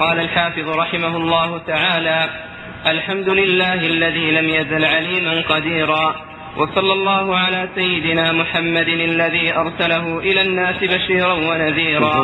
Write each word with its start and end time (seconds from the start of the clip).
قال 0.00 0.20
الحافظ 0.20 0.68
رحمه 0.68 1.16
الله 1.16 1.58
تعالى 1.58 2.28
الحمد 2.86 3.28
لله 3.28 3.74
الذي 3.74 4.30
لم 4.30 4.48
يزل 4.48 4.84
عليما 4.84 5.42
قديرا 5.48 6.14
وصلى 6.56 6.92
الله 6.92 7.36
على 7.36 7.68
سيدنا 7.74 8.32
محمد 8.32 8.88
الذي 8.88 9.56
أرسله 9.56 10.18
إلى 10.18 10.40
الناس 10.42 10.76
بشيرا 10.84 11.32
ونذيرا. 11.32 12.20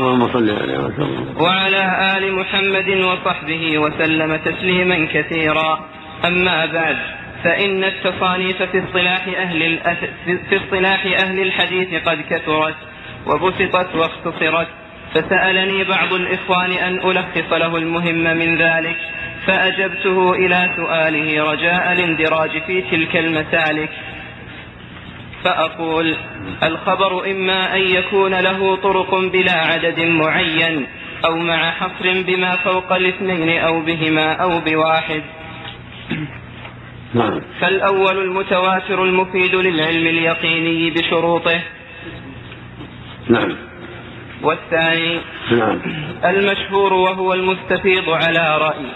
وعلى 1.36 2.16
آل 2.16 2.32
محمد 2.34 2.88
وصحبه 2.88 3.78
وسلم 3.78 4.36
تسليما 4.36 5.08
كثيرا. 5.12 5.84
أما 6.24 6.66
بعد 6.66 6.96
فإن 7.44 7.84
التصانيف 7.84 8.62
في 8.62 8.84
اصطلاح 8.84 9.28
أهل 9.36 9.78
في 10.48 10.56
اصطلاح 10.56 11.06
أهل 11.06 11.40
الحديث 11.40 12.08
قد 12.08 12.18
كثرت 12.30 12.74
وبسطت 13.26 13.94
واختصرت. 13.94 14.68
فسألني 15.14 15.84
بعض 15.84 16.12
الإخوان 16.12 16.70
أن 16.70 16.98
ألخص 17.10 17.52
له 17.52 17.76
المهم 17.76 18.36
من 18.36 18.56
ذلك 18.58 18.96
فأجبته 19.46 20.32
إلى 20.32 20.70
سؤاله 20.76 21.52
رجاء 21.52 21.92
الاندراج 21.92 22.62
في 22.66 22.82
تلك 22.82 23.16
المسالك. 23.16 23.90
فأقول 25.44 26.16
الخبر 26.62 27.30
إما 27.30 27.76
أن 27.76 27.80
يكون 27.80 28.34
له 28.34 28.76
طرق 28.76 29.14
بلا 29.14 29.52
عدد 29.52 30.00
معين 30.00 30.86
أو 31.24 31.36
مع 31.36 31.70
حصر 31.70 32.22
بما 32.22 32.56
فوق 32.56 32.92
الاثنين 32.92 33.58
أو 33.58 33.80
بهما 33.80 34.32
أو 34.32 34.60
بواحد. 34.60 35.22
نعم. 37.14 37.40
فالأول 37.60 38.18
المتواتر 38.18 39.04
المفيد 39.04 39.54
للعلم 39.54 40.06
اليقيني 40.06 40.90
بشروطه. 40.90 41.60
نعم. 43.28 43.56
والثاني 44.44 45.20
نعم. 45.50 45.80
المشهور 46.24 46.92
وهو 46.92 47.34
المستفيض 47.34 48.10
على 48.10 48.58
رأي. 48.58 48.86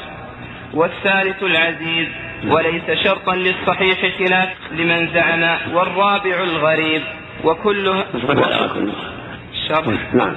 والثالث 0.75 1.43
العزيز 1.43 2.09
وليس 2.47 3.05
شرطا 3.05 3.35
للصحيح 3.35 4.19
خلاف 4.19 4.49
لمن 4.73 5.09
زعم 5.15 5.75
والرابع 5.75 6.43
الغريب 6.43 7.03
وكله 7.45 8.05
شرط. 9.69 9.89
نعم. 10.15 10.37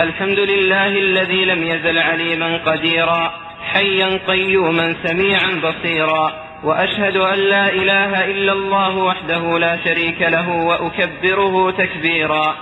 الحمد 0.00 0.38
لله 0.38 0.86
الذي 0.88 1.44
لم 1.44 1.62
يزل 1.62 1.98
عليما 1.98 2.56
قديرا 2.66 3.32
حيا 3.72 4.18
قيوما 4.28 4.94
سميعا 5.02 5.60
بصيرا 5.64 6.32
وأشهد 6.64 7.16
أن 7.16 7.38
لا 7.38 7.72
إله 7.72 8.24
إلا 8.24 8.52
الله 8.52 8.96
وحده 8.96 9.58
لا 9.58 9.78
شريك 9.84 10.22
له 10.22 10.48
وأكبره 10.50 11.70
تكبيرا. 11.70 12.56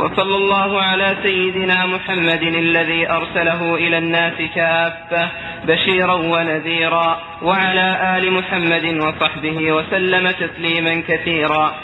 وصلى 0.00 0.36
الله 0.36 0.82
على 0.82 1.16
سيدنا 1.22 1.86
محمد 1.86 2.42
الذي 2.42 3.10
أرسله 3.10 3.74
إلى 3.74 3.98
الناس 3.98 4.32
كافة 4.54 5.28
بشيرا 5.64 6.14
ونذيرا 6.14 7.20
وعلى 7.42 8.16
آل 8.18 8.32
محمد 8.32 8.84
وصحبه 8.84 9.72
وسلم 9.72 10.30
تسليما 10.30 11.02
كثيرا. 11.08 11.74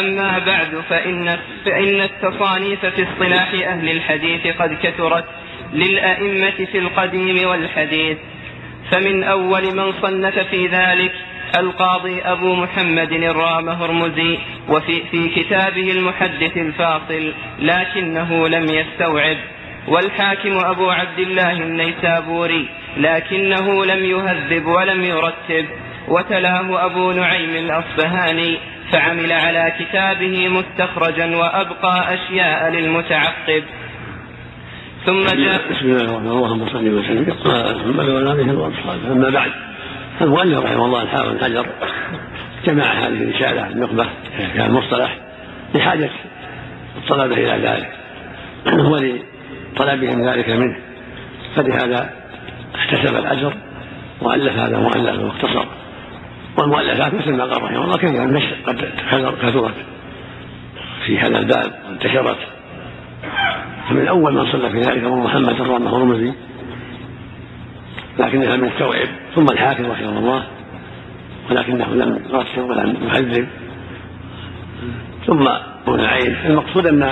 أما 0.00 0.38
بعد 0.38 0.82
فإن, 0.88 1.38
فإن 1.64 2.00
التصانيف 2.00 2.86
في 2.86 3.06
اصطلاح 3.08 3.52
أهل 3.52 3.90
الحديث 3.90 4.46
قد 4.46 4.78
كثرت 4.82 5.24
للأئمة 5.72 6.66
في 6.72 6.78
القديم 6.78 7.48
والحديث. 7.48 8.18
فمن 8.90 9.24
أول 9.24 9.62
من 9.62 9.92
صنف 10.02 10.38
في 10.38 10.66
ذلك 10.66 11.12
القاضي 11.58 12.22
أبو 12.22 12.54
محمد 12.54 13.12
الرام 13.12 13.68
هرمزي 13.68 14.38
وفي 14.68 15.02
في 15.10 15.28
كتابه 15.28 15.92
المحدث 15.92 16.56
الفاصل 16.56 17.32
لكنه 17.58 18.48
لم 18.48 18.64
يستوعب. 18.64 19.36
والحاكم 19.88 20.58
أبو 20.64 20.90
عبد 20.90 21.18
الله 21.18 21.52
النيسابوري 21.52 22.68
لكنه 22.96 23.84
لم 23.84 24.04
يهذب 24.04 24.66
ولم 24.66 25.04
يرتب. 25.04 25.66
وتلاه 26.08 26.84
أبو 26.86 27.12
نعيم 27.12 27.50
الأصبهاني 27.50 28.58
فعمل 28.92 29.32
على 29.32 29.72
كتابه 29.78 30.48
مستخرجا 30.48 31.36
وأبقى 31.36 32.14
أشياء 32.14 32.70
للمتعقب. 32.70 33.62
ثم 35.06 35.24
جاء 35.24 35.60
بسم 35.70 35.86
الله 35.86 36.04
الرحمن 36.04 36.26
الرحيم. 36.26 36.30
اللهم 36.30 36.68
صل 36.68 36.88
وسلم. 36.88 37.36
على 37.46 37.74
محمد 37.74 38.08
وعلى 38.08 38.32
اله 38.32 38.58
واصحابه 38.58 39.12
أما 39.12 39.30
بعد 39.30 39.69
المؤلف 40.20 40.58
رحمه 40.58 40.84
الله 40.84 41.02
الحافظ 41.02 41.28
بن 41.30 41.44
حجر 41.44 41.66
جمع 42.66 42.84
هذه 42.84 43.22
الرسالة 43.22 43.68
النخبة 43.68 44.06
في 44.54 44.66
المصطلح 44.66 45.18
لحاجة 45.74 46.10
الطلبه 46.96 47.34
إلى 47.34 47.68
ذلك. 47.68 47.92
ولطلبهم 48.66 50.28
ذلك 50.28 50.48
منه. 50.48 50.76
فلهذا 51.56 52.10
احتسب 52.74 53.16
الأجر 53.16 53.54
وألف 54.20 54.58
هذا 54.58 54.78
مؤلف 54.78 55.22
واختصر 55.22 55.66
والمؤلفات 56.56 57.14
مثل 57.14 57.32
ما 57.32 57.44
قال 57.44 57.62
رحمه 57.62 57.84
الله 57.84 57.96
كثيرا 57.96 58.24
النشر 58.24 58.56
قد 58.66 58.88
كثرت 59.42 59.74
في 61.06 61.18
هذا 61.18 61.38
الباب 61.38 61.72
وانتشرت. 61.88 62.38
فمن 63.88 64.08
أول 64.08 64.34
من 64.34 64.52
صلى 64.52 64.70
في 64.70 64.80
ذلك 64.80 65.04
ابو 65.04 65.16
محمد 65.16 65.60
الرامه 65.60 65.96
الرمزي. 65.96 66.32
لكنه 68.20 68.56
لم 68.56 68.64
يستوعب 68.64 69.08
ثم 69.34 69.46
الحاكم 69.52 69.90
رحمه 69.90 70.18
الله 70.18 70.42
ولكنه 71.50 71.94
لم 71.94 72.22
يرتب 72.30 72.70
ولم 72.70 72.96
يهذب 73.02 73.48
ثم 75.26 75.48
ابو 75.82 75.96
نعيم. 75.96 76.36
المقصود 76.46 76.86
أن 76.86 77.02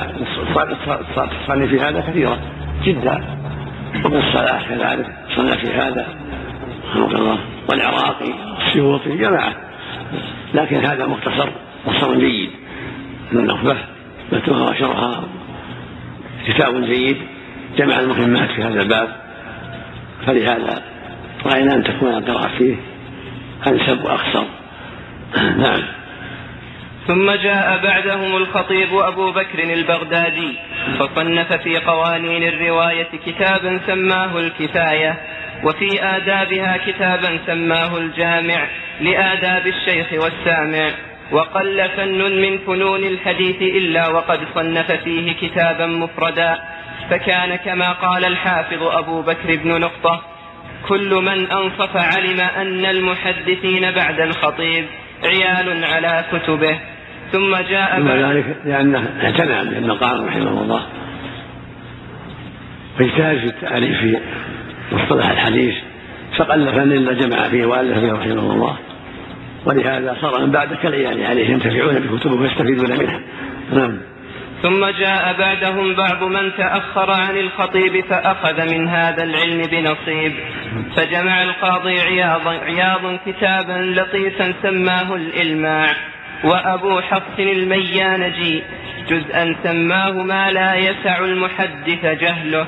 التصانيف 1.18 1.70
في 1.70 1.80
هذا 1.80 2.00
كثيرة 2.00 2.38
جدا. 2.84 3.24
وابن 4.04 4.16
الصلاح 4.16 4.68
كذلك 4.68 5.06
صنع 5.36 5.56
في 5.56 5.70
هذا. 5.70 6.06
رحمه 6.96 7.18
الله. 7.18 7.38
والعراقي 7.70 8.32
والسيوطي 8.56 9.16
جماعة. 9.16 9.52
لكن 10.54 10.76
هذا 10.76 11.06
مختصر 11.06 11.50
مختصر 11.86 12.14
جيد. 12.14 12.50
من 13.32 13.40
النخبة 13.40 13.76
متنها 14.32 14.70
وشرها. 14.70 15.22
كتاب 16.46 16.84
جيد. 16.84 17.16
جمع 17.78 18.00
المهمات 18.00 18.50
في 18.50 18.62
هذا 18.62 18.82
الباب. 18.82 19.08
فلهذا 20.26 20.82
رأينا 21.46 21.74
أن 21.74 21.84
تكون 21.84 22.14
القراءه 22.14 22.50
فيه 22.58 22.76
أنسب 23.66 24.04
وأقصر. 24.04 24.44
نعم. 25.64 25.82
ثم 27.06 27.30
جاء 27.30 27.80
بعدهم 27.82 28.36
الخطيب 28.36 28.94
أبو 28.94 29.30
بكر 29.30 29.58
البغدادي 29.58 30.58
فصنف 30.98 31.52
في 31.52 31.78
قوانين 31.78 32.42
الرواية 32.42 33.08
كتابا 33.26 33.80
سماه 33.86 34.38
الكفاية 34.38 35.16
وفي 35.64 36.04
آدابها 36.04 36.76
كتابا 36.86 37.38
سماه 37.46 37.98
الجامع 37.98 38.68
لآداب 39.00 39.66
الشيخ 39.66 40.06
والسامع 40.12 40.90
وقل 41.32 41.88
فن 41.96 42.40
من 42.42 42.58
فنون 42.58 43.04
الحديث 43.04 43.62
إلا 43.62 44.08
وقد 44.08 44.40
صنف 44.54 44.92
فيه 44.92 45.32
كتابا 45.32 45.86
مفردا 45.86 46.58
فكان 47.10 47.56
كما 47.56 47.92
قال 47.92 48.24
الحافظ 48.24 48.82
أبو 48.82 49.22
بكر 49.22 49.56
بن 49.56 49.80
نقطة 49.80 50.22
كل 50.88 51.14
من 51.14 51.50
أنصف 51.50 51.96
علم 51.96 52.40
أن 52.40 52.84
المحدثين 52.84 53.90
بعد 53.90 54.20
الخطيب 54.20 54.84
عيال 55.24 55.84
على 55.84 56.24
كتبه. 56.32 56.78
ثم 57.32 57.56
جاء 57.70 58.00
ثم 58.00 58.08
ذلك 58.08 58.56
لأنه 58.64 59.10
اعتنى 59.22 59.70
بالمقام 59.70 60.26
رحمه 60.26 60.62
الله 60.62 60.86
واجتهد 63.00 63.38
في 63.38 63.46
التاليف 63.46 63.98
في 64.00 64.18
مصطلح 64.92 65.30
الحديث 65.30 65.74
فقل 66.36 66.72
فن 66.72 66.92
إلا 66.92 67.12
جمع 67.12 67.48
فيه 67.48 67.66
وألف 67.66 67.98
فيه 67.98 68.12
رحمه 68.12 68.52
الله. 68.52 68.76
ولهذا 69.66 70.16
صار 70.20 70.46
من 70.46 70.50
بعد 70.50 70.74
كالعيال 70.74 71.26
عليه 71.26 71.50
ينتفعون 71.50 71.94
بكتبه 71.94 72.34
ويستفيدون 72.34 72.98
منها. 72.98 73.20
نعم. 73.72 73.98
ثم 74.62 74.86
جاء 74.86 75.36
بعدهم 75.38 75.94
بعض 75.94 76.24
من 76.24 76.56
تأخر 76.56 77.10
عن 77.10 77.36
الخطيب 77.36 78.04
فأخذ 78.04 78.74
من 78.74 78.88
هذا 78.88 79.24
العلم 79.24 79.62
بنصيب. 79.62 80.32
فجمع 80.96 81.42
القاضي 81.42 82.00
عياض, 82.00 82.48
عياض 82.48 83.18
كتابا 83.26 83.72
لطيفا 83.72 84.54
سماه 84.62 85.14
الإلماع. 85.14 85.88
وأبو 86.44 87.00
حفص 87.00 87.38
الميانجي 87.38 88.62
جزءا 89.08 89.56
سماه 89.62 90.10
ما 90.10 90.50
لا 90.50 90.74
يسع 90.74 91.18
المحدث 91.18 92.04
جهله. 92.04 92.66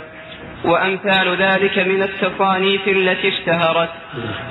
وأمثال 0.65 1.37
ذلك 1.37 1.79
من 1.79 2.03
التصانيف 2.03 2.89
التي 2.89 3.29
اشتهرت 3.29 3.89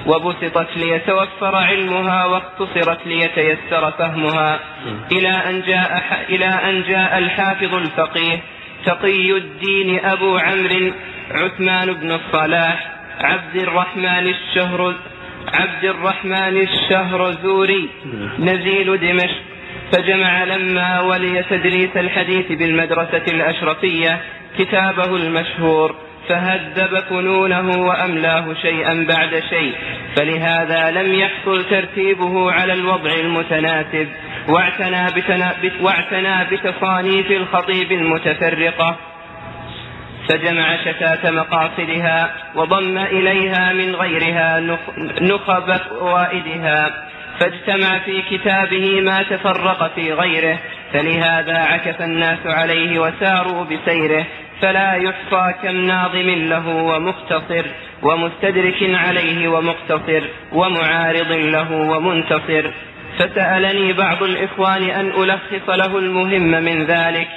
وبسطت 0.06 0.78
ليتوفر 0.78 1.56
علمها 1.56 2.26
واختصرت 2.26 3.08
ليتيسر 3.08 3.92
فهمها. 3.92 4.60
إلى 5.12 5.30
أن 5.30 5.62
جاء 5.68 6.26
إلى 6.30 6.46
أن 6.46 6.84
جاء 6.90 7.18
الحافظ 7.18 7.76
الفقيه 7.76 8.40
تقي 8.86 9.32
الدين 9.32 10.06
أبو 10.06 10.38
عمرو 10.38 10.92
عثمان 11.32 11.94
بن 11.94 12.12
الصلاح 12.12 12.92
عبد 13.20 13.56
الرحمن 13.56 14.34
الشهر 14.36 14.96
عبد 15.54 15.86
الرحمن 15.86 16.58
الشهرزوري 16.58 17.90
نزيل 18.40 18.98
دمشق. 18.98 19.42
فجمع 19.92 20.44
لما 20.44 21.00
ولي 21.02 21.44
تدريس 21.50 21.98
الحديث 21.98 22.52
بالمدرسة 22.52 23.24
الأشرفية 23.28 24.22
كتابه 24.58 25.16
المشهور 25.16 25.96
فهذب 26.30 27.00
فنونه 27.10 27.88
وأملاه 27.88 28.54
شيئا 28.62 29.06
بعد 29.10 29.44
شيء 29.50 29.76
فلهذا 30.16 30.92
لم 30.92 31.14
يحصل 31.14 31.66
ترتيبه 31.70 32.52
على 32.52 32.74
الوضع 32.74 33.12
المتناسب 33.12 34.08
واعتنى, 34.48 35.06
بتنا 35.06 35.56
واعتنى 35.82 36.46
بتصانيف 36.52 37.32
الخطيب 37.32 37.92
المتفرقة. 37.92 38.96
فجمع 40.30 40.78
شتات 40.86 41.26
مقاصدها 41.26 42.34
وضم 42.56 42.98
إليها 42.98 43.74
من 43.74 43.96
غيرها 43.96 44.60
نخب 45.22 45.78
فوائدها 45.78 47.08
فاجتمع 47.40 48.00
في 48.00 48.22
كتابه 48.22 49.02
ما 49.02 49.24
تفرق 49.24 49.92
في 49.96 50.14
غيره 50.14 50.60
فلهذا 50.94 51.58
عكف 51.58 52.02
الناس 52.02 52.40
عليه 52.46 53.00
وساروا 53.00 53.64
بسيره 53.64 54.26
فلا 54.62 54.94
يحصى 54.94 55.54
كم 55.64 55.76
ناظم 55.76 56.30
له 56.30 56.68
ومختصر 56.68 57.66
ومستدرك 58.02 58.78
عليه 58.82 59.48
ومقتصر 59.48 60.22
ومعارض 60.54 61.32
له 61.32 61.72
ومنتصر. 61.72 62.72
فسألني 63.20 63.94
بعض 63.94 64.24
الإخوان 64.24 64.90
أن 64.90 65.08
ألخص 65.08 65.70
له 65.70 65.98
المهم 65.98 66.64
من 66.64 66.86
ذلك. 66.86 67.28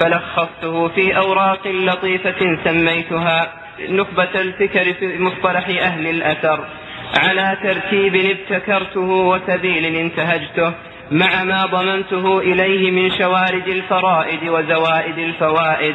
فلخصته 0.00 0.88
في 0.88 1.16
أوراق 1.16 1.66
لطيفة 1.66 2.58
سميتها 2.64 3.52
نخبة 3.88 4.40
الفكر 4.40 4.92
في 4.92 5.18
مصطلح 5.18 5.68
أهل 5.68 6.06
الأثر. 6.06 6.64
على 7.18 7.56
ترتيب 7.62 8.14
ابتكرته 8.14 9.00
وسبيل 9.00 9.96
انتهجته. 9.96 10.72
مع 11.10 11.44
ما 11.44 11.66
ضمنته 11.66 12.38
إليه 12.38 12.90
من 12.90 13.10
شوارد 13.10 13.68
الفرائد 13.68 14.48
وزوائد 14.48 15.18
الفوائد. 15.18 15.94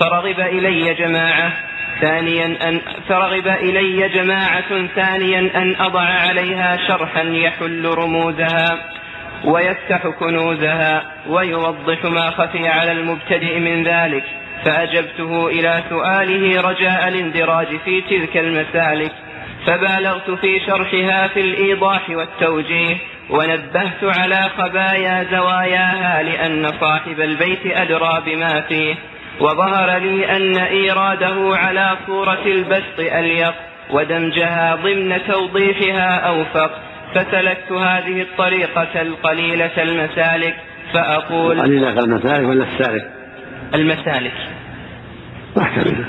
فرغب 0.00 0.40
إلي 0.40 0.94
جماعة 0.94 1.52
ثانيا 2.00 2.68
أن 2.68 2.80
فرغب 3.08 3.48
إلي 3.48 4.08
جماعة 4.08 4.86
ثانيا 4.86 5.38
أن 5.38 5.76
أضع 5.80 6.00
عليها 6.00 6.78
شرحا 6.88 7.22
يحل 7.22 7.84
رموزها 7.84 8.78
ويفتح 9.44 10.06
كنوزها 10.06 11.02
ويوضح 11.28 12.04
ما 12.04 12.30
خفي 12.30 12.68
على 12.68 12.92
المبتدئ 12.92 13.58
من 13.58 13.84
ذلك. 13.84 14.24
فأجبته 14.64 15.46
إلى 15.46 15.82
سؤاله 15.90 16.60
رجاء 16.60 17.08
الاندراج 17.08 17.76
في 17.84 18.00
تلك 18.00 18.36
المسالك. 18.36 19.12
فبالغت 19.66 20.30
في 20.30 20.60
شرحها 20.66 21.28
في 21.28 21.40
الإيضاح 21.40 22.10
والتوجيه. 22.10 23.13
ونبهت 23.30 24.04
على 24.18 24.50
خبايا 24.58 25.26
زواياها 25.30 26.22
لأن 26.22 26.72
صاحب 26.80 27.20
البيت 27.20 27.66
أدرى 27.66 28.22
بما 28.26 28.60
فيه 28.60 28.94
وظهر 29.40 29.98
لي 29.98 30.36
أن 30.36 30.56
إيراده 30.56 31.56
على 31.56 31.96
صورة 32.06 32.42
البسط 32.46 32.98
أليق 32.98 33.54
ودمجها 33.90 34.74
ضمن 34.74 35.18
توضيحها 35.28 36.16
أوفق. 36.16 36.70
فسلكت 37.14 37.72
هذه 37.72 38.22
الطريقة 38.22 39.02
القليلة 39.02 39.82
المسالك 39.82 40.56
فأقول 40.92 41.56
القليلة 41.56 41.98
المسالك 41.98 42.48
ولا 42.48 42.64
السالك؟ 42.64 43.10
المسالك. 43.74 44.32
محتمل 45.56 46.04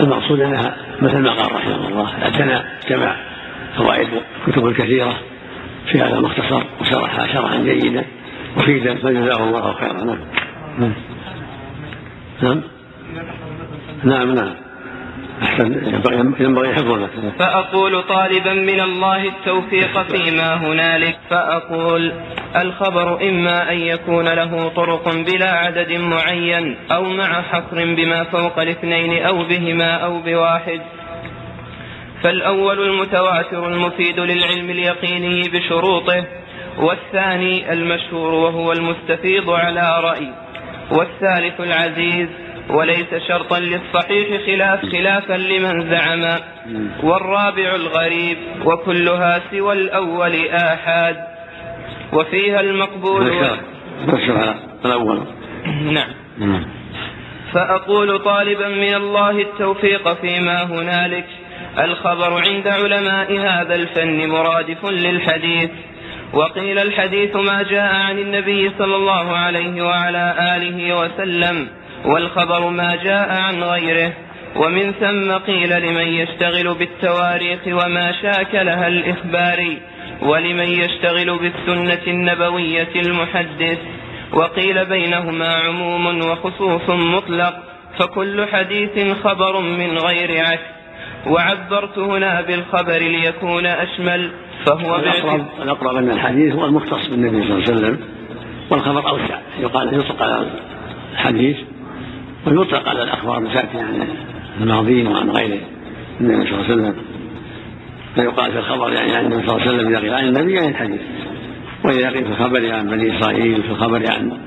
المقصود 0.00 0.40
أنها 0.40 0.76
مثل 1.02 1.18
ما 1.18 1.30
قال 1.30 1.52
رحمه 1.52 1.88
الله 1.88 2.22
اعتنى 2.22 2.62
جمع 2.88 3.16
فوائد 3.76 4.08
الكتب 4.46 4.66
الكثيرة 4.66 5.14
في 5.86 6.00
هذا 6.00 6.14
المختصر 6.14 6.62
وشرحها 6.80 7.26
شرحا 7.26 7.56
جيدا 7.56 8.04
مفيدا 8.56 8.94
فجزاه 8.94 9.44
الله 9.44 9.72
خيرا. 9.72 10.04
نعم. 10.04 10.18
نعم. 12.42 12.62
نعم. 14.04 14.34
نعم 14.34 14.52
أحسن. 15.42 15.94
ينبغي 16.40 16.74
فأقول 17.38 18.02
طالبا 18.02 18.52
من 18.52 18.80
الله 18.80 19.24
التوفيق 19.28 20.02
فيما 20.02 20.54
هنالك. 20.54 21.18
فأقول 21.30 22.12
الخبر 22.56 23.28
إما 23.28 23.72
أن 23.72 23.78
يكون 23.78 24.28
له 24.28 24.68
طرق 24.68 25.14
بلا 25.14 25.50
عدد 25.50 25.92
معين 25.92 26.76
أو 26.92 27.04
مع 27.04 27.42
حصر 27.42 27.94
بما 27.94 28.24
فوق 28.24 28.58
الاثنين 28.58 29.26
أو 29.26 29.44
بهما 29.44 29.94
أو 29.94 30.20
بواحد. 30.20 30.80
فالأول 32.22 32.82
المتواتر 32.82 33.68
المفيد 33.68 34.20
للعلم 34.20 34.70
اليقيني 34.70 35.42
بشروطه 35.48 36.24
والثاني 36.78 37.72
المشهور 37.72 38.34
وهو 38.34 38.72
المستفيض 38.72 39.50
على 39.50 40.00
رأي 40.04 40.28
والثالث 40.90 41.60
العزيز 41.60 42.28
وليس 42.70 43.14
شرطا 43.28 43.58
للصحيح 43.58 44.46
خلاف 44.46 44.86
خلافا 44.92 45.32
لمن 45.32 45.90
زعم 45.90 46.38
والرابع 47.02 47.74
الغريب 47.74 48.38
وكلها 48.64 49.40
سوى 49.50 49.72
الأول 49.72 50.48
آحاد 50.48 51.16
وفيها 52.12 52.60
المقبول 52.60 53.26
الأول. 53.28 53.58
نعم. 55.84 56.08
فأقول 57.52 58.18
طالبا 58.18 58.68
من 58.68 58.94
الله 58.94 59.30
التوفيق 59.30 60.14
فيما 60.20 60.62
هنالك 60.62 61.26
الخبر 61.78 62.42
عند 62.48 62.68
علماء 62.68 63.38
هذا 63.38 63.74
الفن 63.74 64.28
مرادف 64.28 64.84
للحديث. 64.84 65.70
وقيل 66.32 66.78
الحديث 66.78 67.36
ما 67.36 67.62
جاء 67.62 67.94
عن 67.94 68.18
النبي 68.18 68.70
صلى 68.78 68.96
الله 68.96 69.36
عليه 69.36 69.82
وعلى 69.82 70.34
آله 70.56 70.96
وسلم 70.96 71.68
والخبر 72.04 72.68
ما 72.68 72.98
جاء 73.04 73.28
عن 73.40 73.62
غيره. 73.62 74.12
ومن 74.56 74.92
ثم 74.92 75.32
قيل 75.32 75.82
لمن 75.82 76.08
يشتغل 76.08 76.74
بالتواريخ 76.74 77.60
وما 77.66 78.12
شاكلها 78.22 78.88
الإخباري 78.88 79.78
ولمن 80.22 80.68
يشتغل 80.68 81.38
بالسنة 81.38 82.02
النبوية 82.06 82.92
المحدث. 82.96 83.78
وقيل 84.32 84.84
بينهما 84.84 85.54
عموم 85.54 86.30
وخصوص 86.30 86.90
مطلق 86.90 87.54
فكل 87.98 88.46
حديث 88.52 89.16
خبر 89.24 89.60
من 89.60 89.98
غير 89.98 90.46
عكس 90.46 90.81
وعبرت 91.26 91.98
هنا 91.98 92.40
بالخبر 92.40 92.98
ليكون 92.98 93.66
أشمل 93.66 94.30
فهو 94.66 94.96
الأقرب, 94.96 95.46
الأقرب 95.62 95.96
أن 95.96 96.10
الحديث 96.10 96.54
هو 96.54 96.64
المختص 96.66 97.06
بالنبي 97.06 97.42
صلى 97.42 97.54
الله 97.54 97.64
عليه 97.68 97.74
وسلم 97.74 97.98
والخبر 98.70 99.08
أوسع. 99.08 99.38
يقال 99.60 99.94
يطلق 99.94 100.22
على 100.22 100.46
الحديث 101.12 101.56
ويطلق 102.46 102.88
على 102.88 103.02
الأخبار 103.02 103.46
تأتي 103.54 103.78
عن 103.78 104.08
الماضين 104.60 105.06
وعن 105.06 105.30
غير 105.30 105.60
النبي 106.20 106.46
صلى 106.46 106.54
الله 106.54 106.64
عليه 106.64 106.74
وسلم. 106.74 106.94
فيقال 108.14 108.52
في 108.52 108.58
الخبر 108.58 108.92
يعني 108.92 109.14
عن 109.14 109.24
النبي 109.24 109.46
صلى 109.46 109.56
الله 109.56 109.68
عليه 109.68 109.78
وسلم 109.78 109.96
إذا 109.96 110.16
عن 110.16 110.24
النبي 110.24 110.52
يعني 110.52 110.68
الحديث. 110.68 111.00
وإذا 111.84 112.10
قيل 112.10 112.24
في 112.24 112.30
الخبر 112.30 112.72
عن 112.72 112.88
بني 112.88 113.18
إسرائيل 113.18 113.62
في 113.62 113.70
الخبر 113.70 114.10
عن 114.10 114.38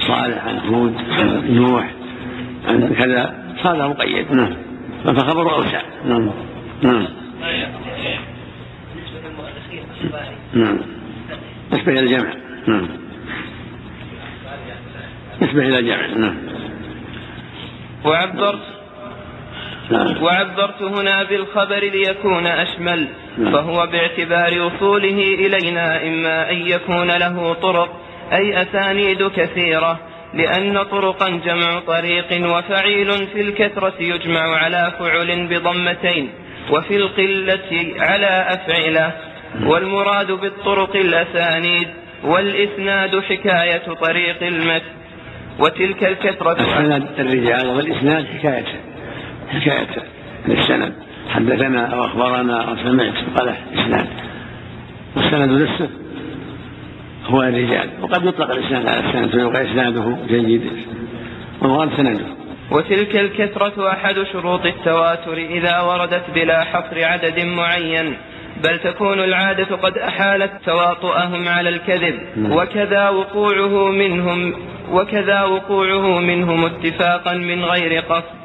صالح 0.00 0.44
عن 0.46 0.58
هود 0.58 0.94
عن 1.10 1.54
نوح 1.54 1.90
عن 2.68 2.94
كذا 2.94 3.34
هذا 3.64 3.86
مقيد. 3.86 4.32
نعم. 4.32 4.67
فالخبر 5.04 5.54
أوسع 5.54 5.82
نعم. 6.04 6.30
نعم. 6.82 7.06
نعم. 10.54 10.78
إلى 11.88 12.00
الجمع. 12.00 12.32
نعم. 12.66 12.88
نسبة 15.42 15.62
إلى 15.62 15.78
الجمع. 15.78 16.06
نعم. 16.06 16.36
وعبرت 18.04 18.62
نعم. 19.90 20.22
وعبرت 20.22 20.82
هنا 20.82 21.22
بالخبر 21.22 21.78
ليكون 21.78 22.46
أشمل 22.46 23.08
نعم. 23.38 23.52
فهو 23.52 23.86
باعتبار 23.86 24.62
وصوله 24.62 25.34
إلينا 25.34 26.06
إما 26.06 26.50
أن 26.50 26.56
يكون 26.56 27.10
له 27.10 27.52
طرق 27.52 28.00
أي 28.32 28.62
أسانيد 28.62 29.22
كثيرة. 29.28 29.98
لأن 30.34 30.82
طرقا 30.82 31.28
جمع 31.28 31.80
طريق 31.86 32.50
وفعيل 32.56 33.12
في 33.26 33.40
الكثرة 33.40 33.94
يجمع 34.00 34.40
على 34.40 34.92
فعل 34.98 35.46
بضمتين 35.46 36.30
وفي 36.70 36.96
القلة 36.96 37.94
على 37.98 38.46
أفعلة 38.48 39.12
والمراد 39.64 40.32
بالطرق 40.32 40.96
الأسانيد 40.96 41.88
والإسناد 42.24 43.20
حكاية 43.20 43.92
طريق 43.94 44.42
المتن 44.42 44.98
وتلك 45.58 46.04
الكثرة 46.04 46.60
السند 46.60 47.08
الرجال 47.18 47.66
والإسناد 47.66 48.26
حكاية 48.26 48.64
حكاية 49.50 49.88
السند 50.48 50.92
حدثنا 51.30 51.86
أو 51.86 52.04
أخبرنا 52.04 52.62
أو 52.62 52.76
سمعت 52.76 53.14
قال 53.38 53.54
إسناد. 53.74 54.06
والسند 55.16 55.62
نفسه 55.62 55.88
هو 57.28 57.42
الرجال. 57.42 57.90
وقد 58.02 58.24
يطلق 58.24 58.50
الإسناد 58.50 58.86
على 58.86 59.00
السند 59.08 59.30
فيبقى 59.30 59.62
إسناده 59.62 60.16
جيد. 60.28 60.62
والمراد 61.62 61.90
سنده. 61.96 62.24
وتلك 62.70 63.16
الكثرة 63.16 63.92
أحد 63.92 64.14
شروط 64.32 64.66
التواتر 64.66 65.38
إذا 65.38 65.80
وردت 65.80 66.24
بلا 66.34 66.64
حصر 66.64 67.04
عدد 67.04 67.40
معين. 67.40 68.16
بل 68.64 68.78
تكون 68.78 69.20
العادة 69.20 69.76
قد 69.76 69.98
أحالت 69.98 70.52
تواطؤهم 70.66 71.48
على 71.48 71.68
الكذب. 71.68 72.18
نعم. 72.36 72.52
وكذا 72.52 73.08
وقوعه 73.08 73.88
منهم 73.88 74.54
وكذا 74.92 75.42
وقوعه 75.42 76.20
منهم 76.20 76.64
اتفاقا 76.64 77.34
من 77.34 77.64
غير 77.64 78.00
قصد. 78.00 78.38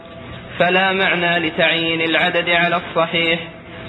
فلا 0.60 0.94
معنى 0.94 1.48
لتعيين 1.48 2.02
العدد 2.02 2.50
على 2.50 2.76
الصحيح. 2.76 3.40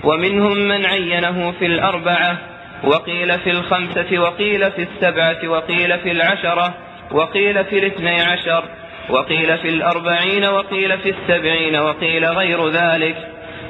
ومنهم 0.05 0.59
من 0.59 0.87
عينه 0.87 1.53
في 1.59 1.67
الأربعة. 1.67 2.54
وقيل 2.87 3.39
في 3.39 3.51
الخمسة 3.51 4.19
وقيل 4.19 4.71
في 4.71 4.83
السبعة 4.83 5.49
وقيل 5.49 5.99
في 5.99 6.11
العشرة 6.11 6.75
وقيل 7.11 7.65
في 7.65 7.79
الاثني 7.79 8.21
عشر 8.21 8.65
وقيل 9.11 9.59
في 9.59 9.69
الأربعين 9.69 10.45
وقيل 10.45 10.99
في 10.99 11.11
السبعين 11.11 11.77
وقيل 11.77 12.25
غير 12.25 12.69
ذلك. 12.69 13.17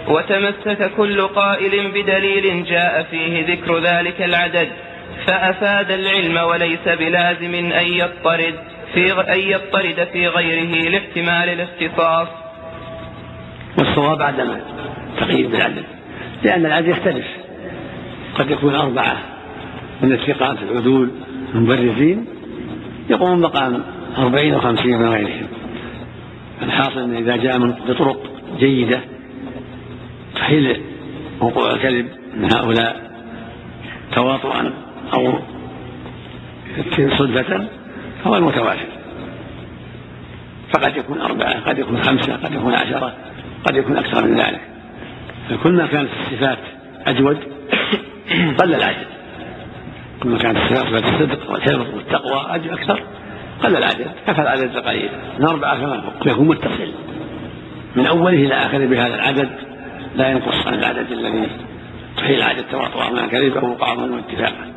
وتمسك 0.09 0.91
كل 0.97 1.23
قائل 1.23 1.89
بدليل 1.91 2.65
جاء 2.65 3.07
فيه 3.11 3.47
ذكر 3.47 3.79
ذلك 3.79 4.23
العدد. 4.23 4.69
فأفاد 5.27 5.91
العلم 5.91 6.37
وليس 6.37 6.89
بلازم 6.89 7.55
أن 7.55 7.87
يضطرد 7.87 8.55
في 8.95 9.13
أن 9.35 9.41
يضطرد 9.41 10.09
في 10.13 10.29
غيره 10.29 10.89
لاحتمال 10.91 11.49
الاختصاص. 11.49 12.29
والصواب 13.79 14.23
عدم 14.23 14.61
تقييد 15.21 15.51
بالعدد 15.51 15.85
لأن 16.43 16.67
العدد 16.67 16.89
يختلف. 16.89 17.44
قد 18.35 18.51
يكون 18.51 18.75
أربعة 18.75 19.17
من 20.03 20.13
الثقات 20.13 20.63
العدول 20.63 21.11
المبرزين 21.55 22.27
يقومون 23.11 23.41
مقام 23.41 23.83
أربعين 24.19 24.55
وخمسين 24.55 24.99
من 24.99 25.09
غيرهم. 25.09 25.47
الحاصل 26.63 27.01
أن 27.01 27.17
إذا 27.17 27.37
جاء 27.37 27.59
من 27.59 27.71
بطرق 27.89 28.23
جيدة 28.59 29.01
تحيل 30.35 30.81
وقوع 31.41 31.71
الكذب 31.71 32.09
من 32.37 32.53
هؤلاء 32.53 33.11
تواطؤا 34.15 34.73
أو 35.15 35.39
صدفة 37.19 37.69
فهو 38.25 38.37
المتواتر. 38.37 38.89
فقد 40.75 40.97
يكون 40.97 41.21
أربعة 41.21 41.61
قد 41.61 41.79
يكون 41.79 42.03
خمسة 42.03 42.37
قد 42.37 42.53
يكون 42.53 42.75
عشرة 42.75 43.15
قد 43.65 43.77
يكون 43.77 43.97
أكثر 43.97 44.27
من 44.27 44.37
ذلك. 44.37 44.61
فكل 45.51 45.73
ما 45.73 45.87
كانت 45.87 46.09
الصفات 46.21 46.59
أجود 47.07 47.39
قل 48.61 48.75
العدد 48.75 49.07
كل 50.23 50.29
ما 50.29 50.39
كانت 50.39 50.59
صفات 50.59 51.05
الصدق 51.05 51.51
والحفظ 51.51 51.95
والتقوى 51.95 52.57
أكثر 52.73 53.03
قل 53.63 53.77
العدد 53.77 54.07
كفى 54.27 54.43
العدد 54.43 54.77
القليل 54.77 55.09
من 55.39 55.45
أربعة 55.45 55.81
كما 55.81 56.03
يكون 56.27 56.49
متصل. 56.49 56.93
من 57.97 58.07
أوله 58.07 58.47
إلى 58.47 58.55
آخره 58.55 58.87
بهذا 58.87 59.15
العدد 59.15 59.51
لا 60.17 60.29
ينقص 60.31 60.67
عن 60.67 60.75
العدد 60.75 61.13
الذي 61.13 61.49
تحيل 62.17 62.39
العدد 62.39 62.65
تواطؤا 62.71 63.11
مع 63.11 63.27
كذب 63.27 63.57
أو 63.57 63.71
وقعا 63.71 63.95
واتفاقا. 63.95 64.73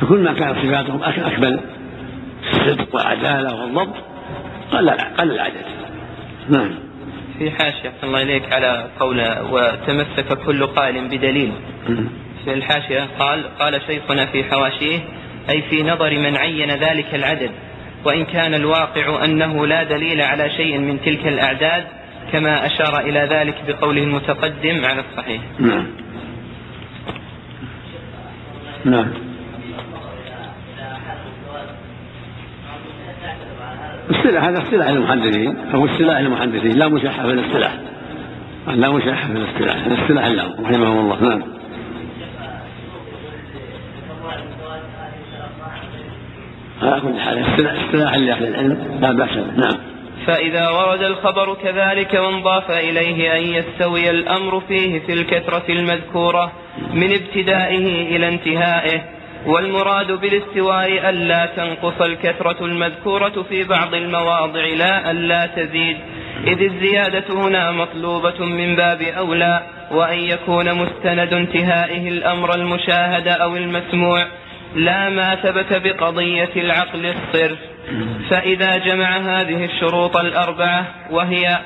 فكل 0.00 0.18
ما 0.18 0.32
كانت 0.32 0.58
صفاتهم 0.58 1.02
أكمل 1.02 1.60
الصدق 2.52 2.94
والعدالة 2.94 3.54
والضبط 3.54 3.94
قل 4.72 4.90
قل 4.90 5.30
العدد 5.30 5.64
نعم. 6.48 6.87
في 7.38 7.50
حاشية 7.50 7.92
الله 8.02 8.22
إليك 8.22 8.52
على 8.52 8.86
قوله 9.00 9.52
وتمسك 9.52 10.38
كل 10.46 10.66
قائل 10.66 11.08
بدليل 11.08 11.52
في 12.44 12.54
الحاشية 12.54 13.08
قال 13.18 13.44
قال 13.58 13.80
شيخنا 13.86 14.26
في 14.26 14.44
حواشيه 14.44 14.98
أي 15.50 15.62
في 15.62 15.82
نظر 15.82 16.18
من 16.18 16.36
عين 16.36 16.70
ذلك 16.70 17.14
العدد 17.14 17.50
وإن 18.04 18.24
كان 18.24 18.54
الواقع 18.54 19.24
أنه 19.24 19.66
لا 19.66 19.82
دليل 19.82 20.20
على 20.20 20.50
شيء 20.50 20.78
من 20.78 21.00
تلك 21.00 21.26
الأعداد 21.26 21.84
كما 22.32 22.66
أشار 22.66 23.00
إلى 23.00 23.20
ذلك 23.20 23.54
بقوله 23.68 24.02
المتقدم 24.02 24.84
على 24.84 25.04
الصحيح 25.10 25.42
نعم. 25.58 25.86
نعم. 28.84 29.27
السلاح 34.10 34.44
هذا 34.44 34.62
اصطلاح 34.62 34.88
المحدثين 34.88 35.56
أو 35.74 35.86
اصطلاح 35.86 36.18
المحدثين 36.18 36.78
لا 36.78 36.88
مشاحة 36.88 37.26
في 37.26 37.32
الاصطلاح 37.32 37.74
لا 38.66 38.90
مشاحة 38.90 39.26
في 39.26 39.32
الاصطلاح 39.32 39.86
الاصطلاح 39.86 40.26
لهم 40.26 40.64
رحمهم 40.64 40.98
الله. 40.98 41.20
نعم. 41.20 41.42
على 46.82 47.00
كل 47.00 47.20
حال 47.20 47.42
اصطلاح 47.42 48.14
لاهل 48.14 48.46
العلم 48.46 48.98
لا 49.00 49.12
بأس 49.12 49.36
نعم. 49.36 49.76
فإذا 50.26 50.68
ورد 50.68 51.02
الخبر 51.02 51.54
كذلك 51.54 52.14
وانضاف 52.14 52.70
إليه 52.70 53.36
أن 53.36 53.42
يستوي 53.42 54.10
الأمر 54.10 54.60
فيه 54.60 54.98
في 54.98 55.12
الكثرة 55.12 55.64
المذكورة 55.68 56.52
من 56.94 57.12
ابتدائه 57.12 58.16
إلى 58.16 58.28
انتهائه. 58.28 59.17
والمراد 59.46 60.12
بالاستواء 60.12 61.10
ألا 61.10 61.46
تنقص 61.46 62.00
الكثرة 62.00 62.64
المذكورة 62.64 63.44
في 63.48 63.64
بعض 63.64 63.94
المواضع 63.94 64.64
لا 64.64 65.10
ألا 65.10 65.46
تزيد. 65.46 65.96
إذ 66.46 66.62
الزيادة 66.62 67.24
هنا 67.30 67.70
مطلوبة 67.70 68.44
من 68.44 68.76
باب 68.76 69.02
أولى 69.02 69.62
وأن 69.90 70.18
يكون 70.18 70.74
مستند 70.74 71.32
انتهائه 71.32 72.08
الأمر 72.08 72.54
المشاهد 72.54 73.28
أو 73.28 73.56
المسموع. 73.56 74.26
لا 74.74 75.08
ما 75.08 75.34
ثبت 75.34 75.72
بقضية 75.72 76.50
العقل 76.56 77.06
الصرف. 77.06 77.58
فإذا 78.30 78.76
جمع 78.76 79.16
هذه 79.16 79.64
الشروط 79.64 80.16
الأربعة 80.16 80.84
وهي 81.10 81.58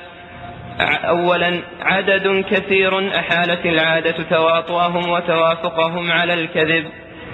أولا 1.04 1.60
عدد 1.82 2.44
كثير 2.50 3.18
أحالت 3.18 3.66
العادة 3.66 4.16
تواطؤهم 4.30 5.10
وتوافقهم 5.10 6.12
على 6.12 6.34
الكذب. 6.34 6.84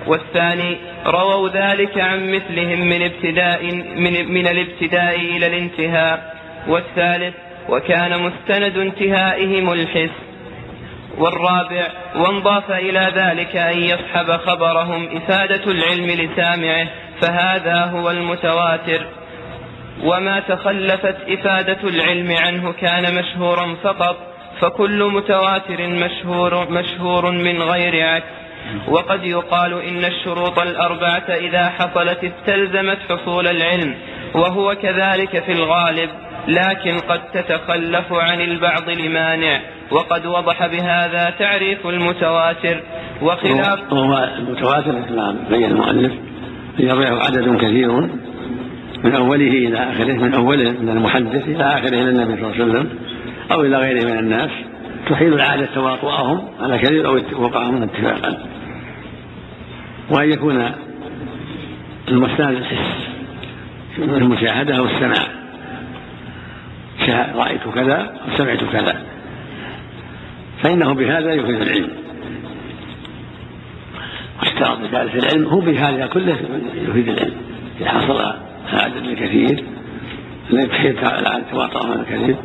والثاني 0.07 0.77
رووا 1.07 1.49
ذلك 1.49 1.99
عن 1.99 2.33
مثلهم 2.33 2.81
من 2.81 3.03
ابتداء 3.03 3.65
من, 3.75 4.33
من 4.33 4.47
الابتداء 4.47 5.17
إلى 5.17 5.47
الانتهاء. 5.47 6.39
والثالث 6.69 7.35
وكان 7.69 8.23
مستند 8.23 8.77
انتهائهم 8.79 9.73
الحس. 9.73 10.11
والرابع 11.19 11.87
وانضاف 12.17 12.71
إلى 12.71 13.13
ذلك 13.15 13.57
أن 13.57 13.79
يصحب 13.79 14.31
خبرهم 14.31 15.17
إفادة 15.17 15.65
العلم 15.73 16.07
لسامعه 16.07 16.87
فهذا 17.21 17.85
هو 17.85 18.11
المتواتر. 18.11 19.07
وما 20.05 20.41
تخلفت 20.41 21.17
إفادة 21.29 21.89
العلم 21.89 22.37
عنه 22.47 22.73
كان 22.73 23.15
مشهورا 23.15 23.77
فقط 23.83 24.17
فكل 24.61 25.05
متواتر 25.05 25.87
مشهور, 25.87 26.71
مشهور 26.71 27.31
من 27.31 27.63
غير 27.63 28.07
عكس. 28.09 28.38
وقد 28.89 29.25
يقال 29.25 29.83
إن 29.83 30.05
الشروط 30.05 30.59
الأربعة 30.59 31.29
إذا 31.29 31.69
حصلت 31.69 32.19
استلزمت 32.25 32.99
حصول 33.09 33.47
العلم 33.47 33.95
وهو 34.35 34.75
كذلك 34.75 35.43
في 35.45 35.53
الغالب 35.53 36.11
لكن 36.49 36.99
قد 36.99 37.21
تتخلف 37.35 38.13
عن 38.13 38.41
البعض 38.41 38.91
لمانع 38.91 39.61
وقد 39.91 40.27
وضح 40.27 40.67
بهذا 40.67 41.35
تعريف 41.39 41.87
المتواتر. 41.87 42.83
وخلاف 43.23 43.93
المتواتر 44.39 44.93
كما 45.09 45.37
بين 45.51 45.65
المؤلف 45.65 46.13
يرويه 46.79 47.09
عدد 47.09 47.57
كثير 47.57 47.93
من 49.05 49.15
أوله 49.15 49.51
إلى 49.51 49.79
آخره 49.79 50.13
من 50.13 50.35
أوله 50.35 50.71
من 50.71 50.89
المحدث 50.89 51.49
إلى 51.49 51.65
آخره 51.65 51.89
إلى 51.89 52.11
النبي 52.11 52.37
صلى 52.37 52.53
الله 52.53 52.55
عليه 52.55 52.65
وسلم 52.65 52.89
أو 53.53 53.61
إلى 53.63 53.77
غيره 53.77 54.05
من 54.05 54.19
الناس 54.19 54.51
تحيل 55.11 55.33
العادة 55.33 55.69
تواطؤهم 55.75 56.49
على 56.61 56.79
كذب 56.79 57.05
أو 57.05 57.21
وقعهم 57.45 57.83
اتفاقا. 57.83 58.39
وأن 60.11 60.33
يكون 60.33 60.71
المستند 62.09 62.57
الحس 62.57 63.09
المشاهدة 63.99 64.79
أو 64.79 64.85
السماع. 64.85 65.27
رأيت 67.35 67.69
كذا 67.75 67.97
أو 67.97 68.37
سمعت 68.37 68.65
كذا. 68.73 69.03
فإنه 70.63 70.95
بهذا 70.95 71.33
يفيد 71.33 71.61
العلم. 71.61 71.91
واشترط 74.41 74.79
بذلك 74.79 75.15
العلم 75.15 75.49
هو 75.49 75.61
بهذا 75.61 76.07
كله 76.07 76.37
يفيد 76.89 77.09
العلم. 77.09 77.37
إذا 77.81 77.89
حصل 77.89 78.33
العدد 78.73 78.97
الكثير 78.97 79.65
على 81.27 81.43
تواطؤ 81.51 81.87
من 81.87 82.01
الكذب 82.01 82.37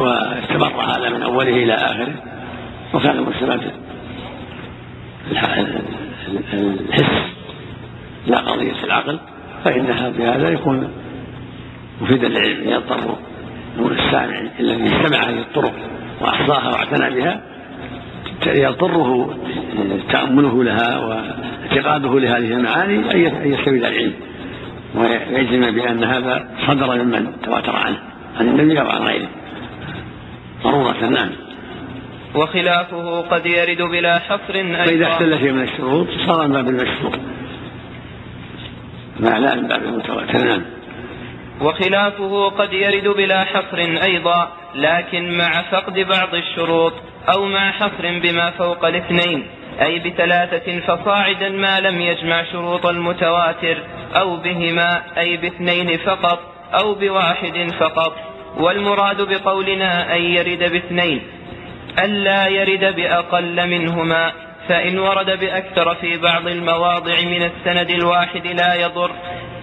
واستمر 0.00 0.80
هذا 0.80 1.08
من 1.08 1.22
أوله 1.22 1.62
إلى 1.62 1.74
آخره. 1.74 2.14
وكان 2.94 3.22
مستمد 3.22 3.72
الحس 5.30 7.28
لا 8.26 8.38
قضية 8.38 8.84
العقل 8.84 9.18
فإنها 9.64 10.08
بهذا 10.08 10.50
يكون 10.50 10.88
مفيدا 12.00 12.28
للعلم 12.28 12.68
يضطر 12.68 13.16
السامع 13.78 14.40
الذي 14.60 14.86
استمع 14.86 15.18
هذه 15.18 15.40
الطرق 15.40 15.72
وأحصاها 16.20 16.68
واعتنى 16.68 17.20
بها 17.20 17.40
يضطره 18.46 19.38
تأمله 20.10 20.64
لها 20.64 20.98
واعتقاده 20.98 22.20
لهذه 22.20 22.52
المعاني 22.52 23.14
أن 23.14 23.52
يستفيد 23.52 23.84
العلم. 23.84 24.12
ويجزم 24.94 25.70
بأن 25.70 26.04
هذا 26.04 26.48
صدر 26.66 27.04
ممن 27.04 27.32
تواتر 27.42 27.76
عنه 27.76 27.98
عن 28.40 28.48
النبي 28.48 28.80
أو 28.80 28.88
عن 28.88 29.02
غيره. 29.02 29.28
ضرورة 30.64 31.08
نعم. 31.08 31.30
وخلافه 32.34 33.20
قد 33.20 33.46
يرد 33.46 33.82
بلا 33.82 34.18
حصر 34.18 34.54
أيضا. 34.54 34.84
فإذا 34.84 35.06
اختل 35.08 35.38
شيء 35.38 35.52
من 35.52 35.62
الشروط 35.62 36.06
صار 36.26 36.46
من 36.46 36.52
باب 36.52 36.68
المشروط. 36.68 37.18
ما 39.20 39.38
لا 39.38 39.54
من 39.54 39.68
باب 39.68 39.82
المتواتر. 39.82 40.38
نعم 40.38 40.62
وخلافه 41.60 42.48
قد 42.48 42.72
يرد 42.72 43.08
بلا 43.08 43.44
حصر 43.44 43.78
أيضا 44.02 44.52
لكن 44.74 45.38
مع 45.38 45.62
فقد 45.70 45.94
بعض 45.94 46.34
الشروط 46.34 46.92
أو 47.34 47.44
مع 47.44 47.70
حصر 47.70 48.20
بما 48.22 48.50
فوق 48.50 48.84
الاثنين. 48.84 49.46
أي 49.82 49.98
بثلاثة 49.98 50.80
فصاعدا 50.80 51.48
ما 51.48 51.80
لم 51.80 52.00
يجمع 52.00 52.44
شروط 52.52 52.86
المتواتر 52.86 53.82
أو 54.20 54.36
بهما 54.36 55.02
أي 55.18 55.36
باثنين 55.36 55.98
فقط 55.98 56.38
أو 56.80 56.94
بواحد 56.94 57.70
فقط. 57.80 58.16
والمراد 58.56 59.22
بقولنا 59.22 60.16
أن 60.16 60.22
يرد 60.22 60.72
باثنين. 60.72 61.22
ألا 62.04 62.48
يرد 62.48 62.96
بأقل 62.96 63.70
منهما 63.70 64.32
فإن 64.68 64.98
ورد 64.98 65.40
بأكثر 65.40 65.94
في 65.94 66.18
بعض 66.18 66.46
المواضع 66.46 67.14
من 67.24 67.42
السند 67.42 67.90
الواحد 67.90 68.46
لا 68.46 68.74
يضر. 68.74 69.10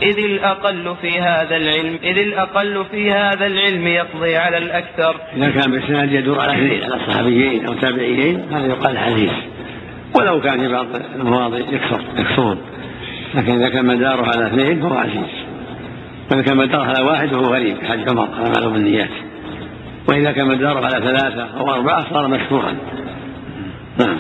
إذ 0.02 0.18
الأقل 0.18 0.96
في 1.02 1.20
هذا 1.20 1.56
العلم 1.56 2.00
إذ 2.04 2.18
الأقل 2.18 2.86
في 2.92 3.12
هذا 3.12 3.48
العلم 3.48 3.88
يقضي 3.88 4.38
على 4.38 4.58
الأكثر. 4.58 5.16
إذا 5.38 5.50
كان 5.50 5.72
بالسند 5.72 6.12
يدور 6.12 6.40
على 6.40 6.54
اثنين 6.54 6.84
على 6.84 7.00
صحابيين 7.08 7.66
أو 7.66 7.74
تابعيين 7.74 8.46
هذا 8.52 8.68
يقال 8.68 8.98
حديث. 8.98 9.32
ولو 10.20 10.42
كان 10.42 10.60
في 10.60 10.68
بعض 10.68 10.86
المواضع 11.16 11.58
يكثر 11.58 12.02
يكثرون. 12.18 12.62
لكن 13.36 13.52
إذا 13.52 13.70
كان 13.70 13.86
مداره 13.86 14.26
على 14.36 14.48
اثنين 14.48 14.82
فهو 14.82 14.98
عزيز. 14.98 15.46
وإذا 16.32 16.42
كان 16.42 16.58
مداره 16.58 16.84
على 16.84 17.02
واحد 17.02 17.28
فهو 17.28 17.54
غريب. 17.54 17.78
كحديث 17.78 18.10
عمر 18.10 18.28
على 18.40 18.50
معلوم 18.50 18.76
النيات 18.76 19.10
وإذا 20.08 20.32
كان 20.32 20.48
مداره 20.48 20.86
على 20.86 21.06
ثلاثة 21.06 21.60
أو 21.60 21.74
أربعة 21.74 22.10
صار 22.14 22.28
مشهورا 22.28 22.78
نعم. 23.98 24.20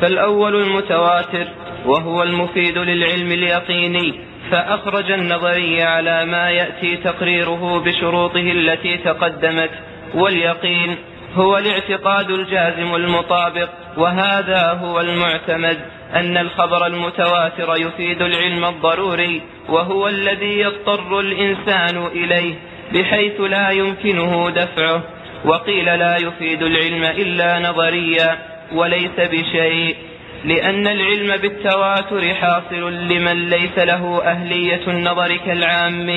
فالأول 0.00 0.56
المتواتر 0.56 1.46
وهو 1.86 2.22
المفيد 2.22 2.78
للعلم 2.78 3.32
اليقيني 3.32 4.20
فأخرج 4.50 5.10
النظري 5.10 5.82
على 5.82 6.24
ما 6.24 6.50
يأتي 6.50 6.96
تقريره 6.96 7.80
بشروطه 7.80 8.52
التي 8.52 8.96
تقدمت 8.96 9.70
واليقين 10.14 10.96
هو 11.34 11.58
الاعتقاد 11.58 12.30
الجازم 12.30 12.94
المطابق 12.94 13.68
وهذا 13.96 14.72
هو 14.72 15.00
المعتمد 15.00 15.78
أن 16.14 16.36
الخبر 16.36 16.86
المتواتر 16.86 17.76
يفيد 17.76 18.22
العلم 18.22 18.64
الضروري 18.64 19.42
وهو 19.68 20.08
الذي 20.08 20.60
يضطر 20.60 21.20
الإنسان 21.20 22.06
إليه. 22.06 22.54
بحيث 22.94 23.40
لا 23.40 23.70
يمكنه 23.70 24.50
دفعه 24.50 25.02
وقيل 25.44 25.84
لا 25.84 26.16
يفيد 26.16 26.62
العلم 26.62 27.04
إلا 27.04 27.58
نظريا 27.58 28.38
وليس 28.72 29.16
بشيء 29.18 29.96
لأن 30.44 30.86
العلم 30.86 31.36
بالتواتر 31.36 32.34
حاصل 32.34 32.92
لمن 32.92 33.50
ليس 33.50 33.78
له 33.78 34.22
أهلية 34.24 34.80
النظر 34.88 35.36
كالعام 35.36 36.08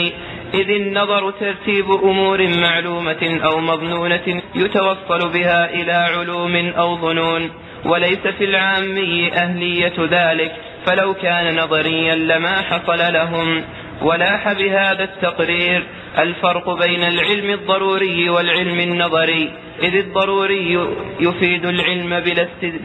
إذ 0.53 0.69
النظر 0.69 1.31
ترتيب 1.31 1.91
أمور 1.91 2.47
معلومة 2.57 3.39
أو 3.43 3.59
مظنونة 3.59 4.41
يتوصل 4.55 5.29
بها 5.33 5.73
إلى 5.73 5.91
علوم 5.91 6.55
أو 6.77 6.97
ظنون 6.97 7.49
وليس 7.85 8.27
في 8.37 8.43
العامي 8.43 9.33
أهلية 9.33 9.93
ذلك 9.99 10.51
فلو 10.85 11.13
كان 11.13 11.55
نظريا 11.59 12.15
لما 12.15 12.61
حصل 12.61 13.13
لهم. 13.13 13.63
ولاح 14.03 14.53
بهذا 14.53 15.03
التقرير 15.03 15.83
الفرق 16.17 16.69
بين 16.85 17.03
العلم 17.03 17.49
الضروري 17.49 18.29
والعلم 18.29 18.79
النظري. 18.79 19.51
إذ 19.83 19.95
الضروري 19.95 20.87
يفيد 21.19 21.65
العلم 21.65 22.19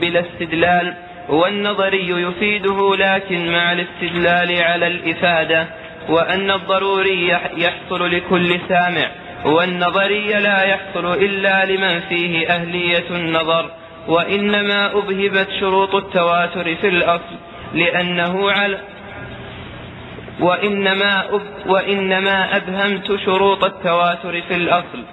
بلا 0.00 0.20
استدلال 0.20 0.94
والنظري 1.28 2.08
يفيده 2.08 2.96
لكن 2.96 3.52
مع 3.52 3.72
الاستدلال 3.72 4.62
على 4.62 4.86
الإفادة. 4.86 5.66
وأن 6.08 6.50
الضروري 6.50 7.28
يحصل 7.56 8.10
لكل 8.10 8.60
سامع 8.68 9.10
والنظري 9.44 10.28
لا 10.28 10.62
يحصل 10.62 11.12
إلا 11.12 11.64
لمن 11.64 12.00
فيه 12.00 12.48
أهلية 12.48 13.10
النظر. 13.10 13.70
وإنما 14.08 14.86
أبهبت 14.98 15.48
شروط 15.60 15.94
التواتر 15.94 16.74
في 16.74 16.88
الأصل 16.88 17.36
لأنه 17.74 18.50
على 18.50 18.78
وإنما, 20.40 21.34
أب 21.34 21.42
وإنما 21.66 22.56
أبهمت 22.56 23.20
شروط 23.24 23.64
التواتر 23.64 24.42
في 24.48 24.54
الأصل 24.54 25.04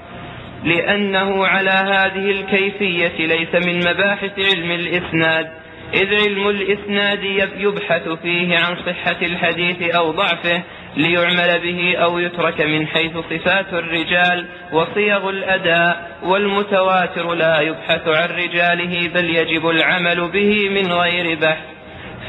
لأنه 0.64 1.48
على 1.48 1.70
هذه 1.70 2.32
الكيفية 2.32 3.28
ليس 3.28 3.68
من 3.68 3.80
مباحث 3.80 4.32
علم 4.40 4.72
الإسناد 4.72 5.50
إذ 5.94 6.16
علم 6.16 6.50
الإسناد 6.50 7.24
يبحث 7.58 8.10
فيه 8.10 8.58
عن 8.58 8.76
صحة 8.86 9.16
الحديث 9.22 9.96
أو 9.96 10.12
ضعفه 10.12 10.64
ليعمل 10.98 11.60
به 11.64 11.98
أو 11.98 12.20
يترك 12.20 12.62
من 12.62 12.88
حيث 12.88 13.18
صفات 13.18 13.74
الرجال 13.74 14.46
وصيغ 14.72 15.30
الأداء 15.30 16.18
والمتواتر 16.24 17.34
لا 17.34 17.60
يبحث 17.60 18.08
عن 18.08 18.30
رجاله 18.30 19.10
بل 19.14 19.26
يجب 19.36 19.70
العمل 19.70 20.28
به 20.28 20.70
من 20.70 20.92
غير 20.92 21.38
بحث. 21.40 21.66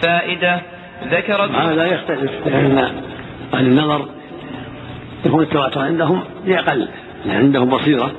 فائدة 0.02 0.60
ذكرت 1.04 1.50
هذا 1.50 1.86
يختلف 1.86 2.30
لأن 2.46 2.78
أهل 3.54 3.66
النظر 3.66 4.08
يكون 5.26 5.42
التواتر 5.42 5.80
عندهم 5.80 6.20
لأقل 6.46 6.88
يعني 7.26 7.38
عندهم 7.38 7.68
بصيرة 7.68 8.12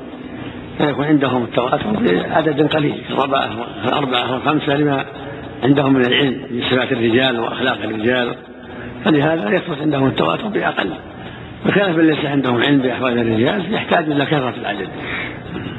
فيكون 0.77 1.05
عندهم 1.05 1.43
التواتر 1.43 1.91
بعدد 2.29 2.67
قليل 2.75 3.01
كالأربعة 3.09 3.49
الأربعة 3.85 4.33
والخمسة 4.33 4.75
لما 4.75 5.05
عندهم 5.63 5.93
من 5.93 6.05
العلم 6.05 6.41
بصفات 6.51 6.91
الرجال 6.91 7.39
وأخلاق 7.39 7.77
الرجال 7.83 8.35
فلهذا 9.05 9.55
يثبت 9.55 9.81
عندهم 9.81 10.07
التواتر 10.07 10.47
بأقل. 10.47 10.89
بخلاف 11.65 11.97
من 11.97 12.07
ليس 12.07 12.25
عندهم 12.25 12.61
علم 12.61 12.79
بأحوال 12.79 13.19
الرجال 13.19 13.73
يحتاج 13.73 14.11
إلى 14.11 14.25
كثرة 14.25 14.53
العدد 14.61 14.87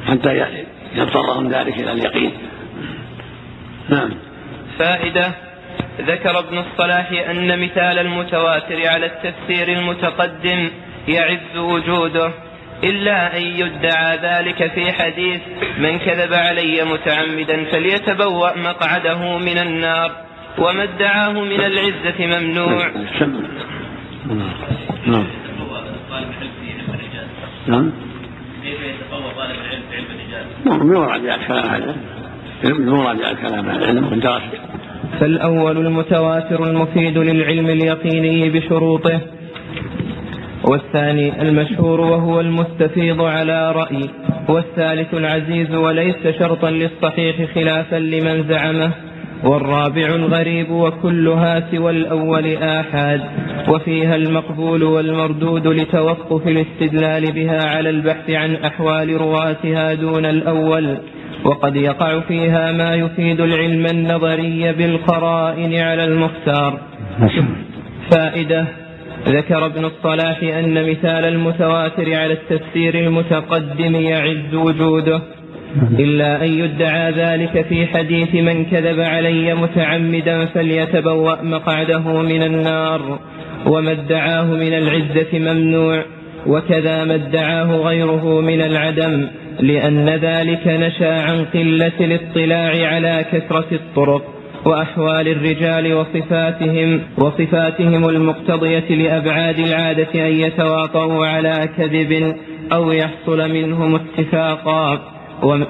حتى 0.06 0.44
يضطرهم 0.96 1.48
ذلك 1.48 1.80
إلى 1.80 1.92
اليقين. 1.92 2.32
نعم. 3.88 4.10
فائدة 4.78 5.47
ذكر 6.00 6.38
ابن 6.38 6.58
الصلاح 6.58 7.12
أن 7.30 7.62
مثال 7.62 7.98
المتواتر 7.98 8.88
على 8.88 9.06
التفسير 9.06 9.68
المتقدم 9.68 10.70
يعز 11.08 11.56
وجوده 11.56 12.32
إلا 12.84 13.36
أن 13.36 13.42
يدعى 13.42 14.16
ذلك 14.16 14.72
في 14.72 14.92
حديث 14.92 15.40
من 15.78 15.98
كذب 15.98 16.32
علي 16.32 16.84
متعمدا 16.84 17.64
فليتبوأ 17.64 18.58
مقعده 18.58 19.38
من 19.38 19.58
النار 19.58 20.12
وما 20.58 20.82
ادعاه 20.82 21.32
من 21.32 21.60
العزة 21.60 22.26
ممنوع. 22.26 22.90
نعم 25.06 25.26
نعم. 27.68 27.90
كيف 28.62 28.80
يتقوى 28.80 29.32
طالب 29.36 29.56
العلم 29.60 29.82
في 29.90 29.96
علم 29.96 30.06
الرجال؟ 30.10 30.46
نعم 30.64 30.78
بمراجعة 30.78 31.46
كلام 31.46 31.66
هذا 31.66 31.96
بمراجعة 32.64 33.34
كلام 33.34 33.70
هذا 33.70 33.92
من 33.92 34.20
فالأول 35.20 35.86
المتواتر 35.86 36.64
المفيد 36.64 37.18
للعلم 37.18 37.66
اليقيني 37.66 38.50
بشروطه 38.50 39.20
والثاني 40.64 41.42
المشهور 41.42 42.00
وهو 42.00 42.40
المستفيض 42.40 43.22
على 43.22 43.72
رأي 43.72 44.08
والثالث 44.48 45.14
العزيز 45.14 45.74
وليس 45.74 46.26
شرطا 46.38 46.70
للصحيح 46.70 47.54
خلافا 47.54 47.96
لمن 47.96 48.44
زعمه 48.48 48.90
والرابع 49.44 50.06
الغريب 50.06 50.70
وكلها 50.70 51.70
سوى 51.70 51.90
الأول 51.90 52.56
آحاد 52.56 53.20
وفيها 53.68 54.16
المقبول 54.16 54.82
والمردود 54.82 55.66
لتوقف 55.66 56.46
الاستدلال 56.46 57.32
بها 57.32 57.66
على 57.66 57.90
البحث 57.90 58.30
عن 58.30 58.54
أحوال 58.54 59.20
رواتها 59.20 59.94
دون 59.94 60.24
الأول. 60.26 60.98
وقد 61.48 61.76
يقع 61.76 62.20
فيها 62.20 62.72
ما 62.72 62.94
يفيد 62.94 63.40
العلم 63.40 63.86
النظري 63.86 64.72
بالقرائن 64.72 65.74
على 65.74 66.04
المختار. 66.04 66.80
فائدة 68.10 68.64
ذكر 69.28 69.66
ابن 69.66 69.84
الصلاح 69.84 70.42
أن 70.42 70.90
مثال 70.90 71.24
المتواتر 71.24 72.14
على 72.14 72.32
التفسير 72.32 72.94
المتقدم 72.94 73.94
يعز 73.94 74.54
وجوده. 74.54 75.20
إلا 75.98 76.44
أن 76.44 76.50
يدعى 76.62 77.12
ذلك 77.12 77.66
في 77.68 77.86
حديث 77.86 78.34
من 78.34 78.64
كذب 78.64 79.00
علي 79.00 79.54
متعمدا 79.54 80.44
فليتبوأ 80.44 81.42
مقعده 81.42 82.22
من 82.22 82.42
النار. 82.42 83.18
وما 83.66 83.92
ادعاه 83.92 84.44
من 84.44 84.74
العزة 84.82 85.32
ممنوع 85.38 86.02
وكذا 86.46 87.04
ما 87.04 87.14
ادعاه 87.14 87.76
غيره 87.76 88.40
من 88.40 88.60
العدم. 88.60 89.26
لأن 89.60 90.08
ذلك 90.08 90.66
نشأ 90.66 91.22
عن 91.22 91.44
قلة 91.44 91.92
الاطلاع 92.00 92.94
على 92.94 93.24
كثرة 93.32 93.66
الطرق 93.72 94.22
وأحوال 94.64 95.28
الرجال 95.28 95.94
وصفاتهم 95.94 97.00
وصفاتهم 97.18 98.08
المقتضية 98.08 98.88
لأبعاد 98.88 99.58
العادة 99.58 100.14
أن 100.14 100.32
يتواطؤوا 100.32 101.26
على 101.26 101.68
كذب 101.76 102.36
أو 102.72 102.92
يحصل 102.92 103.50
منهم 103.50 103.94
اتفاقا. 103.94 105.18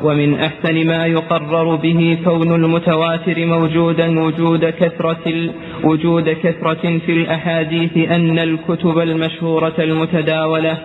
ومن 0.02 0.34
أحسن 0.34 0.86
ما 0.86 1.06
يقرر 1.06 1.74
به 1.76 2.18
كون 2.24 2.54
المتواتر 2.54 3.46
موجودا 3.46 4.20
وجود 4.20 4.64
كثرة 4.64 5.50
وجود 5.84 6.28
كثرة 6.28 6.98
في 7.06 7.12
الأحاديث 7.12 7.96
أن 8.10 8.38
الكتب 8.38 8.98
المشهورة 8.98 9.74
المتداولة 9.78 10.78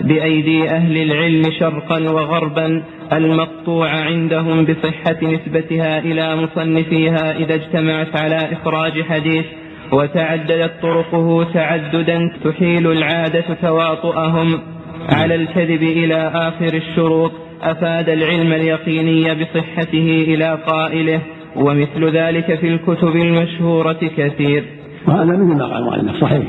بأيدي 0.00 0.70
أهل 0.70 0.96
العلم 0.96 1.42
شرقا 1.58 1.98
وغربا 2.00 2.82
المقطوع 3.12 3.88
عندهم 3.90 4.64
بصحة 4.64 5.16
نسبتها 5.22 5.98
إلى 5.98 6.36
مصنفيها 6.36 7.36
إذا 7.38 7.54
اجتمعت 7.54 8.16
على 8.16 8.36
إخراج 8.52 9.02
حديث 9.02 9.44
وتعددت 9.92 10.72
طرقه 10.82 11.44
تعددا 11.54 12.30
تحيل 12.44 12.92
العادة 12.92 13.44
تواطؤهم 13.62 14.60
على 15.08 15.34
الكذب 15.34 15.82
إلى 15.82 16.30
آخر 16.34 16.74
الشروط 16.74 17.32
أفاد 17.62 18.08
العلم 18.08 18.52
اليقيني 18.52 19.34
بصحته 19.34 20.24
إلى 20.28 20.58
قائله 20.66 21.20
ومثل 21.56 22.10
ذلك 22.16 22.58
في 22.58 22.68
الكتب 22.68 23.16
المشهورة 23.16 24.10
كثير. 24.16 24.64
وهذا 25.06 25.24
مثل 25.24 25.58
ما 25.58 25.64
قال 25.64 25.76
المؤلف 25.76 26.20
صحيح 26.20 26.42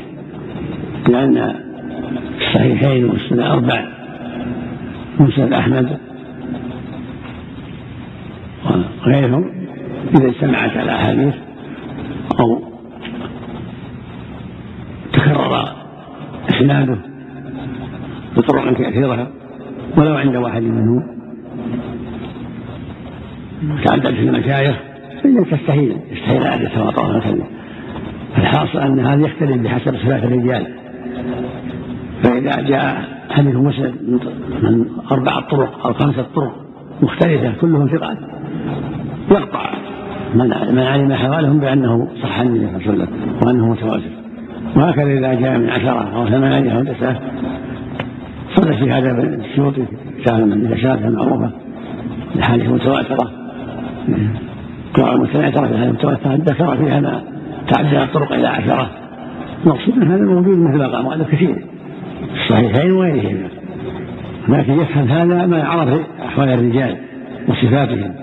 لأن 1.08 1.54
الصحيحين 2.40 3.04
والسنة 3.04 3.52
أربع. 3.52 3.84
مسند 5.20 5.52
أحمد 5.52 5.98
وغيرهم 8.64 9.50
إذا 10.18 10.28
اجتمعت 10.28 10.76
على 10.76 10.92
أحاديث 10.92 11.34
أو 12.40 12.62
تكرر 15.12 15.68
إسناده 16.50 16.98
بطرق 18.36 18.72
كثيرة 18.72 19.30
ولو 19.96 20.14
عند 20.14 20.36
واحد 20.36 20.62
منهم. 20.62 21.20
تعدد 23.84 24.14
في 24.14 24.20
المشايخ 24.20 24.76
فإنك 25.22 25.48
تستحيل 25.50 25.96
يستحيل 26.12 26.42
أن 26.42 26.62
يتواطأ 26.62 27.22
الحاصل 28.38 28.78
أن 28.78 29.00
هذا 29.00 29.26
يختلف 29.26 29.56
بحسب 29.62 29.96
صفات 29.96 30.24
الرجال. 30.24 30.66
فإذا 32.22 32.62
جاء 32.62 33.04
حديث 33.30 33.54
مسلم 33.54 34.20
من 34.62 34.84
أربعة 35.12 35.40
طرق 35.40 35.86
أو 35.86 35.92
خمسة 35.92 36.26
طرق 36.34 36.54
مختلفة 37.02 37.52
كلهم 37.60 37.88
ثقات. 37.88 38.18
يقطع 39.30 39.70
من 40.34 40.78
علم 40.78 41.12
حوالهم 41.12 41.60
بأنه 41.60 42.08
صح 42.22 42.40
النبي 42.40 42.58
صلى 42.58 42.68
الله 42.68 42.82
عليه 42.86 42.92
وسلم 42.92 43.08
وأنه 43.46 43.68
متواتر. 43.68 44.10
وهكذا 44.76 45.12
إذا 45.18 45.34
جاء 45.34 45.58
من 45.58 45.70
عشرة 45.70 46.16
أو 46.16 46.26
ثمانية 46.26 46.78
أو 46.78 46.84
تسعة 46.84 47.20
صلى 48.56 48.76
في 48.76 48.90
هذا 48.90 49.10
الشروط 49.22 49.74
كتاب 50.18 50.40
من 50.40 50.52
الإرشاد 50.52 51.04
المعروفة 51.04 51.50
الأحاديث 52.34 52.66
المتواترة 52.66 53.30
قراءة 54.94 55.14
المتواترة 55.14 55.66
في 55.66 55.72
الأحاديث 55.72 55.88
المتواترة 55.88 56.34
ذكر 56.34 56.76
فيها 56.76 57.00
ما 57.00 57.22
تعدى 57.68 58.02
الطرق 58.02 58.32
إلى 58.32 58.46
عشرة. 58.46 58.90
المقصود 59.64 59.96
من 59.98 60.10
هذا 60.10 60.24
موجود 60.24 60.58
مثل 60.58 60.78
ما 60.78 61.08
قال 61.08 61.22
كثير. 61.22 61.64
الصحيحين 62.34 62.92
وغيرهما. 62.92 63.48
لكن 64.48 64.72
يفهم 64.72 65.08
هذا 65.08 65.46
ما 65.46 65.58
يعرف 65.58 66.00
أحوال 66.26 66.48
الرجال 66.48 66.96
وصفاتهم. 67.48 68.14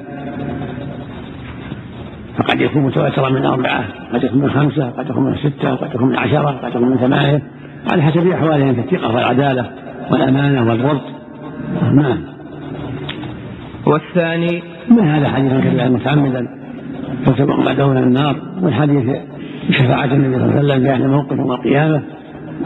فقد 2.38 2.62
يكون 2.62 2.84
متواترا 2.84 3.30
من 3.30 3.46
أربعة 3.46 3.86
قد 4.14 4.24
يكون 4.24 4.42
من 4.42 4.50
خمسة 4.50 4.90
قد 4.90 5.10
يكون 5.10 5.24
من 5.24 5.36
ستة 5.36 5.76
قد 5.76 5.96
يكون 5.96 6.10
من 6.10 6.16
عشرة 6.16 6.50
قد 6.50 6.70
يكون 6.70 6.90
من 6.90 6.98
ثمانية 6.98 7.42
على 7.92 8.02
حسب 8.02 8.28
أحوالهم 8.28 8.74
في 8.74 8.82
الثقة 8.82 9.16
والعدالة 9.16 9.70
والأمانة 10.12 10.70
والضبط 10.70 11.02
نعم. 11.82 12.18
والثاني 13.86 14.64
من 14.90 15.08
هذا 15.08 15.30
حديث 15.30 15.52
كذب 15.52 15.92
متعمدا؟ 15.92 16.48
فسبق 17.26 17.66
بعده 17.66 17.88
من 17.88 17.98
النار. 17.98 18.36
والحديث 18.62 19.16
شفاعة 19.72 20.06
النبي 20.06 20.36
صلى 20.36 20.46
الله 20.46 20.58
عليه 20.58 20.66
وسلم 20.66 20.84
بأهل 20.84 21.08
موقف 21.08 21.38
يوم 21.38 21.52
القيامة 21.52 22.02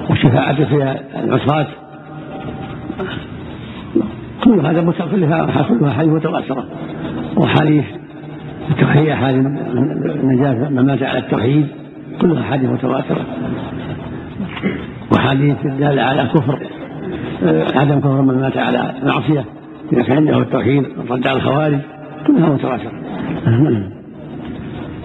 وشفاعته 0.10 0.66
في 0.66 1.00
العصاة. 1.24 1.68
كل 4.44 4.66
هذا 4.66 4.94
كلها 5.12 5.64
كلها 5.70 5.94
حديث 5.94 6.14
متواترة 6.14 6.66
وحديث 7.38 7.86
التوحيد 8.70 9.08
أحاديث 9.10 9.46
النجاة 9.46 10.70
من 10.70 10.86
مات 10.86 11.04
على 11.04 11.20
التوحيد 11.20 11.68
كلها 12.22 12.44
حديث 12.44 12.70
متواترة 12.70 13.26
وحديث 15.14 15.66
الدالة 15.66 16.02
على 16.02 16.24
كفر 16.24 16.60
آه، 17.44 17.66
عدم 17.76 18.00
كفر 18.00 18.22
من 18.22 18.40
مات 18.42 18.58
على 18.58 18.94
معصية 19.04 19.46
إذا 19.94 20.04
كان 20.04 20.18
عنده 20.18 20.38
التوحيد 20.38 20.86
رد 21.10 21.28
على 21.28 21.38
الخوارج 21.38 21.80
كلها 22.28 22.50
متواترة 22.50 22.92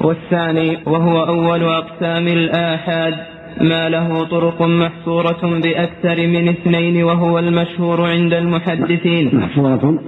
والثاني 0.01 0.79
وهو 0.87 1.25
أول 1.25 1.63
أقسام 1.63 2.29
الآحاد. 2.29 3.15
ما 3.61 3.89
له 3.89 4.25
طرق 4.25 4.63
محصورة 4.63 5.61
بأكثر 5.65 6.27
من 6.27 6.49
اثنين 6.49 7.05
وهو 7.05 7.39
المشهور 7.39 8.01
عند 8.03 8.33
المحدثين. 8.33 9.31
محصورة 9.37 9.99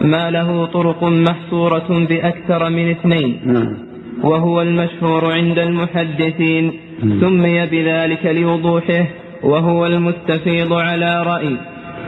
ما 0.00 0.30
له 0.30 0.66
طرق 0.66 1.04
محصورة 1.04 2.06
بأكثر 2.08 2.70
من 2.70 2.90
اثنين 2.90 3.40
نعم. 3.44 3.76
وهو 4.24 4.62
المشهور 4.62 5.32
عند 5.32 5.58
المحدثين. 5.58 6.72
سمي 7.20 7.66
بذلك 7.66 8.26
لوضوحه 8.26 9.06
وهو 9.42 9.86
المستفيض 9.86 10.72
على 10.72 11.22
رأي. 11.22 11.56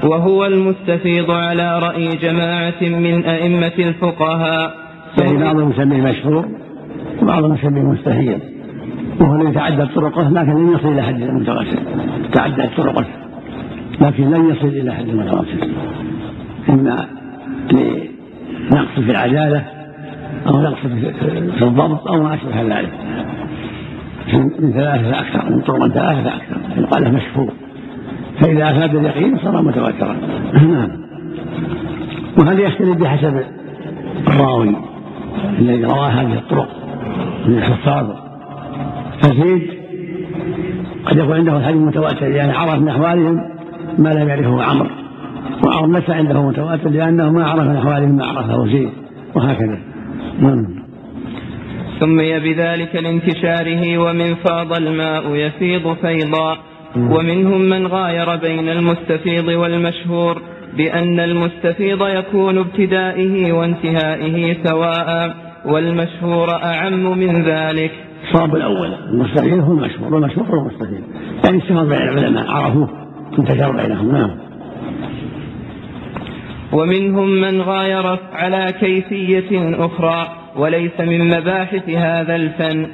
وهو 0.05 0.47
المستفيض 0.47 1.31
على 1.31 1.79
رأي 1.79 2.09
جماعة 2.09 2.81
من 2.83 3.25
أئمة 3.25 3.79
الفقهاء. 3.79 4.75
يعني 5.21 5.45
بعضهم 5.45 5.71
يسميه 5.71 6.03
مشهور 6.03 6.49
وبعضهم 7.23 7.55
يسميه 7.55 7.83
مستحيل 7.83 8.50
وهو 9.21 9.35
الذي 9.35 9.87
طرقه 9.95 10.29
لكن 10.31 10.51
لن 10.51 10.75
يصل 10.75 10.89
إلى 10.89 11.03
حد 11.03 11.23
المتواتر. 11.23 11.79
تعدد 12.33 12.71
طرقه 12.77 13.05
لكن 14.01 14.31
لن 14.31 14.51
يصل 14.51 14.67
إلى 14.67 14.95
حد 14.95 15.09
المتواتر. 15.09 15.69
إما 16.69 17.07
لنقص 17.73 18.95
في 18.95 19.11
العدالة 19.11 19.65
أو 20.47 20.61
نقص 20.61 20.79
في 21.59 21.63
الضبط 21.63 22.09
أو 22.09 22.23
ما 22.23 22.35
أشبه 22.35 22.63
ذلك. 22.63 22.93
من 24.35 24.73
ثلاثة 24.73 25.13
فأكثر 25.13 25.51
من 25.51 25.61
طرق 25.61 25.89
ثلاثة 25.89 26.23
فأكثر 26.23 26.81
يقال 26.81 27.15
مشهور 27.15 27.53
فإذا 28.41 28.71
أفاد 28.71 28.95
اليقين 28.95 29.39
صار 29.39 29.63
متواترا. 29.63 30.17
نعم. 30.53 30.91
وهذا 32.39 32.61
يختلف 32.61 32.97
بحسب 32.97 33.45
الراوي 34.29 34.77
الذي 35.59 35.85
روى 35.85 36.09
هذه 36.09 36.35
الطرق 36.35 36.69
من 37.47 37.59
الحفاظ؟ 37.59 38.30
فزيد 39.23 39.81
قد 41.07 41.17
يكون 41.17 41.35
عنده 41.35 41.57
الحديث 41.57 41.83
متواتر 41.83 42.31
يعني 42.31 42.53
عرف 42.53 42.75
من 42.75 42.89
أحوالهم 42.89 43.41
ما 43.99 44.09
لم 44.09 44.29
يعرفه 44.29 44.63
عمرو 44.63 44.89
وعمر 45.67 45.99
ليس 45.99 46.11
عنده 46.11 46.43
متواتر 46.43 46.91
لأنه 46.91 47.31
ما 47.31 47.45
عرف 47.47 47.63
من 47.63 47.77
أحوالهم 47.77 48.17
ما 48.17 48.27
عرفه 48.27 48.67
زيد 48.67 48.91
وهكذا. 49.35 49.79
نعم. 50.41 50.81
سمي 52.01 52.41
بذلك 52.41 52.97
لانتشاره 52.97 53.99
ومن 53.99 54.35
فاض 54.35 54.73
الماء 54.73 55.35
يفيض 55.35 55.97
فيضا 56.03 56.57
ومنهم 56.97 57.61
من 57.61 57.87
غاير 57.87 58.37
بين 58.37 58.69
المستفيض 58.69 59.49
والمشهور 59.49 60.43
بأن 60.77 61.21
المستفيض 61.21 62.07
يكون 62.07 62.59
ابتدائه 62.59 63.53
وانتهائه 63.53 64.57
سواء. 64.65 65.50
والمشهور 65.65 66.51
أعم 66.51 67.19
من 67.19 67.43
ذلك. 67.43 67.93
الصواب 68.25 68.57
الأول 68.57 68.95
المستفيض 69.11 69.61
هو 69.61 69.73
المشهور 69.73 70.15
والمشهور 70.15 70.47
هو 70.47 70.61
المستفيض 70.61 71.03
يعني 71.45 71.59
استفاض 71.59 71.89
بين 71.89 72.03
العلماء 72.03 72.51
عرفوه 72.51 72.89
انتشر 73.39 73.73
بينهم 73.73 74.13
نعم. 74.13 74.31
ومنهم 76.73 77.29
من 77.29 77.61
غاير 77.61 78.19
على 78.33 78.67
كيفية 78.81 79.85
أخرى 79.85 80.29
وليس 80.57 81.01
من 81.01 81.27
مباحث 81.27 81.89
هذا 81.91 82.37
الفن. 82.37 82.87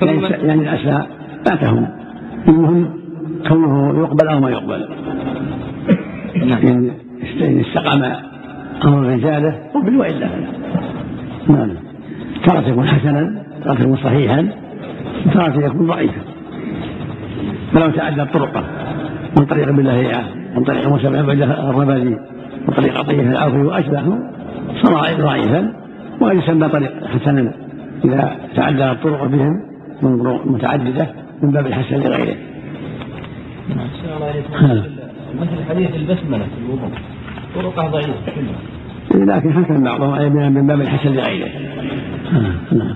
ثم 0.00 0.46
يعني 0.46 0.62
الأشياء 0.62 1.06
لا 1.50 1.56
تهم 1.56 1.88
المهم 2.48 3.00
كونه 3.48 4.00
يقبل 4.00 4.28
أو 4.28 4.40
ما 4.40 4.50
يقبل. 4.50 4.88
نعم. 6.46 6.90
إن 7.40 7.60
استقام 7.60 8.14
أمر 8.84 9.06
رجاله 9.06 9.58
قبل 9.74 9.96
وإلا 9.96 10.28
نعم. 11.48 11.87
ترى 12.48 12.68
يكون 12.68 12.88
حسنا 12.88 13.42
ترى 13.64 13.74
يكون 13.80 13.96
صحيحا 13.96 14.48
ترى 15.34 15.64
يكون 15.64 15.86
ضعيفا. 15.86 16.20
فلو 17.72 17.90
تعدى 17.90 18.24
طرقه 18.24 18.64
من 19.38 19.46
طريق 19.46 19.68
ابن 19.68 19.84
لهيعة 19.84 20.24
من 20.56 20.64
طريق 20.64 20.88
موسى 20.88 21.08
بن 21.08 21.14
الربذي 21.14 22.16
من 22.68 22.74
طريق 22.76 22.98
عطية 22.98 23.20
العوفي 23.20 23.56
وأشبهه 23.56 24.18
صار 24.82 24.92
ضعيفا 25.20 25.72
ويسمى 26.20 26.68
طريق 26.68 27.06
حسنا. 27.06 27.52
إذا 28.04 28.36
تعدى 28.56 28.90
الطرق 28.90 29.24
بهم 29.24 29.62
من 30.02 30.22
طرق 30.22 30.46
متعددة 30.46 31.06
من 31.42 31.50
باب 31.50 31.66
الحسن 31.66 31.96
لغيره. 31.96 32.36
مثل 35.40 35.64
حديث 35.68 35.94
البسملة 35.94 36.44
في 36.44 36.58
الوضوء. 36.66 36.90
طرقه 37.54 37.88
ضعيفة. 37.88 38.14
كلها 39.10 39.36
لكن 39.36 39.52
حكم 39.52 39.84
بعضهم 39.84 40.32
من 40.52 40.66
باب 40.66 40.80
الحسن 40.80 41.12
لغيره. 41.12 41.48
نعم 42.72 42.94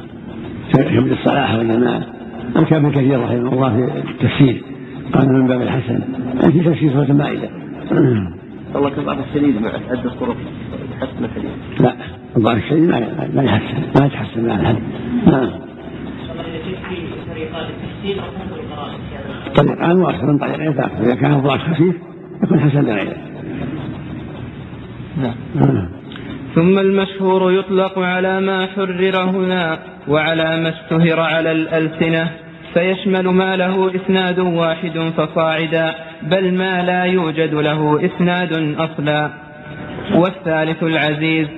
كابن 0.73 1.13
الصلاح 1.13 1.55
والجماعة 1.55 2.03
الكابن 2.57 2.91
كثير 2.91 3.21
رحمه 3.21 3.53
الله 3.53 3.77
في 3.77 4.11
التفسير 4.11 4.63
قال 5.13 5.33
من 5.33 5.47
باب 5.47 5.63
الحسن. 5.63 6.01
في 6.51 6.61
تفسير 6.61 6.93
سورة 6.93 7.05
المائدة. 7.05 7.51
الله 8.77 8.91
كضعف 8.91 9.19
الشديد 9.29 9.63
مع 9.63 9.71
عدة 9.91 10.11
طرق 10.21 10.37
يحسن 11.03 11.25
الحديث 11.25 11.81
لا 11.81 11.97
الضعف 12.37 12.57
الشديد 12.57 12.89
ما 13.35 13.43
يحسن 13.43 14.01
ما 14.01 14.07
يتحسن 14.07 14.47
مع 14.47 14.55
الحد. 14.55 14.77
نعم. 15.27 15.51
طريقان 19.57 19.99
واحد 19.99 20.25
من 20.25 20.39
طريقين 20.39 20.73
فاكثر 20.73 21.03
إذا 21.03 21.15
كان 21.15 21.33
الضعف 21.33 21.61
خفيف 21.61 21.97
يكون 22.43 22.61
حسن 22.61 22.85
لغيره. 22.85 23.17
نعم. 25.23 25.89
نعم 26.57 26.65
ثم 26.65 26.79
المشهور 26.79 27.53
يطلق 27.53 27.99
على 27.99 28.41
ما 28.41 28.67
حرر 28.67 29.17
هنا 29.17 29.79
وعلى 30.09 30.63
ما 30.63 30.69
اشتهر 30.69 31.21
على 31.21 31.53
الألسنة 31.53 32.31
فيشمل 32.75 33.29
ما 33.29 33.57
له 33.57 33.91
إسناد 33.97 34.39
واحد 34.39 35.13
فصاعدا 35.17 35.95
بل 36.23 36.55
ما 36.55 36.83
لا 36.83 37.05
يوجد 37.05 37.55
له 37.55 38.01
إسناد 38.07 38.75
أصلا. 38.79 39.31
والثالث 40.15 40.83
العزيز. 40.83 41.49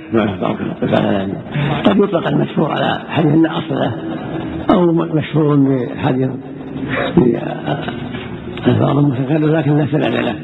قد 1.84 1.96
يطلق 1.96 2.28
المشهور 2.28 2.70
على 2.70 3.00
حديث 3.08 3.34
لا 3.34 3.58
أصل 3.58 3.74
له 3.74 3.92
أو 4.70 4.92
مشهور 4.92 5.56
بحديث 5.56 6.30
بألفاظ 7.16 8.98
متكررة 8.98 9.58
لكن 9.58 9.76
لا 9.78 9.86
سند 9.92 10.14
له 10.14 10.34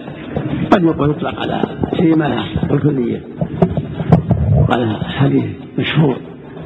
قد 0.70 1.10
يطلق 1.10 1.40
على 1.40 1.62
شيء 1.96 2.16
ما 2.16 2.24
له 2.24 2.74
الكلية 2.74 3.20
قال 4.70 5.04
حديث 5.04 5.44
مشهور 5.78 6.16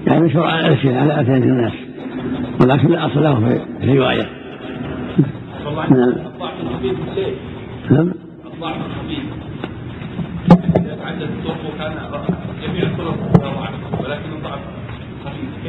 يعني 0.06 0.20
مشهور 0.20 0.46
على 0.46 0.68
ألسنة 0.68 1.00
على 1.00 1.20
ألسنة 1.20 1.36
الناس 1.36 1.72
ولكن 2.60 2.88
لا 2.88 3.06
أصل 3.06 3.22
له 3.22 3.34
في 3.34 3.84
الرواية. 3.84 4.26
نعم. 5.90 6.14
نعم. 7.90 8.12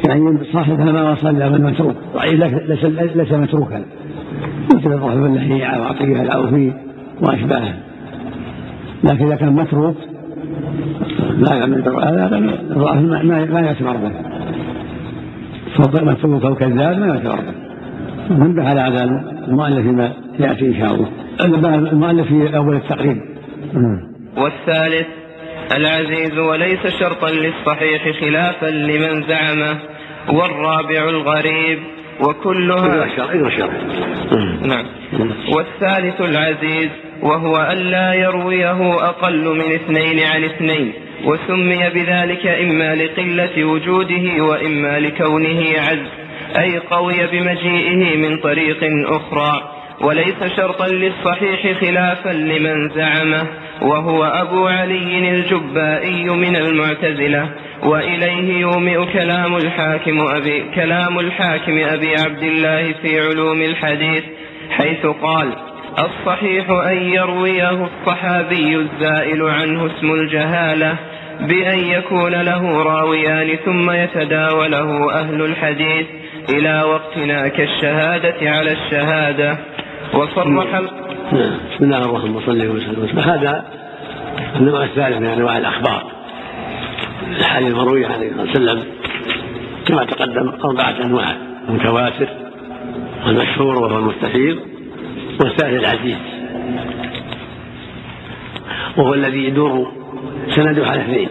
يعني 0.08 0.38
صاحبها 0.52 0.92
ما 0.92 1.12
وصل 1.12 1.28
إلى 1.28 1.50
من 1.50 1.62
متروك 1.62 1.96
ضعيف 2.14 2.40
ليس 2.42 2.84
ليس 3.16 3.32
متروكا. 3.32 3.84
مثل 4.74 4.92
الضعف 4.92 5.14
بن 5.14 5.34
لهيعه 5.34 5.80
وعطيه 5.80 6.22
العوفي 6.22 6.72
وأشباهه. 7.20 7.74
لكن 9.04 9.26
إذا 9.26 9.36
كان 9.36 9.52
متروك 9.52 9.96
لا 11.38 11.54
يعمل 11.54 11.82
هذا 12.02 12.38
ما 13.44 13.60
يعتبر 13.60 13.96
به 13.96 14.12
فضل 15.78 16.04
متروك 16.04 16.44
أو 16.44 16.54
كذاب 16.54 16.98
ما 16.98 17.06
يعتبر 17.06 17.40
به 17.40 17.66
ننبه 18.30 18.68
على 18.68 18.80
هذا 18.80 19.04
المؤلف 19.48 19.86
فيما 19.86 20.12
يأتي 20.38 20.66
إن 20.66 20.74
شاء 20.74 20.94
الله. 20.94 21.08
المؤلف 21.92 22.28
في 22.28 22.56
أول 22.56 22.76
التقريب. 22.76 23.16
والثالث 24.36 25.06
العزيز 25.76 26.38
وليس 26.38 26.86
شرطا 26.86 27.30
للصحيح 27.30 28.20
خلافا 28.20 28.66
لمن 28.66 29.22
زعمه 29.28 29.78
والرابع 30.28 31.08
الغريب 31.08 31.78
وكلها 32.20 33.06
نعم. 34.62 34.86
والثالث 35.56 36.20
العزيز 36.20 36.90
وهو 37.22 37.68
ألا 37.72 38.14
يرويه 38.14 38.94
أقل 38.94 39.44
من 39.44 39.72
اثنين 39.74 40.26
عن 40.26 40.44
اثنين 40.44 40.92
وسمي 41.24 41.90
بذلك 41.94 42.46
إما 42.46 42.94
لقلة 42.94 43.64
وجوده 43.64 44.44
وإما 44.44 44.98
لكونه 44.98 45.64
عز 45.78 46.06
أي 46.58 46.78
قوي 46.78 47.26
بمجيئه 47.26 48.16
من 48.16 48.36
طريق 48.36 48.78
أخرى. 49.08 49.72
وليس 50.00 50.56
شرطا 50.56 50.86
للصحيح 50.86 51.80
خلافا 51.80 52.28
لمن 52.28 52.88
زعمه 52.88 53.46
وهو 53.82 54.24
أبو 54.24 54.66
علي 54.66 55.30
الجبائي 55.30 56.24
من 56.24 56.56
المعتزلة 56.56 57.50
وإليه 57.82 58.60
يومئ 58.60 59.12
كلام 59.12 59.56
الحاكم 59.56 60.20
أبي 60.20 60.64
كلام 60.74 61.18
الحاكم 61.18 61.78
أبي 61.78 62.14
عبد 62.16 62.42
الله 62.42 62.94
في 63.02 63.20
علوم 63.20 63.62
الحديث 63.62 64.24
حيث 64.70 65.06
قال 65.06 65.52
الصحيح 65.98 66.70
أن 66.70 66.96
يرويه 66.96 67.86
الصحابي 67.86 68.76
الزائل 68.76 69.42
عنه 69.42 69.86
اسم 69.86 70.12
الجهالة 70.12 70.96
بأن 71.40 71.78
يكون 71.78 72.34
له 72.34 72.82
راويان 72.82 73.56
ثم 73.64 73.90
يتداوله 73.90 75.12
أهل 75.12 75.42
الحديث 75.42 76.06
إلى 76.48 76.82
وقتنا 76.82 77.48
كالشهادة 77.48 78.50
على 78.50 78.72
الشهادة. 78.72 79.58
وصرح 80.14 80.46
نعم. 80.46 80.86
بسم 81.74 81.84
الله 81.84 81.98
الرحمن 82.04 82.36
الرحيم. 82.36 82.76
وسلم. 82.76 83.18
هذا 83.18 83.64
النوع 84.56 84.84
الثالث 84.84 85.16
من 85.16 85.26
أنواع 85.26 85.58
الأخبار. 85.58 86.12
الحديث 87.38 87.68
المروي 87.68 88.06
عليه 88.06 88.28
الصلاه 88.28 88.42
والسلام 88.42 88.82
كما 89.86 90.04
تقدم 90.04 90.52
أربعة 90.64 90.94
أنواع. 91.04 91.36
المتواتر 91.68 92.28
والمشهور 93.26 93.78
وهو 93.78 93.98
المستفيض. 93.98 94.75
والثالث 95.40 95.84
العزيز. 95.84 96.16
وهو 98.96 99.14
الذي 99.14 99.44
يدور 99.44 99.92
سنده 100.48 100.86
على 100.86 101.00
اثنين. 101.00 101.28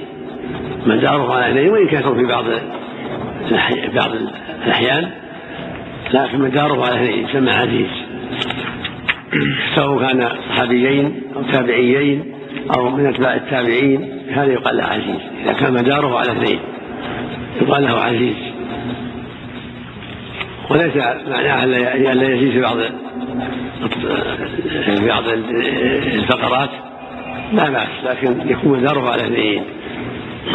مداره 0.86 1.34
على 1.34 1.52
اثنين 1.52 1.70
وإن 1.70 1.88
كان 1.88 2.16
في 2.16 2.26
بعض 2.26 2.46
بعض 3.96 4.12
الأحيان 4.66 5.12
لكن 6.14 6.40
مداره 6.40 6.86
على 6.86 6.96
اثنين 6.96 7.30
يسمى 7.30 7.52
عزيز. 7.52 7.90
سواء 9.76 10.08
كان 10.08 10.30
صحابيين 10.50 11.22
أو 11.36 11.44
تابعيين 11.44 12.34
أو 12.78 12.90
من 12.90 13.06
أتباع 13.06 13.36
التابعين 13.36 14.20
هذا 14.30 14.54
يقال 14.54 14.78
له 14.78 14.84
عزيز. 14.84 15.22
إذا 15.44 15.54
كان 15.54 15.74
مداره 15.74 16.20
على 16.20 16.32
اثنين 16.32 16.60
يقال 17.62 17.84
له 17.84 17.94
عزيز. 17.94 18.36
وليس 20.70 20.96
معناه 21.30 21.64
ألا 21.64 22.34
يزيد 22.34 22.52
في 22.52 22.62
بعض 22.62 22.78
في 24.86 25.08
بعض 25.08 25.24
الفقرات 25.28 26.70
لا 27.54 27.70
بأس 27.70 27.88
لكن 28.06 28.50
يكون 28.50 28.80
مداره 28.80 29.10
على 29.10 29.24
اثنين. 29.24 29.64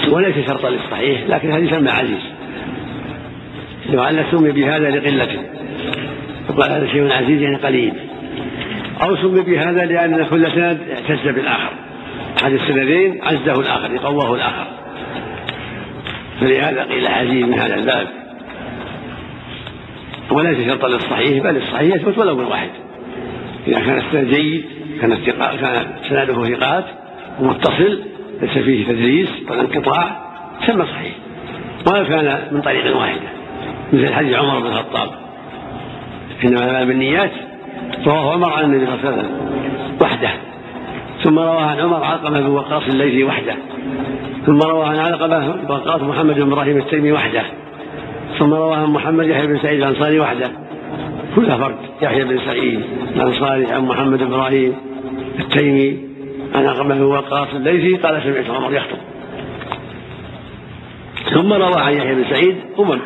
وليس 0.08 0.46
شرطا 0.46 0.70
للصحيح 0.70 1.20
لكن 1.28 1.50
هذا 1.50 1.64
يسمى 1.64 1.90
عزيز. 1.90 2.22
لعل 3.86 4.24
سمي 4.30 4.50
بهذا 4.50 4.90
لقلته 4.90 5.42
يقال 6.50 6.72
هذا 6.72 6.86
شيء 6.86 7.12
عزيز 7.12 7.42
يعني 7.42 7.56
قليل. 7.56 7.92
أو 9.02 9.16
سمي 9.16 9.40
بهذا 9.40 9.84
لأن 9.84 10.26
كل 10.30 10.52
سند 10.52 10.78
اعتز 10.90 11.28
بالآخر. 11.28 11.72
أحد 12.42 12.52
السندين 12.52 13.20
عزه 13.22 13.60
الآخر 13.60 13.94
يقواه 13.94 14.34
الآخر. 14.34 14.66
فلهذا 16.40 16.82
قيل 16.82 17.06
عزيز 17.06 17.44
من 17.44 17.58
هذا 17.58 17.74
الباب. 17.74 18.19
وليس 20.30 20.68
شرطا 20.68 20.88
للصحيح 20.88 21.44
بل 21.44 21.56
الصحيح 21.56 21.94
يثبت 21.94 22.18
ولو 22.18 22.36
بالواحد. 22.36 22.70
إذا 23.68 23.80
كان 23.80 23.98
السند 23.98 24.34
جيد 24.34 24.64
كان 25.00 25.16
كان 25.60 25.86
سنده 26.08 26.44
ثقات 26.44 26.84
ومتصل 27.40 28.00
ليس 28.42 28.58
فيه 28.58 28.86
تدريس 28.86 29.28
ولا 29.50 29.60
انقطاع 29.60 30.16
سمى 30.66 30.84
صحيح. 30.84 31.12
ولو 31.86 32.04
كان 32.04 32.48
من 32.52 32.60
طريق 32.60 32.96
واحدة. 32.96 33.28
مثل 33.92 34.14
حديث 34.14 34.36
عمر 34.36 34.60
بن 34.60 34.66
الخطاب. 34.66 35.08
إنما 36.44 36.84
بالنيات 36.84 37.32
رواه 38.06 38.32
عمر 38.32 38.52
عن 38.52 38.64
النبي 38.64 38.86
صلى 38.86 38.94
الله 38.94 39.06
عليه 39.06 39.18
وسلم 39.18 39.50
وحده. 40.02 40.30
ثم 41.22 41.38
رواه 41.38 41.62
عن 41.62 41.80
عمر 41.80 42.04
علقمة 42.04 42.40
بن 42.40 42.46
وقاص 42.46 42.82
الليثي 42.88 43.24
وحده. 43.24 43.54
ثم 44.46 44.58
رواه 44.58 44.88
عن 44.88 44.98
علقمة 44.98 45.52
بن 45.52 45.72
وقاص 45.72 46.02
محمد 46.02 46.34
بن 46.34 46.52
إبراهيم 46.52 46.76
التيمي 46.76 47.12
وحده. 47.12 47.42
ثم 48.40 48.54
رواه 48.54 48.86
محمد 48.86 49.26
يحيى 49.26 49.46
بن 49.46 49.58
سعيد 49.58 49.82
الأنصاري 49.82 50.20
وحده. 50.20 50.50
كلها 51.36 51.56
فرد. 51.56 51.76
يحيى 52.02 52.24
بن 52.24 52.38
سعيد 52.38 52.80
الأنصاري 53.16 53.66
عن 53.72 53.84
محمد 53.84 54.18
بن 54.18 54.24
إبراهيم 54.24 54.74
التيمي 55.38 55.98
عن 56.54 56.66
علقمة 56.66 56.94
بن 56.94 57.02
وقاص 57.02 57.48
الليثي 57.54 57.96
قال 57.96 58.22
سمعت 58.22 58.50
عمر 58.50 58.74
يخطب. 58.74 58.98
ثم 61.34 61.52
روى 61.52 61.80
عن 61.80 61.92
يحيى 61.92 62.14
بن 62.14 62.24
سعيد 62.30 62.56
أمم. 62.78 62.98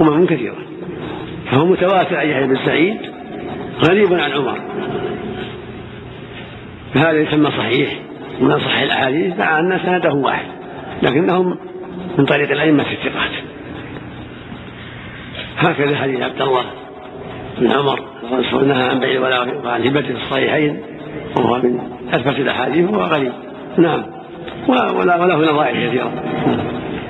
أمم 0.00 0.26
كثيرة. 0.26 0.56
فهو 1.50 1.66
متواتر 1.66 2.16
عن 2.16 2.28
يحيى 2.28 2.46
بن 2.46 2.58
سعيد 2.64 2.96
غريب 3.84 4.14
عن 4.14 4.32
عمر. 4.32 4.60
فهذا 6.94 7.20
يسمى 7.20 7.50
صحيح. 7.50 7.98
من 8.40 8.50
أصح 8.50 8.78
الأحاديث 8.80 9.38
مع 9.38 9.60
أن 9.60 9.80
سنده 9.84 10.12
واحد. 10.14 10.46
لكنهم 11.02 11.58
من 12.18 12.24
طريق 12.24 12.50
الأئمة 12.50 12.82
الثقات. 12.92 13.47
هكذا 15.58 15.96
حديث 15.96 16.20
عبد 16.20 16.42
الله 16.42 16.64
بن 17.58 17.72
عمر 17.72 18.00
نهى 18.64 18.82
عن 18.82 19.00
بيع 19.00 19.10
الولاء 19.10 19.60
وعن 19.64 19.86
هبته 19.86 20.14
في 20.14 20.22
الصحيحين 20.22 20.80
وهو 21.36 21.58
من 21.58 21.80
أثبت 22.12 22.38
الأحاديث 22.38 22.90
وهو 22.90 23.02
غريب. 23.02 23.32
نعم. 23.78 24.04
ولا 24.68 25.16
وله 25.16 25.52
نظائر 25.52 25.88
كثيرة 25.88 26.12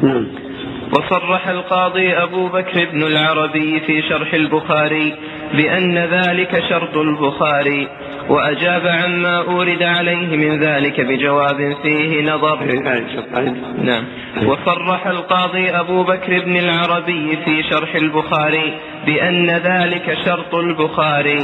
نعم. 0.02 0.26
وصرح 0.92 1.48
القاضي 1.48 2.12
أبو 2.12 2.48
بكر 2.48 2.88
بن 2.92 3.02
العربي 3.02 3.80
في 3.80 4.02
شرح 4.02 4.34
البخاري 4.34 5.14
بأن 5.54 5.98
ذلك 5.98 6.62
شرط 6.68 6.96
البخاري. 6.96 7.88
وأجاب 8.28 8.86
عما 8.86 9.38
أورد 9.38 9.82
عليه 9.82 10.36
من 10.36 10.60
ذلك 10.60 11.00
بجواب 11.00 11.76
فيه 11.82 12.22
نظر. 12.22 12.58
نعم. 13.82 14.04
وصرح 14.46 15.06
القاضي 15.06 15.70
أبو 15.70 16.02
بكر 16.02 16.44
بن 16.44 16.56
العربي 16.56 17.38
في 17.44 17.62
شرح 17.70 17.94
البخاري 17.94 18.74
بأن 19.06 19.50
ذلك 19.50 20.18
شرط 20.24 20.54
البخاري. 20.54 21.38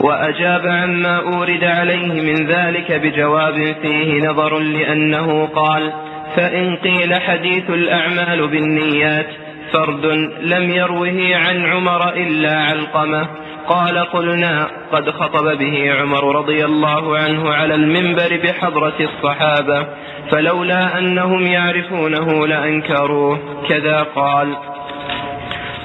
وأجاب 0.00 0.66
عما 0.66 1.16
أورد 1.16 1.64
عليه 1.64 2.20
من 2.20 2.46
ذلك 2.46 2.92
بجواب 2.92 3.74
فيه 3.82 4.28
نظر 4.28 4.58
لأنه 4.58 5.46
قال 5.46 5.92
فإن 6.36 6.76
قيل 6.76 7.14
حديث 7.14 7.70
الأعمال 7.70 8.48
بالنيات 8.48 9.26
فرد 9.72 10.04
لم 10.42 10.70
يروه 10.70 11.36
عن 11.36 11.66
عمر 11.66 12.12
إلا 12.12 12.56
علقمة. 12.58 13.28
قال 13.68 13.98
قلنا 13.98 14.68
قد 14.92 15.10
خطب 15.10 15.58
به 15.58 15.92
عمر 16.00 16.36
رضي 16.36 16.64
الله 16.64 17.18
عنه 17.18 17.50
على 17.50 17.74
المنبر 17.74 18.40
بحضرة 18.44 18.94
الصحابة 19.00 19.86
فلولا 20.30 20.98
أنهم 20.98 21.46
يعرفونه 21.46 22.46
لأنكروه. 22.46 23.38
كذا 23.68 24.02
قال 24.14 24.56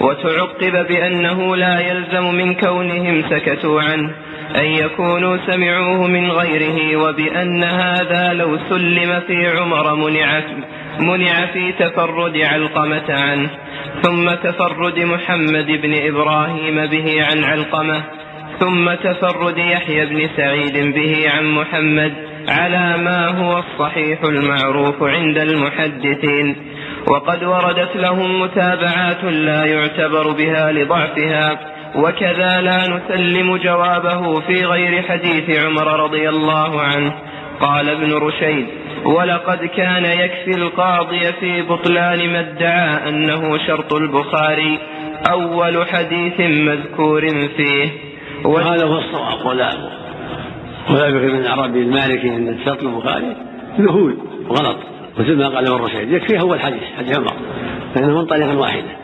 وتعقب 0.02 0.88
بأنه 0.88 1.56
لا 1.56 1.80
يلزم 1.80 2.36
من 2.36 2.54
كونهم 2.54 3.24
سكتوا 3.30 3.82
عنه 3.82 4.10
أن 4.56 4.66
يكونوا 4.66 5.38
سمعوه 5.48 6.08
من 6.08 6.32
غيره 6.32 6.98
وبأن 6.98 7.64
هذا 7.64 8.34
لو 8.34 8.60
سلم 8.70 9.20
في 9.28 9.48
عمر 9.48 9.96
منع, 9.96 10.42
منع 11.00 11.46
في 11.46 11.72
تفرد 11.72 12.38
علقمة 12.38 13.06
عنه. 13.10 13.50
ثم 14.04 14.34
تفرد 14.34 15.00
محمد 15.00 15.66
بن 15.66 15.94
إبراهيم 15.94 16.86
به 16.86 17.24
عن 17.24 17.44
علقمة 17.44 18.04
ثم 18.60 18.94
تفرد 18.94 19.58
يحيى 19.58 20.06
بن 20.06 20.30
سعيد 20.38 20.96
به 20.96 21.30
عن 21.30 21.46
محمد 21.46 22.14
على 22.50 22.98
ما 22.98 23.28
هو 23.28 23.60
الصحيح 23.60 24.24
المعروف 24.24 25.04
عند 25.04 25.38
المحدثين. 25.38 26.56
وقد 27.08 27.44
وردت 27.44 27.96
لهم 27.96 28.42
متابعات 28.42 29.24
لا 29.24 29.66
يعتبر 29.66 30.32
بها 30.32 30.72
لضعفها 30.72 31.60
وكذا 31.96 32.62
لا 32.62 32.88
نسلم 32.88 33.58
جوابه 33.58 34.40
في 34.40 34.66
غير 34.66 35.04
حديث 35.04 35.60
عمر 35.60 36.04
رضي 36.04 36.30
الله 36.30 36.82
عنه. 36.82 37.14
قال 37.60 37.90
ابن 37.90 38.14
رشيد 38.14 38.68
ولقد 39.06 39.66
كان 39.66 40.06
يكفي 40.06 40.58
القاضي 40.58 41.34
في 41.40 41.62
بطلان 41.62 42.30
ما 42.30 42.40
ادعى 42.40 43.10
أنه 43.10 43.58
شرط 43.68 43.94
البخاري 43.94 44.80
أول 45.32 45.88
حديث 45.88 46.40
مذكور 46.40 47.30
فيه. 47.58 47.90
وهذا 48.44 48.86
هو 48.86 48.98
الصواب 48.98 49.46
ولا 49.46 49.70
ولا 50.90 51.10
بكر 51.10 51.30
بن 51.30 51.40
العربي 51.40 51.80
المالكي 51.80 52.30
أن 52.30 52.58
شرط 52.66 52.84
البخاري 52.84 53.36
ذهول 53.80 54.18
وغلط 54.50 54.78
مثل 55.20 55.38
ما 55.38 55.48
قال 55.48 55.68
ابن 55.68 55.84
رشيد 55.84 56.12
يكفي 56.12 56.40
أول 56.40 56.60
حديث 56.60 56.84
حديث 56.98 57.18
عمر 57.18 57.34
لأنه 57.96 58.18
من 58.18 58.26
طريق 58.26 58.60
واحدة. 58.60 59.04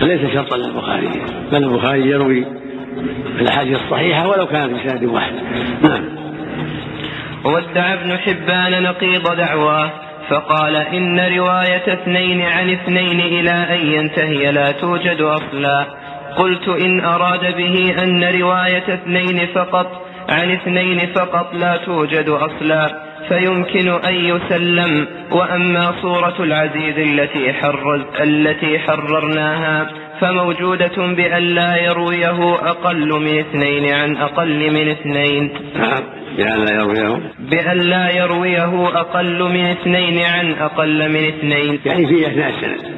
فليس 0.00 0.34
شرطا 0.34 0.56
للبخاري 0.56 1.08
بل 1.52 1.64
البخاري 1.64 2.10
يروي 2.10 2.44
الأحاديث 3.40 3.78
الصحيحة 3.82 4.28
ولو 4.28 4.46
كانت 4.46 4.72
بسند 4.74 5.04
واحد. 5.04 5.32
نعم. 5.82 6.19
وادعى 7.44 7.94
ابن 7.94 8.18
حبان 8.18 8.82
نقيض 8.82 9.36
دعواه 9.36 9.90
فقال 10.30 10.76
إن 10.76 11.20
رواية 11.20 11.92
اثنين 11.92 12.42
عن 12.42 12.70
اثنين 12.70 13.20
إلى 13.20 13.50
أن 13.50 13.86
ينتهي 13.86 14.52
لا 14.52 14.72
توجد 14.72 15.20
أصلا. 15.20 15.84
قلت 16.36 16.68
إن 16.68 17.04
أراد 17.04 17.56
به 17.56 17.94
أن 18.02 18.24
رواية 18.24 18.94
اثنين 18.94 19.46
فقط 19.54 20.06
عن 20.28 20.52
اثنين 20.52 20.98
فقط 20.98 21.54
لا 21.54 21.76
توجد 21.76 22.28
أصلا 22.28 22.90
فيمكن 23.28 23.88
أن 23.88 24.14
يسلم. 24.14 25.06
وأما 25.30 25.92
صورة 26.02 26.34
العزيز 26.40 26.98
التي 26.98 27.52
حرز 27.52 28.00
التي 28.20 28.78
حررناها 28.78 29.90
فموجودة 30.20 30.96
بأن 30.96 31.42
لا 31.42 31.76
يرويه 31.76 32.54
أقل 32.54 33.20
من 33.20 33.38
اثنين 33.38 33.94
عن 33.94 34.16
أقل 34.16 34.72
من 34.72 34.90
اثنين. 34.90 35.50
نعم. 35.74 36.19
بأن 36.36 36.64
لا 36.64 36.74
يرويه؟ 36.74 37.20
بأن 37.38 37.78
لا 37.78 38.10
يرويه 38.10 38.88
أقل 39.00 39.42
من 39.42 39.64
اثنين 39.66 40.18
عن 40.18 40.52
أقل 40.52 41.08
من 41.08 41.24
اثنين. 41.28 41.80
يعني 41.86 42.06
في 42.06 42.26
أثناء 42.26 42.50
السنة. 42.50 42.90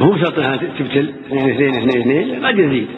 مو 0.00 0.16
شرط 0.16 0.38
أنها 0.38 0.56
تبتل 0.56 1.14
اثنين 1.26 1.50
اثنين 1.50 1.74
اثنين 1.74 2.00
اثنين 2.00 2.46
قد 2.46 2.58
يزيد 2.58 2.88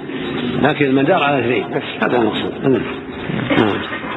لكن 0.62 0.84
المدار 0.84 1.22
على 1.22 1.38
اثنين 1.38 1.64
بس 1.70 2.04
هذا 2.04 2.16
المقصود. 2.16 2.82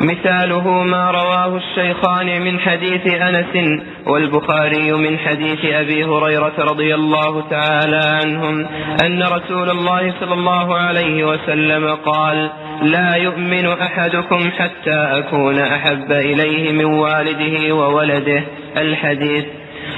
مثاله 0.01 0.83
ما 0.83 1.11
رواه 1.11 1.57
الشيخان 1.57 2.41
من 2.41 2.59
حديث 2.59 3.07
أنس 3.07 3.81
والبخاري 4.07 4.91
من 4.91 5.17
حديث 5.17 5.65
أبي 5.65 6.03
هريرة 6.05 6.53
رضي 6.59 6.95
الله 6.95 7.49
تعالى 7.49 8.01
عنهم 8.23 8.67
أن 9.05 9.23
رسول 9.23 9.69
الله 9.69 10.13
صلى 10.19 10.33
الله 10.33 10.75
عليه 10.75 11.23
وسلم 11.23 11.95
قال 11.95 12.49
لا 12.81 13.15
يؤمن 13.15 13.65
أحدكم 13.65 14.51
حتى 14.51 14.93
أكون 14.93 15.59
أحب 15.59 16.11
إليه 16.11 16.71
من 16.71 16.85
والده 16.85 17.75
وولده. 17.75 18.43
الحديث. 18.77 19.45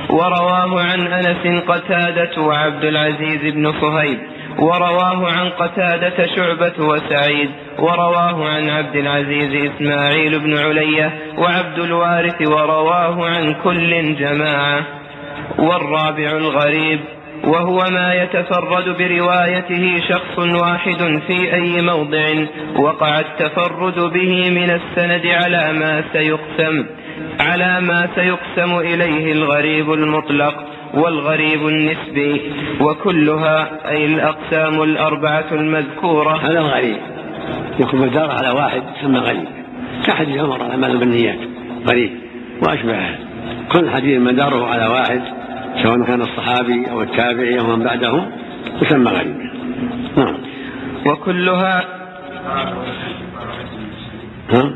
ورواه 0.09 0.81
عن 0.81 1.07
أنس 1.07 1.63
قتادة 1.67 2.41
وعبد 2.41 2.83
العزيز 2.83 3.53
بن 3.53 3.71
صهيب 3.81 4.19
ورواه 4.59 5.31
عن 5.31 5.49
قتادة 5.49 6.27
شعبة 6.35 6.73
وسعيد. 6.79 7.49
ورواه 7.79 8.49
عن 8.49 8.69
عبد 8.69 8.95
العزيز 8.95 9.71
إسماعيل 9.71 10.39
بن 10.39 10.57
علية 10.57 11.13
وعبد 11.37 11.79
الوارث. 11.79 12.47
ورواه 12.47 13.25
عن 13.25 13.55
كل 13.63 14.15
جماعة. 14.15 14.81
والرابع 15.57 16.31
الغريب. 16.31 16.99
وهو 17.43 17.79
ما 17.91 18.13
يتفرد 18.13 18.97
بروايته 18.97 19.99
شخص 20.09 20.39
واحد 20.39 21.19
في 21.27 21.53
أي 21.53 21.81
موضع 21.81 22.45
وقع 22.75 23.19
التفرد 23.19 23.99
به 24.13 24.49
من 24.49 24.69
السند 24.69 25.25
على 25.27 25.73
ما 25.73 26.03
سيقسم 26.13 26.85
على 27.39 27.81
ما 27.81 28.09
سيقسم 28.15 28.77
إليه 28.77 29.31
الغريب 29.31 29.93
المطلق 29.93 30.65
والغريب 30.93 31.67
النسبي 31.67 32.41
وكلها 32.81 33.69
أي 33.89 34.05
الأقسام 34.05 34.83
الأربعة 34.83 35.45
المذكورة. 35.51 36.37
هذا 36.37 36.59
الغريب. 36.59 36.97
يكون 37.79 38.01
مدار 38.01 38.31
على 38.31 38.49
واحد 38.49 38.83
يسمى 38.99 39.19
غريب. 39.19 39.47
كحديث 40.05 40.37
عمر 40.37 40.63
على 40.63 40.97
بالنيات 40.97 41.39
غريب. 41.87 42.11
وأشبهه 42.67 43.15
كل 43.71 43.89
حديث 43.89 44.19
مداره 44.19 44.65
على 44.65 44.87
واحد 44.87 45.21
سواء 45.83 46.03
كان 46.03 46.21
الصحابي 46.21 46.91
أو 46.91 47.01
التابعي 47.01 47.59
أو 47.59 47.75
من 47.75 47.83
بعدهم 47.83 48.31
يسمى 48.81 49.11
غريب. 49.11 49.37
نعم. 50.17 50.35
وكلها 51.05 51.85
ها؟ 54.49 54.71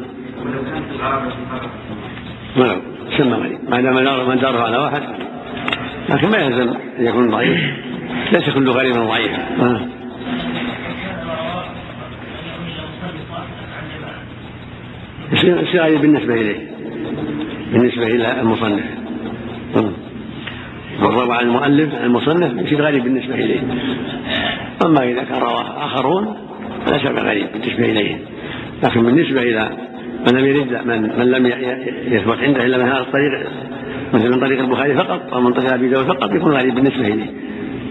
نعم 2.56 2.82
يسمى 3.12 3.34
غريب. 3.34 3.60
ما 3.70 3.82
دام 3.82 4.28
مداره 4.30 4.64
على 4.64 4.78
واحد 4.78 5.04
لكن 6.10 6.30
ما 6.30 6.38
يلزم 6.38 6.74
أن 7.00 7.06
يكون 7.06 7.30
ضعيف. 7.30 7.62
ليس 8.32 8.50
كل 8.50 8.70
غريب 8.70 8.94
ضعيفا. 8.94 9.46
يصير 15.32 15.98
بالنسبة 15.98 16.34
إليه. 16.34 16.72
بالنسبة 17.72 18.08
إلى 18.08 18.42
المصنف. 18.42 18.86
والروى 21.02 21.36
عن 21.36 21.46
المؤلف 21.46 21.96
عن 21.96 22.06
المصنف 22.06 22.66
يصير 22.66 22.82
غريب 22.82 23.04
بالنسبة 23.04 23.36
إليه 23.36 23.60
أما 24.86 25.04
إذا 25.04 25.24
كان 25.24 25.42
رواه 25.42 25.86
آخرون 25.86 26.36
فلا 26.86 26.98
شيء 26.98 27.12
غريب 27.12 27.48
بالنسبة 27.54 27.86
إليه 27.86 28.18
لكن 28.84 29.04
بالنسبة 29.04 29.42
إلى 29.42 29.70
من 30.28 30.38
لم 30.38 30.46
يرد 30.46 30.88
من, 30.88 31.02
من 31.02 31.32
لم 31.32 31.46
يثبت 32.08 32.38
عنده 32.40 32.66
إلا 32.66 32.78
من 32.78 32.84
هذا 32.84 33.00
الطريق 33.00 33.50
مثل 34.14 34.30
من 34.30 34.40
طريق 34.40 34.60
البخاري 34.60 34.96
فقط 34.96 35.34
أو 35.34 35.42
من 35.42 35.54
طريق 35.54 35.74
ابي 35.74 35.90
داود 35.90 36.06
فقط 36.06 36.32
يكون 36.32 36.52
غريب 36.52 36.76
بالنسبة 36.76 37.08
اليه. 37.08 37.34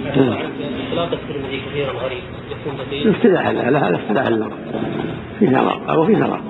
اختلاط 0.07 1.13
الترمذي 1.13 1.61
كثيرا 1.71 1.93
غريب. 1.93 3.15
اصطلاح 3.17 3.49
لا 3.49 3.89
هذا 3.89 4.01
اصطلاح 4.05 4.27
اللغة. 4.27 4.59
في 5.39 5.47
نظر 5.47 5.91
أو 5.91 6.07
في 6.07 6.13
نظر. 6.13 6.41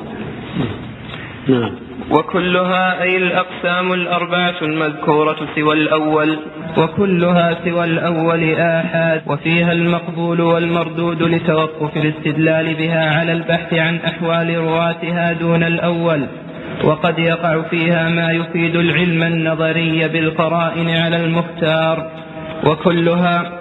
نعم. 1.48 1.70
وكلها 2.14 3.02
أي 3.02 3.16
الأقسام 3.16 3.92
الأربعة 3.92 4.54
المذكورة 4.62 5.36
سوى 5.54 5.74
الأول 5.74 6.38
وكلها 6.78 7.56
سوى 7.64 7.84
الأول 7.84 8.54
آحاد 8.54 9.22
وفيها 9.26 9.72
المقبول 9.72 10.40
والمردود 10.40 11.22
لتوقف 11.22 11.96
الاستدلال 11.96 12.74
بها 12.74 13.18
على 13.18 13.32
البحث 13.32 13.74
عن 13.74 13.96
أحوال 13.96 14.58
رواتها 14.58 15.32
دون 15.32 15.62
الأول. 15.62 16.26
وقد 16.84 17.18
يقع 17.18 17.62
فيها 17.62 18.08
ما 18.08 18.32
يفيد 18.32 18.76
العلم 18.76 19.22
النظري 19.22 20.08
بالقرائن 20.08 20.88
على 20.90 21.16
المختار. 21.16 22.10
وكلها 22.66 23.52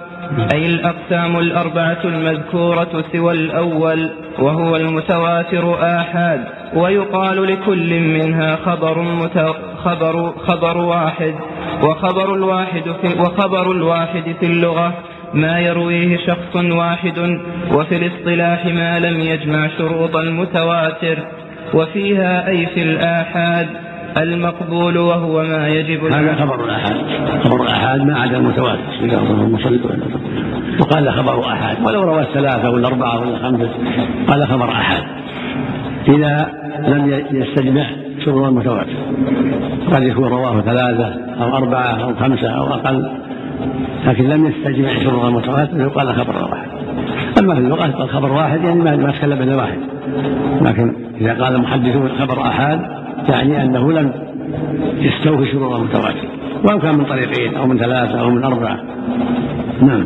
أي 0.53 0.65
الأقسام 0.65 1.39
الأربعة 1.39 1.99
المذكورة 2.05 3.03
سوى 3.13 3.33
الأول 3.33 4.09
وهو 4.39 4.75
المتواتر 4.75 5.77
آحاد. 5.81 6.62
ويقال 6.75 7.43
لكل 7.47 7.99
منها 7.99 8.55
خبر. 8.55 8.93
خبر 9.83 10.33
خبر 10.47 10.77
واحد 10.77 11.33
وخبر 11.83 12.35
الواحد 12.35 12.83
في 13.01 13.19
وخبر 13.19 13.71
الواحد 13.71 14.35
في 14.39 14.45
اللغة 14.45 14.93
ما 15.33 15.59
يرويه 15.59 16.17
شخص 16.17 16.55
واحد 16.55 17.39
وفي 17.73 17.95
الاصطلاح 17.95 18.65
ما 18.65 18.99
لم 18.99 19.19
يجمع 19.19 19.67
شروط 19.77 20.15
المتواتر 20.15 21.17
وفيها 21.73 22.47
أي 22.47 22.65
في 22.65 22.83
الآحاد 22.83 23.67
المقبول 24.17 24.97
وهو 24.97 25.43
ما 25.43 25.67
يجب 25.67 26.05
هذا 26.05 26.35
خبر 26.35 26.65
الآحاد. 26.65 26.95
خبر 27.43 27.63
الآحاد 27.63 28.01
ما 28.01 28.19
عدا 28.21 28.37
المتواتر. 28.37 28.79
وقال 30.79 31.11
خبر 31.11 31.47
أحد 31.47 31.77
ولو 31.85 32.03
روى 32.03 32.21
الثلاثة 32.21 32.69
ولا 32.69 32.87
أربعة 32.87 33.19
ولا 33.19 33.37
خمسة 33.37 33.69
قال 34.27 34.47
خبر 34.47 34.71
أحد 34.71 35.03
إذا 36.07 36.62
لم 36.79 37.23
يستجمع 37.31 37.85
شروط 38.25 38.47
المتواتر 38.47 38.95
قد 39.91 40.03
يكون 40.03 40.27
رواه 40.29 40.61
ثلاثة 40.61 41.15
أو 41.43 41.57
أربعة 41.57 42.03
أو 42.03 42.15
خمسة 42.15 42.49
أو 42.49 42.73
أقل 42.73 43.09
لكن 44.05 44.23
لم 44.23 44.45
يستجمع 44.45 45.03
شروط 45.03 45.23
المتواتر 45.23 45.81
يقال 45.81 46.15
خبر 46.15 46.35
واحد. 46.35 46.67
أما 47.39 47.55
في 47.55 47.59
اللغة 47.59 47.91
قال 47.91 48.09
خبر 48.09 48.31
واحد 48.31 48.63
يعني 48.63 48.97
ما 48.97 49.11
تكلم 49.11 49.41
إلا 49.41 49.55
واحد. 49.55 49.79
لكن 50.61 50.93
إذا 51.21 51.43
قال 51.43 51.55
المحدثون 51.55 52.09
خبر 52.19 52.41
أحد 52.41 52.79
يعني 53.29 53.63
أنه 53.63 53.91
لم 53.91 54.11
يستوفي 54.99 55.51
شروط 55.51 55.73
المتواتر 55.73 56.27
وإن 56.63 56.79
كان 56.79 56.95
من 56.95 57.05
طريقين 57.05 57.55
أو 57.55 57.67
من 57.67 57.77
ثلاثة 57.77 58.19
أو 58.19 58.29
من 58.29 58.43
أربعة. 58.43 58.79
نعم. 59.81 60.05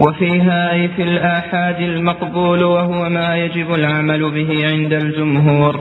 وفيها 0.00 0.72
أي 0.72 0.88
في 0.88 1.02
الآحاد 1.02 1.80
المقبول 1.80 2.64
وهو 2.64 3.08
ما 3.08 3.36
يجب 3.36 3.74
العمل 3.74 4.30
به 4.30 4.66
عند 4.66 4.92
الجمهور. 4.92 5.80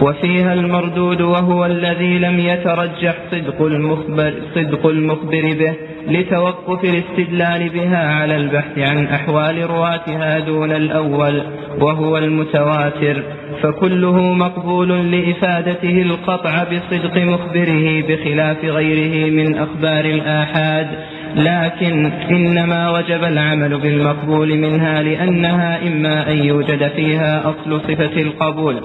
وفيها 0.00 0.52
المردود 0.52 1.20
وهو 1.20 1.66
الذي 1.66 2.18
لم 2.18 2.38
يترجح 2.38 3.14
صدق 3.30 3.62
المخبر, 3.62 4.34
صدق 4.54 4.86
المخبر 4.86 5.54
به 5.58 5.74
لتوقف 6.08 6.84
الاستدلال 6.84 7.68
بها 7.68 8.14
على 8.14 8.36
البحث 8.36 8.78
عن 8.78 9.06
أحوال 9.06 9.70
رواتها 9.70 10.38
دون 10.38 10.72
الأول 10.72 11.42
وهو 11.80 12.18
المتواتر. 12.18 13.22
فكله 13.62 14.20
مقبول 14.34 15.12
لإفادته 15.12 16.02
القطع 16.02 16.64
بصدق 16.64 17.16
مخبره 17.16 18.02
بخلاف 18.08 18.64
غيره 18.64 19.30
من 19.30 19.58
أخبار 19.58 20.04
الآحاد. 20.04 20.88
لكن 21.36 22.12
إنما 22.30 22.90
وجب 22.90 23.24
العمل 23.24 23.78
بالمقبول 23.78 24.58
منها 24.58 25.02
لأنها 25.02 25.88
إما 25.88 26.30
أن 26.30 26.44
يوجد 26.44 26.88
فيها 26.88 27.42
أصل 27.50 27.80
صفة 27.80 28.22
القبول 28.22 28.76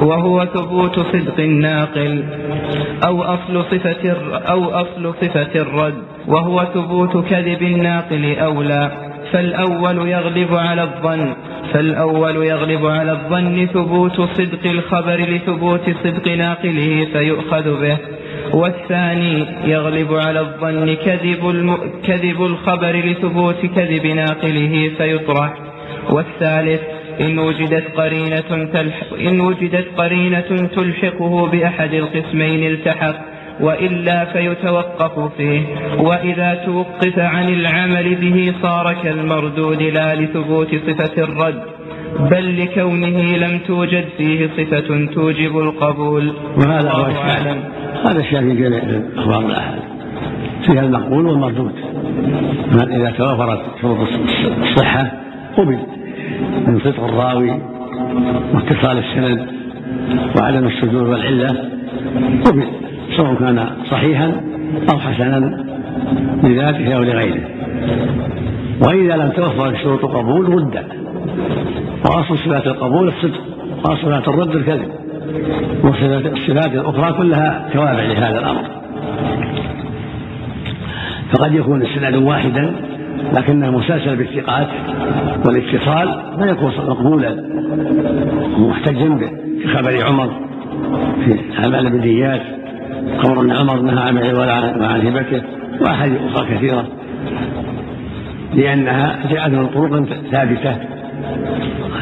وهو 0.00 0.44
ثبوت 0.44 1.00
صدق 1.00 1.38
الناقل 1.38 2.24
أو 3.06 3.22
أصل 3.22 3.64
صفة 3.70 4.16
أو 4.36 4.70
أصل 4.70 5.14
صفة 5.20 5.60
الرد 5.60 5.94
وهو 6.28 6.64
ثبوت 6.74 7.16
كذب 7.28 7.62
الناقل 7.62 8.38
أولى. 8.38 8.90
فالأول 9.32 10.08
يغلب 10.08 10.54
على 10.54 10.82
الظن 10.82 11.34
فالأول 11.72 12.36
يغلب 12.36 12.86
على 12.86 13.12
الظن 13.12 13.66
ثبوت 13.66 14.20
صدق 14.20 14.66
الخبر 14.66 15.16
لثبوت 15.16 15.90
صدق 16.04 16.28
ناقله 16.28 17.06
فيؤخذ 17.12 17.80
به. 17.80 17.96
والثاني 18.54 19.46
يغلب 19.64 20.14
على 20.14 20.40
الظن 20.40 20.94
كذب, 20.94 21.50
الم... 21.50 21.76
كذب 22.06 22.42
الخبر 22.42 22.96
لثبوت 22.96 23.66
كذب 23.76 24.06
ناقله 24.06 24.90
فيطرح. 24.98 25.52
والثالث 26.10 26.80
إن 27.20 27.38
وجدت 27.38 27.86
قرينة 27.96 28.50
تلح... 28.72 29.02
إن 29.20 29.40
وجدت 29.40 29.86
قرينة 29.96 30.68
تلحقه 30.76 31.46
بأحد 31.46 31.94
القسمين 31.94 32.72
التحق 32.72 33.16
وإلا 33.60 34.24
فيتوقف 34.24 35.36
فيه. 35.36 35.62
وإذا 35.98 36.62
توقف 36.66 37.18
عن 37.18 37.48
العمل 37.48 38.14
به 38.14 38.54
صار 38.62 38.96
كالمردود 39.02 39.82
لا 39.82 40.14
لثبوت 40.14 40.68
صفة 40.68 41.22
الرد. 41.22 41.73
بل 42.20 42.62
لكونه 42.62 43.36
لم 43.36 43.58
توجد 43.66 44.04
فيه 44.16 44.50
صفة 44.56 45.06
توجب 45.14 45.58
القبول. 45.58 46.32
وهذا 46.56 46.90
هو 46.90 47.06
الشاهد 47.06 47.56
هذا 48.04 48.20
الشاهد 48.20 48.44
في 48.44 48.56
جميع 48.56 48.82
أخبار 49.16 49.46
الأحد. 49.46 49.78
فيها 50.66 50.80
المقبول 50.82 51.26
والمردود. 51.26 51.72
إذا 52.72 53.10
توفرت 53.10 53.60
شروط 53.82 53.98
الصحة 54.62 55.12
قبل 55.56 55.78
من 56.66 56.80
صدق 56.84 57.04
الراوي 57.04 57.50
واتصال 58.54 58.98
السند 58.98 59.46
وعدم 60.36 60.66
الشذوذ 60.66 61.10
والعلة 61.10 61.70
قبل 62.44 62.64
سواء 63.16 63.34
كان 63.34 63.68
صحيحا 63.90 64.40
أو 64.92 64.98
حسنا 64.98 65.64
لذاته 66.42 66.94
أو 66.94 67.02
لغيره. 67.02 67.40
وإذا 68.82 69.16
لم 69.16 69.30
توفر 69.36 69.76
شروط 69.82 70.04
القبول 70.04 70.48
رد. 70.48 71.03
وأصل 72.04 72.38
صفات 72.38 72.66
القبول 72.66 73.08
الصدق 73.08 73.40
وأصل 73.84 74.02
صفات 74.02 74.28
الرد 74.28 74.56
الكذب 74.56 74.88
والصفات 75.84 76.74
الأخرى 76.74 77.12
كلها 77.12 77.68
توابع 77.72 78.02
لهذا 78.02 78.38
الأمر. 78.38 78.64
فقد 81.32 81.54
يكون 81.54 81.82
السند 81.82 82.16
واحدا 82.16 82.72
لكنه 83.32 83.70
مسلسل 83.70 84.16
بالثقات 84.16 84.68
والاتصال 85.46 86.22
فيكون 86.42 86.72
مقبولا 86.88 87.36
محتجا 88.58 89.08
به 89.08 89.30
كخبر 89.64 90.04
عمر 90.04 90.32
في 91.24 91.40
أعمال 91.58 91.86
البديات 91.86 92.42
خبر 93.18 93.40
ان 93.40 93.50
عمر 93.50 93.80
نهى 93.80 94.02
عن 94.02 94.16
وعن 94.80 95.06
هبته 95.06 95.42
وأحاديث 95.80 96.18
أخرى 96.34 96.54
كثيرة 96.54 96.86
لأنها 98.54 99.18
جاءت 99.30 99.50
من 99.50 99.66
طرق 99.66 100.04
ثابتة 100.30 100.76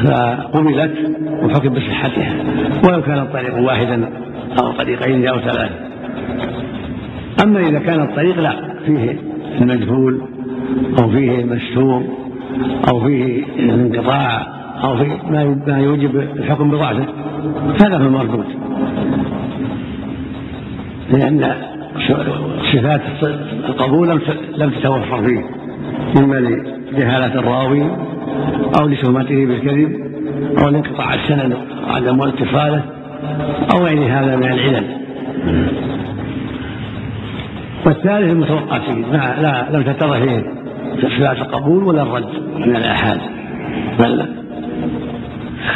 فقبلت 0.03 0.93
وحكم 1.43 1.69
بصحتها. 1.69 2.33
ولو 2.87 3.01
كان 3.01 3.19
الطريق 3.19 3.57
واحدا 3.57 4.09
أو 4.61 4.71
طريقين 4.71 5.27
أو 5.27 5.39
ثلاثة. 5.39 5.75
أما 7.43 7.59
إذا 7.59 7.79
كان 7.79 8.01
الطريق 8.01 8.39
لا 8.39 8.55
فيه 8.85 9.17
المجهول 9.61 10.21
أو 10.99 11.09
فيه 11.09 11.43
مستور 11.43 12.03
أو 12.91 12.99
فيه 12.99 13.43
انقطاع 13.59 14.47
أو 14.83 14.97
فيه 14.97 15.13
ما 15.67 15.79
يوجب 15.79 16.15
الحكم 16.15 16.71
بضعفه 16.71 17.05
هذا 17.81 17.97
هو 17.97 18.05
المردود. 18.05 18.45
لأن 21.11 21.55
صفات 22.73 23.01
القبول 23.69 24.21
لم 24.57 24.69
تتوفر 24.69 25.23
فيه. 25.27 25.41
إما 26.17 26.59
لجهالة 26.93 27.39
الراوي 27.39 27.81
أو 28.79 28.87
لتهمته 28.87 29.45
بالكذب 29.45 29.91
أو 30.57 30.69
لانقطاع 30.69 31.13
السند 31.13 31.57
وعدم 31.87 32.21
اتصاله 32.21 32.83
أو 33.75 33.85
غير 33.85 34.19
هذا 34.19 34.35
من 34.35 34.51
العلل. 34.51 34.83
والثالث 37.85 38.31
المتوقع 38.31 38.79
فيه. 38.79 39.05
لا, 39.11 39.41
لا 39.41 39.77
لم 39.77 39.83
تتضح 39.83 40.17
فيه 40.17 40.43
صفات 41.01 41.37
القبول 41.37 41.83
ولا 41.83 42.01
الرد 42.01 42.29
من 42.57 42.75
الآحاد. 42.75 43.19
بل 43.99 44.25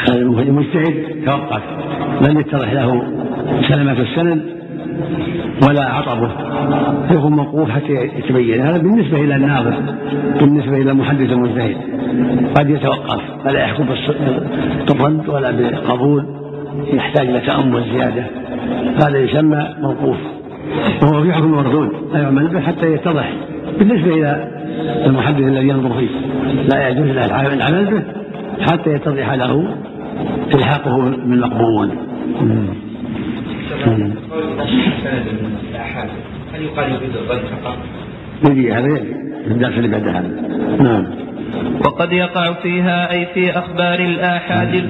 المجتهد 0.10 1.26
توقف. 1.26 1.62
لم 2.30 2.40
يتضح 2.40 2.72
له 2.72 3.04
سلامة 3.68 3.92
السند 3.92 4.57
ولا 5.68 5.86
عطبه. 5.86 6.30
فيكون 7.08 7.32
موقوف 7.32 7.70
حتى 7.70 7.94
يتبين. 7.94 8.62
هذا 8.62 8.78
بالنسبة 8.78 9.18
إلى 9.18 9.36
الناظر 9.36 9.74
بالنسبة 10.40 10.78
إلى 10.78 10.92
المحدث 10.92 11.32
المجتهد. 11.32 11.78
قد 12.58 12.70
يتوقف 12.70 13.22
فلا 13.44 13.60
يحكم 13.60 13.86
بالرد 14.88 15.30
ولا 15.30 15.52
بالقبول. 15.52 16.26
يحتاج 16.94 17.30
إلى 17.30 17.40
تأمل 17.40 17.84
زيادة 17.84 18.24
هذا 19.04 19.18
يسمى 19.18 19.68
موقوف. 19.82 20.18
وهو 21.02 21.24
في 21.24 21.34
حكم 21.34 21.52
مردود 21.52 21.90
لا 22.14 22.20
يعمل 22.20 22.48
به 22.48 22.60
حتى 22.60 22.94
يتضح. 22.94 23.34
بالنسبة 23.80 24.14
إلى 24.14 24.48
المحدث 25.06 25.40
الذي 25.40 25.68
ينظر 25.68 25.90
فيه 25.90 26.10
لا 26.70 26.90
يجوز 26.90 27.08
له 27.08 27.54
العمل 27.54 27.86
به 27.86 28.02
حتى 28.72 28.90
يتضح 28.90 29.34
له 29.34 29.68
إلحاقه 30.56 30.98
بالمقبول 31.26 31.90
هل 36.54 36.64
يقال 36.64 36.92
الرد 37.16 37.42
فقط؟ 37.64 37.78
بعد 39.88 40.08
هذا 40.08 40.28
نعم 40.80 41.08
وقد 41.86 42.14
يقع 42.14 42.54
فيها 42.54 43.12
أي 43.12 43.28
في 43.34 43.60
أخبار 43.60 44.00
الآحاد 44.00 44.90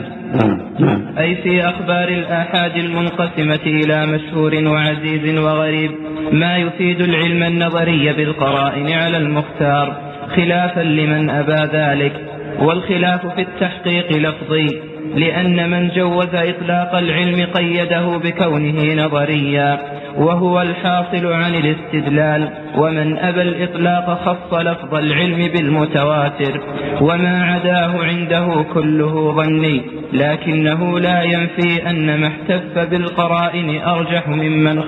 أي 1.17 1.35
في 1.35 1.61
أخبار 1.65 2.07
الآحاد 2.07 2.75
المنقسمة 2.75 3.65
إلى 3.65 4.05
مشهور 4.05 4.55
وعزيز 4.67 5.37
وغريب 5.37 5.91
ما 6.31 6.57
يفيد 6.57 7.01
العلم 7.01 7.43
النظري 7.43 8.13
بالقرائن 8.13 8.91
على 8.91 9.17
المختار 9.17 9.95
خلافا 10.35 10.81
لمن 10.81 11.29
أبى 11.29 11.77
ذلك 11.77 12.13
والخلاف 12.59 13.27
في 13.35 13.41
التحقيق 13.41 14.17
لفظي 14.17 14.67
لأن 15.15 15.69
من 15.69 15.89
جوز 15.89 16.35
إطلاق 16.35 16.95
العلم 16.95 17.47
قيده 17.53 18.17
بكونه 18.17 19.05
نظريا 19.05 19.79
وهو 20.17 20.61
الحاصل 20.61 21.33
عن 21.33 21.55
الاستدلال 21.55 22.49
ومن 22.77 23.17
أبى 23.17 23.41
الإطلاق 23.41 24.21
خص 24.25 24.59
لفظ 24.59 24.95
العلم 24.95 25.51
بالمتواتر 25.55 26.61
وما 27.01 27.43
عداه 27.43 28.03
عنده 28.03 28.65
كله 28.73 29.35
ظني 29.35 29.81
لكنه 30.13 30.99
لا 30.99 31.23
ينفي 31.23 31.89
أن 31.89 32.21
ما 32.21 32.27
احتف 32.27 32.79
بالقرائن 32.91 33.81
أرجح 33.81 34.27
ممن 34.27 34.81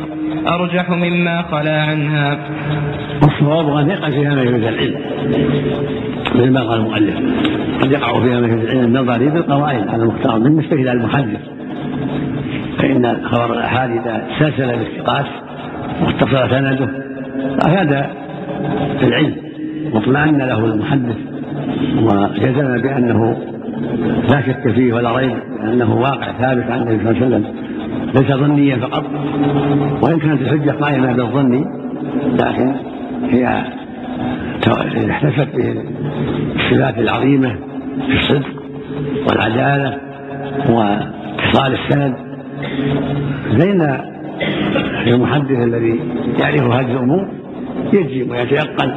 أرجح 0.47 0.89
مما 0.89 1.41
خلا 1.51 1.81
عنها. 1.81 2.37
والصواب 3.23 3.77
أن 3.77 3.89
يقع 3.89 4.07
ما 4.09 4.41
يفيد 4.41 4.63
العلم. 4.63 4.95
مثل 6.35 6.51
ما 6.51 6.61
قال 6.61 6.79
المؤلف. 6.79 7.15
قد 7.81 7.91
يقع 7.91 8.19
فيها 8.19 8.39
العلم 8.39 8.95
النظري 8.95 9.29
بالقرائن 9.29 9.89
على 9.89 10.03
المختار 10.03 10.39
بالنسبة 10.39 10.75
إلى 10.75 10.91
المحدث. 10.91 11.39
فإن 12.77 13.21
خبر 13.23 13.53
الآحاد 13.53 13.89
إذا 13.91 14.27
سلسل 14.39 14.77
بالثقات 14.77 15.25
واتصل 16.01 16.49
سنده. 16.49 16.89
أفاد 17.65 18.05
العلم 19.03 19.35
واطمأن 19.93 20.37
له 20.37 20.65
المحدث 20.65 21.17
وجزم 22.01 22.81
بأنه 22.81 23.37
لا 24.29 24.41
شك 24.41 24.71
فيه 24.71 24.93
ولا 24.93 25.17
ريب 25.17 25.37
أنه 25.63 25.95
واقع 25.95 26.31
ثابت 26.31 26.71
عن 26.71 26.81
النبي 26.81 27.03
صلى 27.03 27.11
الله 27.11 27.25
عليه 27.25 27.25
وسلم. 27.25 27.69
ليس 28.15 28.31
ظنيا 28.31 28.75
فقط 28.75 29.03
وإن 30.01 30.19
كانت 30.19 30.41
الحجة 30.41 30.71
قائمة 30.71 31.13
بالظن 31.13 31.65
لكن 32.41 32.73
هي 33.29 33.63
احتفت 34.67 35.55
به 35.55 35.83
الصفات 36.55 36.97
العظيمة 36.97 37.55
في 38.07 38.13
الصدق 38.19 38.63
والعدالة 39.29 39.97
واتصال 40.69 41.73
السند. 41.73 42.15
بين 43.53 43.87
المحدث 45.07 45.51
الذي 45.51 45.99
يعرف 46.41 46.61
هذه 46.61 46.91
الأمور 46.91 47.27
يجزم 47.93 48.31
ويتيقن 48.31 48.91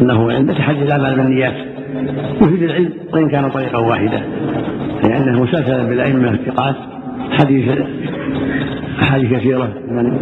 أنه 0.00 0.32
عند 0.32 0.54
تحدي 0.54 0.82
الاعمال 0.82 1.16
بالنيات 1.16 1.54
يفيد 2.42 2.62
العلم 2.62 2.92
وإن 3.12 3.28
كان 3.28 3.50
طريقا 3.50 3.78
واحدة 3.78 4.22
لأنه 5.04 5.42
مسلسلا 5.42 5.82
بالأئمة 5.82 6.30
الثقات 6.30 6.76
حديث 7.30 7.68
أحاديث 9.02 9.32
كثيرة 9.32 9.68
من 9.88 10.18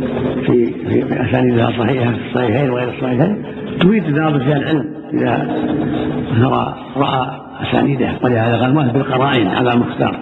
في 0.46 0.72
في 0.88 1.28
اسانيدها 1.30 1.70
صحيحة 1.78 2.12
في 2.12 2.18
الصحيحين 2.28 2.70
وغير 2.70 2.88
الصحيحين 2.88 3.42
تفيد 3.80 4.04
الناظر 4.04 4.38
فيها 4.38 4.56
العلم 4.56 4.84
إذا 5.14 5.48
رأى 6.42 6.74
راى 6.96 7.26
اسانيدها 7.62 8.18
ولهذا 8.22 8.56
قال 8.60 8.74
ما 8.74 8.92
بالقرائن 8.92 9.46
على 9.46 9.76
مختار. 9.76 10.18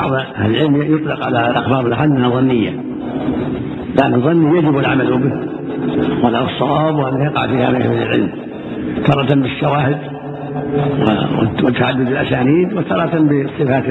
بعض 0.00 0.12
أهل 0.12 0.54
العلم 0.54 0.94
يطلق 0.94 1.26
على 1.26 1.50
الاخبار 1.50 1.86
الاحاد 1.86 2.10
انها 2.10 2.28
ظنيه 2.28 2.70
لأن 3.98 4.14
الظن 4.14 4.56
يجب 4.56 4.78
العمل 4.78 5.18
به 5.18 5.32
وله 6.26 6.44
الصواب 6.44 6.94
وان 6.94 7.22
يقع 7.22 7.46
فيها 7.46 7.70
من 7.70 7.82
العلم. 7.82 8.30
تارة 9.06 9.34
بالشواهد 9.34 9.98
وتعدد 11.62 12.08
الأسانيد 12.08 12.72
وتارة 12.72 13.18
بصفات 13.18 13.84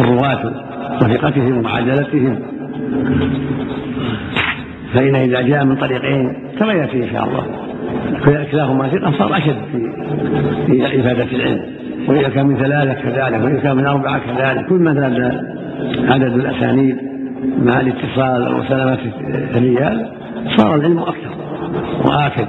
الرواة 0.00 0.52
وثقتهم 1.02 1.64
وعدالتهم 1.64 2.51
فإن 4.94 5.14
إذا 5.14 5.40
جاء 5.40 5.64
من 5.64 5.76
طريقين 5.76 6.36
كما 6.58 6.72
يأتي 6.72 7.04
إن 7.04 7.10
شاء 7.12 7.24
الله. 7.24 7.46
كلاهما 8.50 8.88
ثقة 8.88 9.12
صار 9.18 9.36
أشد 9.36 9.56
في 10.66 11.00
إفادة 11.00 11.36
العلم. 11.36 11.62
وإذا 12.08 12.28
كان 12.28 12.46
من 12.46 12.56
ثلاثة 12.56 12.92
كذلك 12.92 13.44
وإذا 13.44 13.60
كان 13.60 13.76
من 13.76 13.86
أربعة 13.86 14.18
كذلك. 14.18 14.66
كل 14.66 14.74
ما 14.74 14.94
زاد 14.94 15.44
عدد 16.10 16.34
الأسانيد 16.34 16.96
مع 17.62 17.80
الاتصال 17.80 18.54
وسلامة 18.54 18.98
الرجال 19.54 20.06
صار 20.56 20.74
العلم 20.74 20.98
أكثر 20.98 21.30
وآكد. 22.04 22.48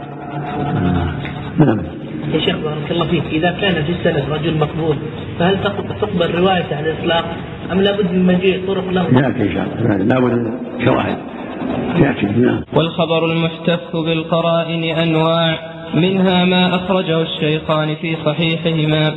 نعم. 1.57 2.02
يا 2.32 2.39
شيخ 2.39 2.55
بارك 2.55 2.91
الله 2.91 3.07
فيك 3.07 3.24
إذا 3.32 3.51
كان 3.61 3.84
في 3.84 3.91
السند 3.91 4.24
رجل 4.30 4.57
مقبول 4.57 4.97
فهل 5.39 5.57
تقبل 6.01 6.36
روايته 6.39 6.76
على 6.76 6.91
الإطلاق؟ 6.91 7.26
أم 7.71 7.82
لابد 7.82 8.11
من 8.11 8.26
مجيء 8.26 8.67
طرق 8.67 8.89
له؟ 8.89 9.03
يأتي 9.03 9.41
إن 9.41 9.53
شاء 9.53 9.67
الله 9.80 9.97
لابد 9.97 10.34
من 10.34 10.86
شواهد. 10.86 11.17
يأتي 11.97 12.26
نعم. 12.26 12.63
والخبر 12.74 13.26
المحتف 13.26 13.95
بالقرائن 13.95 14.84
أنواع 14.84 15.59
منها 15.93 16.45
ما 16.45 16.76
أخرجه 16.76 17.21
الشيخان 17.21 17.95
في 17.95 18.15
صحيحهما 18.26 19.11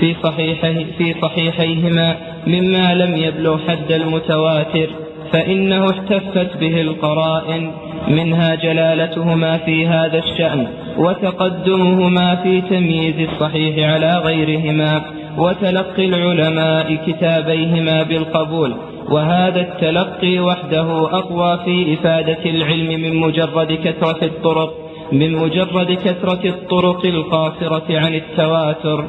في 0.00 0.16
صحيحه 0.22 0.84
في 0.98 1.14
صحيحيهما 1.22 2.16
مما 2.46 2.94
لم 2.94 3.16
يبلغ 3.16 3.58
حد 3.68 3.92
المتواتر. 3.92 4.88
فإنه 5.32 5.84
احتفت 5.90 6.56
به 6.60 6.80
القرائن 6.80 7.72
منها 8.08 8.54
جلالتهما 8.54 9.58
في 9.58 9.86
هذا 9.86 10.18
الشأن 10.18 10.66
وتقدمهما 10.98 12.36
في 12.36 12.60
تمييز 12.60 13.28
الصحيح 13.28 13.90
على 13.90 14.18
غيرهما 14.24 15.02
وتلقي 15.38 16.04
العلماء 16.04 16.94
كتابيهما 17.06 18.02
بالقبول 18.02 18.74
وهذا 19.10 19.60
التلقي 19.60 20.38
وحده 20.38 21.04
أقوى 21.18 21.58
في 21.64 21.94
إفادة 21.94 22.44
العلم 22.44 23.00
من 23.00 23.16
مجرد 23.16 23.72
كثرة 23.72 24.24
الطرق 24.24 24.74
من 25.12 25.32
مجرد 25.36 25.92
كثرة 25.92 26.48
الطرق 26.48 27.06
القاصرة 27.06 27.98
عن 27.98 28.14
التواتر 28.14 29.04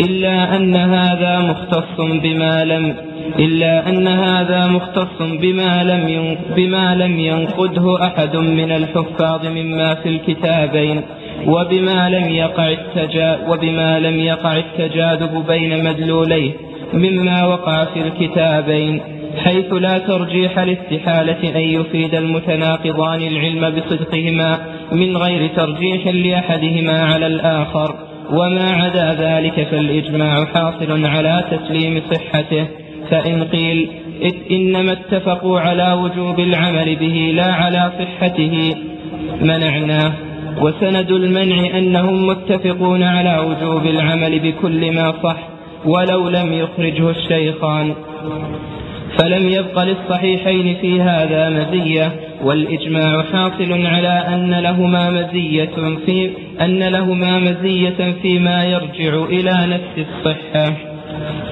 إلا 0.00 0.56
أن 0.56 0.76
هذا 0.76 1.40
مختص 1.40 2.00
بما 2.22 2.64
لم 2.64 2.96
إلا 3.38 3.88
أن 3.88 4.08
هذا 4.08 4.66
مختص 4.66 5.22
بما 5.40 5.84
لم 5.84 6.36
بما 6.56 6.94
لم 6.94 7.20
ينقده 7.20 8.06
أحد 8.06 8.36
من 8.36 8.72
الحفاظ 8.72 9.46
مما 9.46 9.94
في 9.94 10.08
الكتابين 10.08 11.02
وبما 11.46 12.08
لم 12.08 12.28
يقع 12.28 12.74
وبما 13.48 14.00
لم 14.00 14.20
يقع 14.20 14.56
التجاذب 14.56 15.46
بين 15.46 15.84
مدلوليه 15.84 16.52
مما 16.94 17.46
وقع 17.46 17.84
في 17.84 18.00
الكتابين 18.00 19.00
حيث 19.44 19.72
لا 19.72 19.98
ترجيح 19.98 20.58
لاستحالة 20.58 21.56
أن 21.56 21.60
يفيد 21.60 22.14
المتناقضان 22.14 23.20
العلم 23.20 23.70
بصدقهما 23.70 24.58
من 24.92 25.16
غير 25.16 25.50
ترجيح 25.56 26.06
لأحدهما 26.06 27.02
على 27.02 27.26
الآخر 27.26 27.94
وما 28.30 28.70
عدا 28.70 29.14
ذلك 29.14 29.68
فالإجماع 29.70 30.44
حاصل 30.44 31.06
على 31.06 31.44
تسليم 31.50 32.02
صحته. 32.10 32.66
فإن 33.10 33.44
قيل 33.44 33.88
إنما 34.50 34.92
اتفقوا 34.92 35.60
على 35.60 35.92
وجوب 35.92 36.40
العمل 36.40 36.96
به 36.96 37.32
لا 37.34 37.52
على 37.52 37.92
صحته 37.98 38.74
منعناه 39.40 40.12
وسند 40.60 41.10
المنع 41.10 41.78
أنهم 41.78 42.26
متفقون 42.26 43.02
على 43.02 43.38
وجوب 43.38 43.86
العمل 43.86 44.38
بكل 44.38 44.92
ما 44.92 45.14
صح 45.22 45.36
ولو 45.84 46.28
لم 46.28 46.52
يخرجه 46.52 47.10
الشيخان. 47.10 47.94
فلم 49.18 49.48
يبق 49.48 49.82
للصحيحين 49.82 50.76
في 50.80 51.00
هذا 51.00 51.50
مزية 51.50 52.12
والإجماع 52.44 53.22
حاصل 53.32 53.86
على 53.86 54.24
أن 54.34 54.50
لهما 54.50 55.10
مزية 55.10 55.98
في 56.06 56.30
أن 56.60 56.78
لهما 56.78 57.38
مزية 57.38 58.14
فيما 58.22 58.64
يرجع 58.64 59.24
إلى 59.24 59.66
نفس 59.66 60.06
الصحة. 60.08 60.72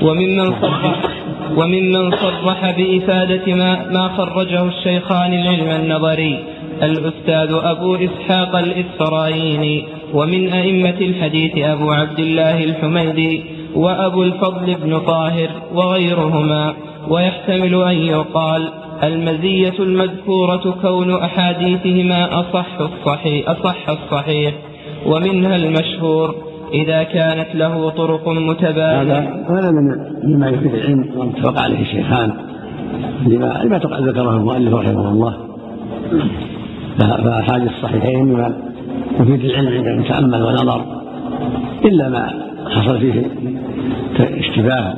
وممن 0.03 0.61
صرح 0.61 1.14
وممن 1.57 2.11
صرح 2.11 2.71
بإفادة 2.71 3.55
ما, 3.55 3.89
ما 3.93 4.09
خرجه 4.17 4.65
الشيخان 4.65 5.33
العلم 5.33 5.71
النظري 5.83 6.45
الأستاذ 6.83 7.59
أبو 7.63 7.95
إسحاق 7.95 8.57
الإسرائيلي 8.57 9.85
ومن 10.15 10.53
أئمة 10.53 10.99
الحديث 11.01 11.59
أبو 11.59 11.91
عبد 11.91 12.19
الله 12.19 12.65
الحميدي 12.65 13.45
وأبو 13.75 14.23
الفضل 14.23 14.75
بن 14.75 14.99
طاهر 14.99 15.51
وغيرهما. 15.75 16.75
ويحتمل 17.09 17.83
أن 17.83 17.97
يقال 17.97 18.69
المزية 19.03 19.75
المذكورة 19.79 20.79
كون 20.83 21.15
أحاديثهما 21.15 22.41
أصح 22.41 22.81
الصحيح, 22.81 23.51
أصح 23.51 23.89
الصحيح 23.89 24.55
ومنها 25.07 25.57
المشهور 25.57 26.35
إذا 26.75 27.03
كانت 27.03 27.55
له 27.55 27.91
طرق 27.91 28.29
متباينة 28.29 29.19
هذا 29.49 29.71
من 29.71 29.97
مما 30.25 30.49
يفيد 30.49 30.75
العلم 30.75 31.09
واتفق 31.17 31.61
عليه 31.61 31.81
الشيخان 31.81 32.33
لما 33.27 33.63
لما 33.65 33.79
ذكره 33.79 34.37
المؤلف 34.37 34.75
رحمه 34.75 35.09
الله. 35.09 35.35
فأحاديث 36.99 37.71
الصحيحين 37.71 38.25
مما 38.25 38.55
يفيد 39.21 39.45
العلم 39.45 39.69
عند 39.69 39.87
المتأمل 39.87 40.43
ونظر 40.43 40.85
إلا 41.85 42.09
ما 42.09 42.31
حصل 42.71 42.99
فيه 43.01 43.23
اشتباه 44.21 44.95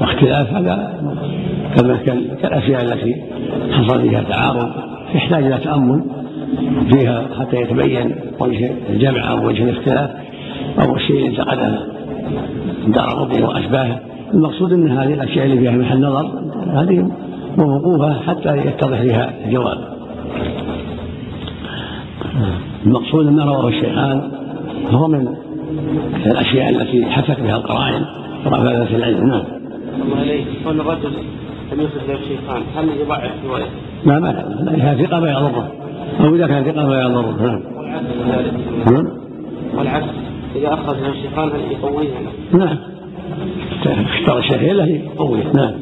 واختلاف 0.00 0.52
هذا 0.54 0.94
كما 1.76 1.96
كالأشياء 2.42 2.82
التي 2.82 3.22
حصل 3.72 4.02
فيها 4.02 4.22
تعارض 4.22 4.70
يحتاج 5.14 5.44
إلى 5.44 5.58
تأمل 5.58 6.04
فيها 6.92 7.26
حتى 7.40 7.56
يتبين 7.56 8.14
وجه 8.40 8.70
الجمع 8.90 9.30
أو 9.30 9.46
وجه 9.46 9.62
الاختلاف. 9.64 10.10
أو 10.78 10.96
الشيء 10.96 11.26
انتقده 11.26 11.86
دار 12.86 13.28
واشباهه 13.42 14.00
المقصود 14.34 14.72
أن 14.72 14.90
هذه 14.90 15.14
الأشياء 15.14 15.46
اللي 15.46 15.58
فيها 15.58 15.70
محل 15.70 16.00
نظر 16.00 16.42
هذه 16.66 17.10
موقوفة 17.58 18.14
حتى 18.14 18.56
يتضح 18.56 19.00
فيها 19.00 19.32
الجواب 19.44 19.78
المقصود 22.86 23.26
ما 23.26 23.44
رواه 23.44 23.68
الشيخان 23.68 24.30
هو 24.90 25.08
من 25.08 25.34
الأشياء 26.26 26.68
التي 26.70 27.06
حكت 27.06 27.40
بها 27.40 27.56
القرائن 27.56 28.04
ورفعت 28.46 28.90
العلم 28.90 29.26
نعم. 29.26 29.42
الله 30.04 30.16
عليك 30.16 30.46
كون 30.64 30.80
الرجل 30.80 31.12
لم 31.72 31.80
يصل 31.80 32.08
له 32.08 32.14
الشيخان 32.14 32.62
هل 32.76 32.88
يضعف 33.00 33.30
روايته؟ 33.46 33.70
لا 34.04 34.18
ما 34.20 34.26
لا 34.26 34.74
اذا 34.74 35.04
ثقة 35.04 35.20
ما 35.20 35.30
يضره 35.30 35.72
أو 36.20 36.34
إذا 36.34 36.46
كان 36.46 36.64
ثقة 36.64 36.86
ما 36.86 37.02
يضره 37.02 37.46
نعم. 37.46 37.62
والعكس 37.76 38.06
كذلك. 38.26 38.54
نعم. 38.92 39.08
والعكس 39.74 40.31
إذا 40.56 40.74
اخرج 40.74 40.96
له. 40.96 41.08
الشيخان 41.08 41.48
هل 41.48 41.72
يقويه؟ 41.72 42.08
نعم 42.52 42.78
اختار 43.86 44.42
يقويه 44.88 45.52
نعم. 45.56 45.74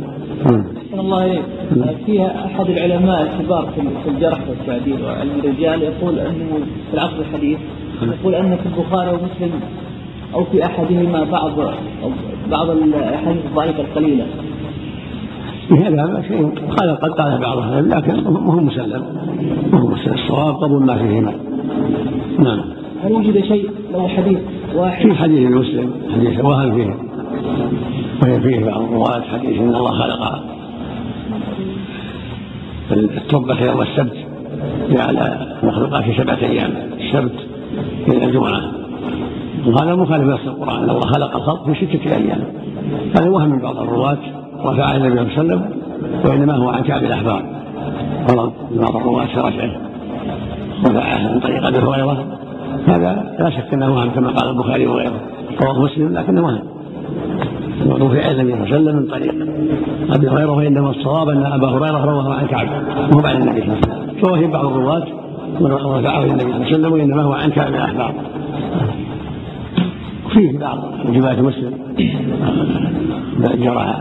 نعم. 0.51 0.65
الله 0.95 1.25
إليك 1.27 1.97
فيها 2.07 2.47
أحد 2.47 2.71
العلماء 2.71 3.23
الكبار 3.23 3.69
في 4.05 4.11
الجرح 4.11 4.39
والتعديل 4.49 5.03
وعلم 5.05 5.31
الرجال 5.45 5.83
يقول 5.83 6.19
أنه 6.19 6.59
في 6.91 6.95
العصر 6.95 7.17
الحديث 7.19 7.59
يقول 8.03 8.35
أن 8.35 8.57
في 8.57 8.67
البخاري 8.67 9.11
ومسلم 9.11 9.61
أو 10.35 10.45
في 10.45 10.65
أحدهما 10.65 11.25
بعض 11.25 11.53
بعض 12.51 12.71
الأحاديث 12.71 13.45
الضعيفة 13.47 13.81
القليلة. 13.81 14.27
هذا 15.71 16.23
شيء 16.29 16.49
قال 16.77 16.97
قد 16.97 17.11
قال 17.11 17.41
بعض 17.41 17.59
العلم 17.59 17.89
لكن 17.89 18.13
ما 18.13 18.55
هو 18.55 18.61
مسلم. 18.61 19.05
ما 19.73 19.81
هو 19.81 19.87
مسلم. 19.87 20.15
الصواب 20.15 20.55
قبول 20.55 20.87
ما 20.87 20.99
فيهما. 20.99 21.35
نعم. 22.39 22.61
هل 23.05 23.13
وجد 23.13 23.45
شيء 23.45 23.71
له 23.93 24.09
حديث 24.09 24.39
واحد. 24.75 25.07
في 25.07 25.15
حديث 25.15 25.47
المسلم 25.47 25.93
حديث 26.15 26.45
وهل 26.45 26.73
فيه. 26.73 26.95
وهي 28.23 28.41
فيه 28.41 28.65
بعض 28.65 28.83
الرواة 28.83 29.21
حديث 29.21 29.61
إن 29.61 29.75
الله 29.75 29.91
خلق. 29.91 30.43
التربة 32.93 33.65
يوم 33.65 33.83
السبت. 33.83 34.17
جعل 34.91 35.17
المخلوقات 35.63 36.05
في 36.05 36.23
سبعة 36.23 36.39
أيام. 36.43 36.73
السبت 37.01 37.35
إلى 38.09 38.25
الجمعة. 38.25 38.61
وهذا 39.67 39.95
مخالف 39.95 40.25
نص 40.25 40.47
القرآن. 40.47 40.91
الله 40.91 41.01
خلق 41.01 41.37
الخلق 41.37 41.71
في 41.71 41.87
ستة 41.87 42.17
أيام. 42.17 42.45
هذا 43.19 43.31
وهم 43.31 43.49
من 43.51 43.59
بعض 43.59 43.79
الرواة. 43.79 44.19
رفع 44.65 44.97
النبي 44.97 45.11
صلى 45.15 45.21
الله 45.21 45.33
عليه 45.33 45.41
وسلم 45.41 45.71
وإنما 46.25 46.57
هو 46.57 46.69
عن 46.69 46.83
كعب 46.83 47.05
الأحبار. 47.05 47.45
غلط 48.31 48.53
بعض 48.71 48.97
الرواة 48.97 49.27
في 49.27 49.41
رفعه. 49.41 49.77
رفعه 50.87 51.33
من 51.33 51.41
طريق 51.41 51.67
أبي 51.67 51.79
هريرة. 51.79 52.39
هذا 52.87 53.37
لا 53.39 53.51
شك 53.51 53.75
أنه 53.75 53.95
وهم 53.95 54.11
كما 54.11 54.31
قال 54.31 54.51
البخاري 54.51 54.87
وغيره. 54.87 55.21
رواه 55.63 55.83
مسلم 55.83 56.13
لكنه 56.19 56.45
وهم. 56.45 56.63
رفع 57.89 58.31
النبي 58.31 58.53
صلى 58.53 58.63
الله 58.63 58.67
عليه 58.67 58.77
وسلم 58.77 58.97
من 58.97 59.07
طريق 59.07 59.35
أبي 60.11 60.29
هريرة 60.29 60.53
وإنما 60.53 60.91
الصواب 60.91 61.29
أن 61.29 61.43
أبا 61.47 61.69
هريرة 61.69 62.05
رواه 62.05 62.35
عن 62.35 62.47
كعب. 62.47 62.69
وهو 63.13 63.27
عن 63.27 63.37
النبي 63.43 63.61
صلى 63.61 63.73
الله 63.73 63.79
عليه 63.83 64.03
وسلم. 64.03 64.21
فوهم 64.23 64.51
بعض 64.51 64.67
الرواة 64.67 65.07
ورفعه 65.61 66.25
النبي 66.25 66.41
صلى 66.41 66.53
الله 66.53 66.67
عليه 66.67 66.75
وسلم 66.75 66.93
وإنما 66.93 67.23
هو 67.23 67.33
عن 67.33 67.51
كعب 67.51 67.75
الاحبار 67.75 68.15
فيه 70.33 70.59
بعض 70.59 70.79
روايات 71.07 71.39
مسلم. 71.39 71.73
جرى 73.39 73.95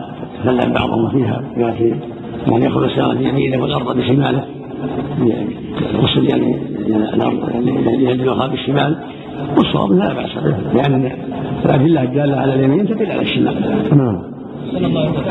تكلم 0.43 0.73
بعضهم 0.73 1.09
فيها 1.09 1.41
يعني 1.57 2.65
ياخذ 2.65 2.83
السماء 2.83 3.15
بيمينه 3.15 3.63
والأرض 3.63 3.97
بشماله. 3.97 4.43
الغسل 5.93 6.29
يعني 6.29 6.55
الأرض 6.87 7.65
يدلوها 7.87 8.47
بالشمال 8.47 8.97
والصواب 9.57 9.91
لا 9.91 10.13
بأس 10.13 10.33
به 10.43 10.73
لأن 10.73 11.11
الادله 11.65 12.03
الداله 12.03 12.37
على 12.37 12.53
اليمين 12.53 12.87
تدل 12.87 13.11
على 13.11 13.21
الشمال. 13.21 13.55
نعم. 13.97 14.23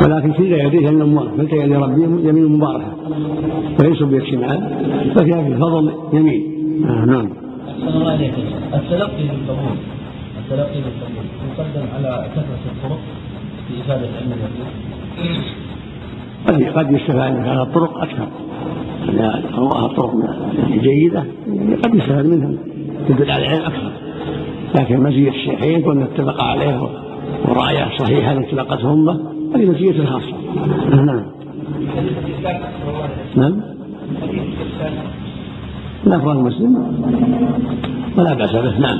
ولكن 0.03 0.33
كلا 0.33 0.63
يديه 0.63 0.89
يمين 0.89 1.21
كلتا 1.37 1.57
يدي 1.57 1.75
ربي 1.75 2.29
يمين 2.29 2.47
مباركه 2.47 2.93
وليس 3.81 4.03
بيد 4.03 4.25
شمال 4.25 4.61
ففيها 5.15 5.43
في 5.43 5.55
فضل 5.55 5.93
يمين. 6.13 6.43
آه 6.85 7.05
نعم. 7.05 7.29
الله 7.89 8.11
عليكم. 8.11 8.43
التلقي 8.75 9.23
بالقبول. 9.29 9.77
التلقي 10.39 10.81
بالقبول. 10.85 11.27
يقدم 11.49 11.87
على 11.95 12.27
كثرة 12.35 12.65
الطرق 12.73 13.01
في 13.69 13.81
إفادة 13.81 14.07
علم 14.21 14.33
اليقين 14.33 15.43
قد 16.47 16.63
قد 16.63 16.93
يستفاد 16.93 17.33
من 17.33 17.45
هذه 17.45 17.63
الطرق 17.63 17.99
أكثر. 17.99 18.29
إذا 19.09 19.43
رواها 19.59 19.89
طرق 19.89 20.13
جيدة 20.69 21.25
قد 21.85 21.95
يستفاد 21.95 22.27
منها 22.27 22.53
تدل 23.09 23.31
على 23.31 23.47
العلم 23.47 23.65
أكثر. 23.65 23.91
لكن 24.79 25.03
مزية 25.03 25.31
الشيخين 25.31 25.83
كنا 25.83 26.05
اتفق 26.05 26.45
عليه 26.45 26.89
ورأيه 27.49 27.99
صحيحا 27.99 28.39
اتفقتهما 28.39 29.21
هذه 29.55 29.71
مزية 29.71 30.05
خاصة. 30.05 30.37
نعم. 30.91 31.23
نعم. 33.37 33.61
الأفراد 36.07 36.37
مسلم. 36.37 36.77
ولا 38.17 38.35
بأس 38.35 38.53
به. 38.53 38.79
نعم. 38.79 38.99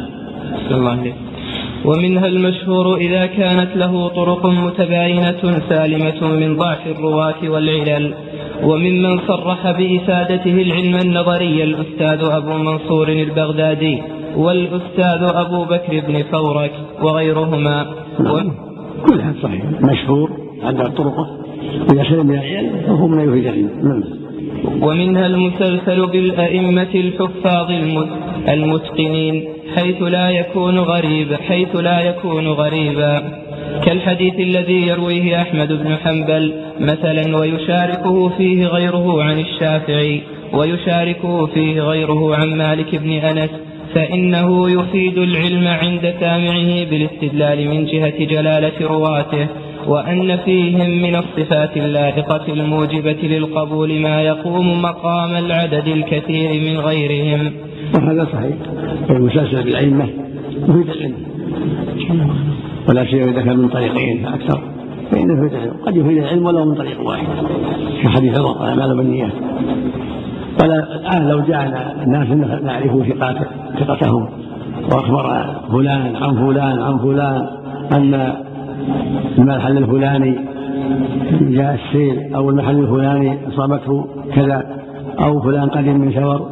الله 0.71 0.91
عليك 0.91 1.28
ومنها 1.85 2.27
المشهور 2.27 2.97
إذا 2.97 3.27
كانت 3.27 3.77
له 3.77 4.09
طرق 4.09 4.47
متباينة 4.47 5.61
سالمة 5.69 6.29
من 6.29 6.57
ضعف 6.57 6.87
الرواة 6.87 7.49
والعلل 7.49 8.15
وممن 8.63 9.19
صرح 9.29 9.71
بإفادته 9.71 10.63
العلم 10.63 10.97
النظري 11.05 11.65
الأستاذ 11.65 12.31
أبو 12.31 12.53
منصور 12.53 13.09
البغدادي 13.09 14.03
والأستاذ 14.37 15.23
أبو 15.35 15.65
بكر 15.65 16.03
بن 16.09 16.23
فورك 16.23 16.73
وغيرهما. 17.03 17.87
نعم. 18.21 18.53
كل 19.07 19.21
هذا 19.21 19.35
صحيح. 19.43 19.65
مشهور 19.83 20.31
عند 20.63 20.79
طرقه. 20.79 21.27
إذا 21.93 22.03
سلم 22.03 22.27
من 22.27 22.35
العلم 22.35 22.81
فهو 22.87 23.07
من 23.07 23.29
يفيد 23.29 23.47
العلم. 23.47 23.71
نعم. 23.83 24.03
ومنها 24.83 25.27
المسلسل 25.27 26.07
بالأئمة 26.07 26.95
الحفاظ 26.95 27.71
المتقنين 28.49 29.49
حيث 29.77 30.03
لا 30.03 30.31
يكون 30.31 30.79
غريبا 30.79 31.37
حيث 31.37 31.77
لا 31.77 32.01
يكون 32.01 32.49
غريبا. 32.49 33.39
كالحديث 33.85 34.35
الذي 34.35 34.87
يرويه 34.87 35.43
أحمد 35.43 35.69
بن 35.73 35.97
حنبل 35.97 36.55
مثلا 36.81 37.37
ويشاركه 37.37 38.29
فيه 38.29 38.67
غيره 38.67 39.23
عن 39.23 39.41
الشافعي 39.41 40.23
ويشاركه 40.53 41.47
فيه 41.47 41.81
غيره 41.81 42.37
عن 42.37 42.55
مالك 42.55 42.95
بن 42.95 43.13
أنس 43.13 43.51
فإنه 43.95 44.71
يفيد 44.71 45.19
العلم 45.19 45.69
عند 45.69 46.15
سامعه 46.21 46.85
بالاستدلال 46.91 47.69
من 47.69 47.87
جهة 47.87 48.25
جلالة 48.25 48.73
رواته 48.81 49.47
وأن 49.87 50.37
فيهم 50.37 50.91
من 50.91 51.17
الصفات 51.17 51.77
اللائقة 51.77 52.45
الموجبة 52.49 53.19
للقبول 53.23 54.01
ما 54.01 54.23
يقوم 54.23 54.83
مقام 54.83 55.37
العدد 55.37 55.89
الكثير 55.89 56.61
من 56.61 56.79
غيرهم. 56.79 57.53
وهذا 57.95 58.25
صحيح. 58.25 58.57
المسلسل 59.11 59.65
بالأئمة 59.65 60.05
يفيد 60.69 60.91
العلم. 60.91 61.15
ولا 62.89 63.05
سيما 63.05 63.31
إذا 63.31 63.43
كان 63.43 63.59
من 63.59 63.69
طريقين 63.69 64.25
فأكثر 64.25 64.61
فإنه 65.11 65.47
يفيد 65.47 65.55
العلم. 65.55 65.77
قد 65.87 65.97
يفيد 65.97 66.19
العلم 66.19 66.47
ولو 66.47 66.65
من 66.65 66.75
طريق 66.75 67.07
واحد. 67.07 67.27
كحديث 68.03 68.39
عمر 68.39 68.65
الأعمال 68.65 68.97
بالنيات 68.97 69.33
ولا 70.63 70.97
الآن 70.97 71.29
لو 71.29 71.41
جاءنا 71.41 72.03
الناس 72.03 72.29
نعرف 72.63 73.09
ثقاته 73.09 73.47
ثقتهم. 73.81 74.29
وأخبر 74.93 75.47
فلان 75.73 76.17
عن 76.17 76.35
فلان 76.35 76.81
عن 76.81 76.99
فلان 76.99 77.47
أن 77.93 78.33
المحل 79.39 79.79
الفلاني 79.79 80.39
جاء 81.41 81.75
السيل 81.75 82.35
أو 82.35 82.51
المحل 82.51 82.79
الفلاني 82.79 83.49
أصابته 83.49 84.07
كذا 84.35 84.67
أو 85.21 85.41
فلان 85.41 85.69
قدم 85.69 86.01
من 86.01 86.13
ثور 86.13 86.51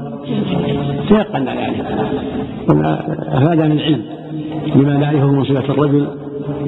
تيقنا 1.08 1.54
ذلك 1.54 1.86
أفادنا 3.32 3.66
العلم 3.66 4.02
بما 4.74 4.96
نعرفه 4.96 5.26
من 5.26 5.44
صفة 5.44 5.72
الرجل 5.74 6.06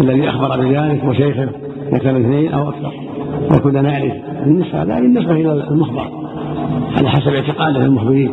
الذي 0.01 0.29
أخبر 0.29 0.61
بذلك 0.61 1.05
وشيخه 1.05 1.49
كان 2.03 2.17
اثنين 2.17 2.53
أو 2.53 2.69
أكثر. 2.69 2.93
وكنا 3.55 3.83
نعرف 3.83 4.13
النسبة 4.47 4.83
هذا 4.83 4.95
بالنسبة 4.95 5.33
إلى 5.33 5.53
المخبر 5.53 6.11
على 6.97 7.09
حسب 7.09 7.35
اعتقاده 7.35 7.85
المخبرين. 7.85 8.33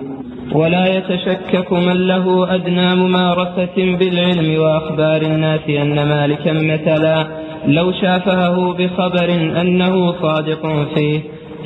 ولا 0.55 0.97
يتشكك 0.97 1.73
من 1.73 2.07
له 2.07 2.55
أدنى 2.55 2.95
ممارسة 2.95 3.97
بالعلم 3.99 4.61
وأخبار 4.61 5.21
الناس 5.21 5.69
أن 5.69 5.95
مالكا 5.95 6.53
مثلا 6.53 7.27
لو 7.67 7.91
شافهه 7.91 8.73
بخبر 8.73 9.29
أنه 9.61 10.11
صادق 10.11 10.87
فيه. 10.95 11.19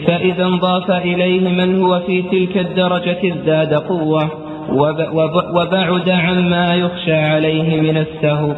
فإذا 0.08 0.45
انضاف 0.45 0.91
إليه 0.91 1.50
من 1.50 1.82
هو 1.82 2.00
في 2.00 2.22
تلك 2.22 2.58
الدرجة 2.58 3.18
ازداد 3.34 3.74
قوة 3.74 4.30
وب- 4.70 5.10
وب- 5.14 5.56
وبعد 5.56 6.10
عما 6.10 6.76
يخشى 6.76 7.14
عليه 7.16 7.82
من 7.82 7.97
السهو. 7.97 8.54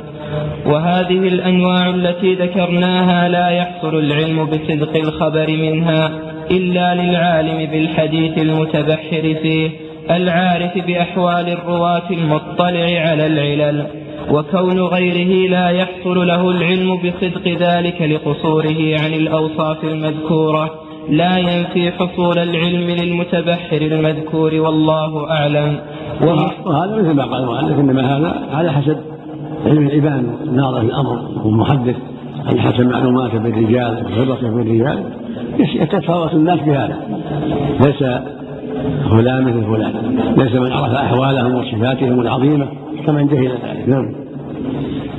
وهذه 0.65 1.17
الأنواع 1.27 1.89
التي 1.89 2.33
ذكرناها 2.35 3.29
لا 3.29 3.49
يحصل 3.49 3.95
العلم 3.99 4.45
بصدق 4.45 4.97
الخبر 4.97 5.47
منها 5.51 6.11
إلا 6.51 6.95
للعالم 6.95 7.71
بالحديث 7.71 8.37
المتبحر 8.37 9.35
فيه 9.41 9.69
العارف 10.11 10.77
بأحوال 10.87 11.49
الرواة 11.49 12.09
المطلع 12.11 12.99
على 13.09 13.27
العلل. 13.27 13.87
وكون 14.31 14.79
غيره 14.79 15.49
لا 15.49 15.69
يحصل 15.69 16.27
له 16.27 16.49
العلم 16.49 16.97
بصدق 16.97 17.47
ذلك 17.47 18.01
لقصوره 18.01 18.95
عن 19.03 19.13
الأوصاف 19.13 19.83
المذكورة. 19.83 20.69
لا 21.11 21.37
ينفي 21.37 21.91
حصول 21.91 22.37
العلم 22.37 22.89
للمتبحر 22.89 23.81
المذكور 23.81 24.53
والله 24.53 25.29
أعلم. 25.29 25.79
وهذا 26.65 26.95
مثل 26.95 27.11
ما 27.13 27.23
قال 27.23 27.43
المؤلف 27.43 27.79
إنما 27.79 28.17
هذا 28.17 28.47
على 28.53 28.71
حسب 28.71 28.97
علم 29.65 29.87
العبان 29.87 30.35
الناظر 30.43 30.79
في 30.79 30.85
الأمر 30.85 31.19
والمحدث. 31.43 31.95
على 32.45 32.61
حسب 32.61 32.85
معلوماته 32.85 33.37
بالرجال 33.37 34.05
وخبرته 34.05 34.49
بالرجال 34.49 35.03
يتفاوت 35.59 36.33
الناس 36.33 36.59
بهذا. 36.59 36.97
ليس 37.85 38.03
فلان 39.09 39.43
مثل 39.43 39.63
فلان. 39.63 39.93
ليس 40.37 40.55
من 40.55 40.71
عرف 40.71 40.93
أحوالهم 40.93 41.55
وصفاتهم 41.55 42.19
العظيمة 42.19 42.67
كمن 43.05 43.27
جهل 43.27 43.47
ذلك. 43.47 43.89
نعم. 43.89 44.20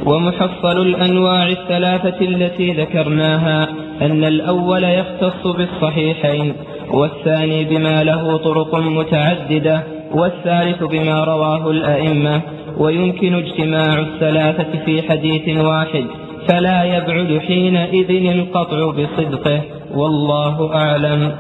ومحصل 0.07 0.83
الأنواع 0.83 1.49
الثلاثة 1.49 2.21
التي 2.21 2.73
ذكرناها 2.73 3.69
أن 4.03 4.25
الأول 4.25 4.85
يختص 4.85 5.47
بالصحيحين 5.47 6.55
والثاني 6.91 7.65
بما 7.65 8.05
له 8.05 8.37
طرق 8.37 8.75
متعددة 8.75 9.83
والثالث 10.15 10.83
بما 10.83 11.25
رواه 11.25 11.71
الأئمة 11.71 12.41
ويمكن 12.79 13.35
اجتماع 13.35 13.99
الثلاثة 13.99 14.85
في 14.85 15.03
حديث 15.03 15.59
واحد 15.59 16.05
فلا 16.49 16.85
يبعد 16.85 17.39
حينئذ 17.39 18.37
القطع 18.37 18.91
بصدقه 18.91 19.61
والله 19.95 20.75
أعلم. 20.75 21.33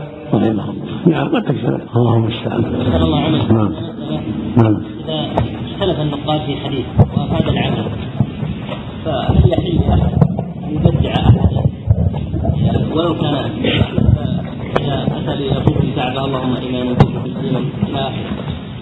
نعم 1.06 1.28
قد 1.28 1.42
تكفر 1.42 1.80
اللهم 1.96 2.24
المستعان 2.24 2.64
الله 2.94 3.28
نعم. 3.52 3.74
نعم. 4.56 4.82
اختلف 5.74 6.00
النقاد 6.00 6.40
في 6.40 6.56
حديث 6.56 6.84
وأفاد 6.98 7.48
العمل 7.48 7.84
فهل 9.04 9.52
يحل 9.52 9.80
لأحد 9.88 10.12
أن 10.64 10.74
يبدع 10.74 11.12
أحدا 11.12 11.62
ولو 12.94 13.14
كان 13.14 13.34
أتى 14.84 15.36
ليقول 15.36 15.74
في 15.74 15.84
الكعبة 15.84 16.24
اللهم 16.24 16.52
إلى 16.56 16.92
آخره 17.94 18.12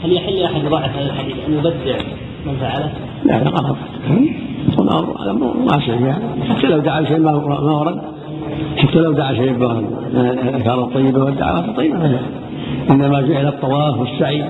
هل 0.05 0.13
يحل 0.13 0.33
لأحد 0.33 0.61
ضاعف 0.71 0.97
هذا 0.97 1.07
الحديث 1.07 1.35
أن 1.49 1.55
يبدع 1.55 1.99
من 2.47 2.57
فعله؟ 2.61 2.93
لا 3.25 3.45
لا 3.45 3.51
غلط 3.51 3.77
ما 5.67 5.81
شيء 5.81 6.07
يعني 6.07 6.45
حتى 6.49 6.67
لو 6.67 6.79
دعا 6.79 7.05
شيء 7.05 7.21
ما 7.21 7.33
ما 7.33 7.73
ورد 7.73 8.01
حتى 8.77 8.99
لو 8.99 9.13
دعا 9.13 9.35
شيء 9.35 9.51
الاذكار 9.51 10.85
الطيبه 10.85 11.25
والدعوات 11.25 11.65
الطيبه 11.65 12.21
إنما 12.91 13.21
جعل 13.21 13.47
الطواف 13.47 13.99
والسعي. 13.99 14.45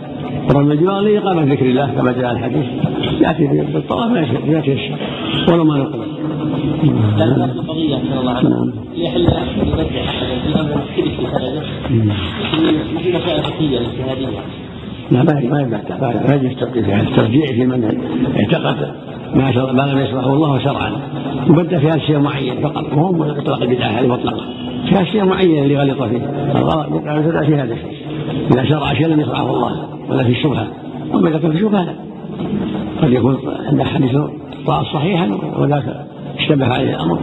ورمي 0.48 0.72
الجبال 0.74 1.04
لاقامه 1.04 1.42
ذكر 1.52 1.66
الله 1.66 1.86
كما 1.86 2.12
جاء 2.12 2.32
الحديث. 2.32 2.66
يأتي 3.20 3.46
بالطواف 3.46 4.10
ما 4.10 4.20
يشاء 4.20 4.42
يأتي 4.46 4.72
الشيء 4.72 4.96
ولو 5.48 5.64
ما 5.64 5.76
نقل. 5.78 6.00
لكن 7.18 7.48
صلى 8.10 8.20
الله. 8.20 8.38
هل 8.38 8.72
يحل 8.96 9.20
يبدع 9.20 10.04
أحدا 10.04 10.34
في 10.44 10.52
سنده 10.52 10.76
مثل 12.94 13.16
مسائل 13.16 13.42
فقهية 13.42 13.78
اجتهادية. 13.80 14.40
لا 15.10 15.22
ما 15.22 15.32
ما 15.50 15.60
يبدع 15.60 15.96
ما 16.00 16.34
يجوز 16.34 16.62
الترجيع 16.88 17.46
في 17.46 17.66
من 17.66 17.84
اعتقد 18.36 18.94
ما 19.34 19.72
ما 19.72 19.82
لم 19.92 19.98
يشرعه 19.98 20.32
الله 20.34 20.58
شرعا. 20.58 20.92
يبدع 21.46 21.78
في 21.78 21.94
الشيء 21.94 22.18
معين 22.18 22.54
فقط. 22.62 22.84
وهو 22.92 23.24
اطلاق 23.24 23.62
البدعة 23.62 23.88
هذه 23.88 24.06
مطلقة. 24.06 24.44
في 24.88 24.94
هذا 24.94 25.00
الشيء 25.00 25.24
معين 25.24 25.62
اللي 25.62 25.76
غلط 25.76 26.02
فيه. 26.02 26.50
الغلط 26.56 26.86
يبدع 26.88 27.42
في 27.42 27.54
هذا 27.54 27.74
الشيء. 27.74 28.09
إذا 28.52 28.64
شرع 28.64 28.94
شيء 28.94 29.06
لم 29.06 29.20
يشرعه 29.20 29.50
الله 29.50 29.88
ولا 30.10 30.24
في 30.24 30.30
الشبهة. 30.30 30.66
أما 31.14 31.28
إذا 31.28 31.38
كان 31.38 31.52
في 31.52 31.58
شبهه 31.58 31.84
لا. 31.84 31.94
قد 33.02 33.12
يكون 33.12 33.38
عند 33.66 33.82
حديث 33.82 34.16
صحيحا 34.66 35.38
وذاك 35.58 36.06
اشتبه 36.38 36.66
عليه 36.66 36.94
الأمر. 36.94 37.18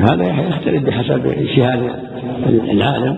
هذا 0.00 0.48
يختلف 0.48 0.82
بحسب 0.82 1.26
اجتهاد 1.26 1.90
العالم. 2.46 3.16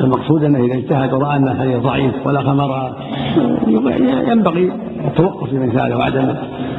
المقصود 0.00 0.44
أنه 0.44 0.64
إذا 0.64 0.74
اجتهد 0.74 1.12
ورأى 1.12 1.36
ان 1.36 1.48
الحديث 1.48 1.76
ضعيف 1.76 2.26
ولا 2.26 2.40
خمر 2.40 2.92
ينبغي 4.28 4.72
التوقف 5.06 5.50
في 5.50 5.58
مثل 5.58 5.80
هذا 5.80 5.96
وعدم 5.96 6.34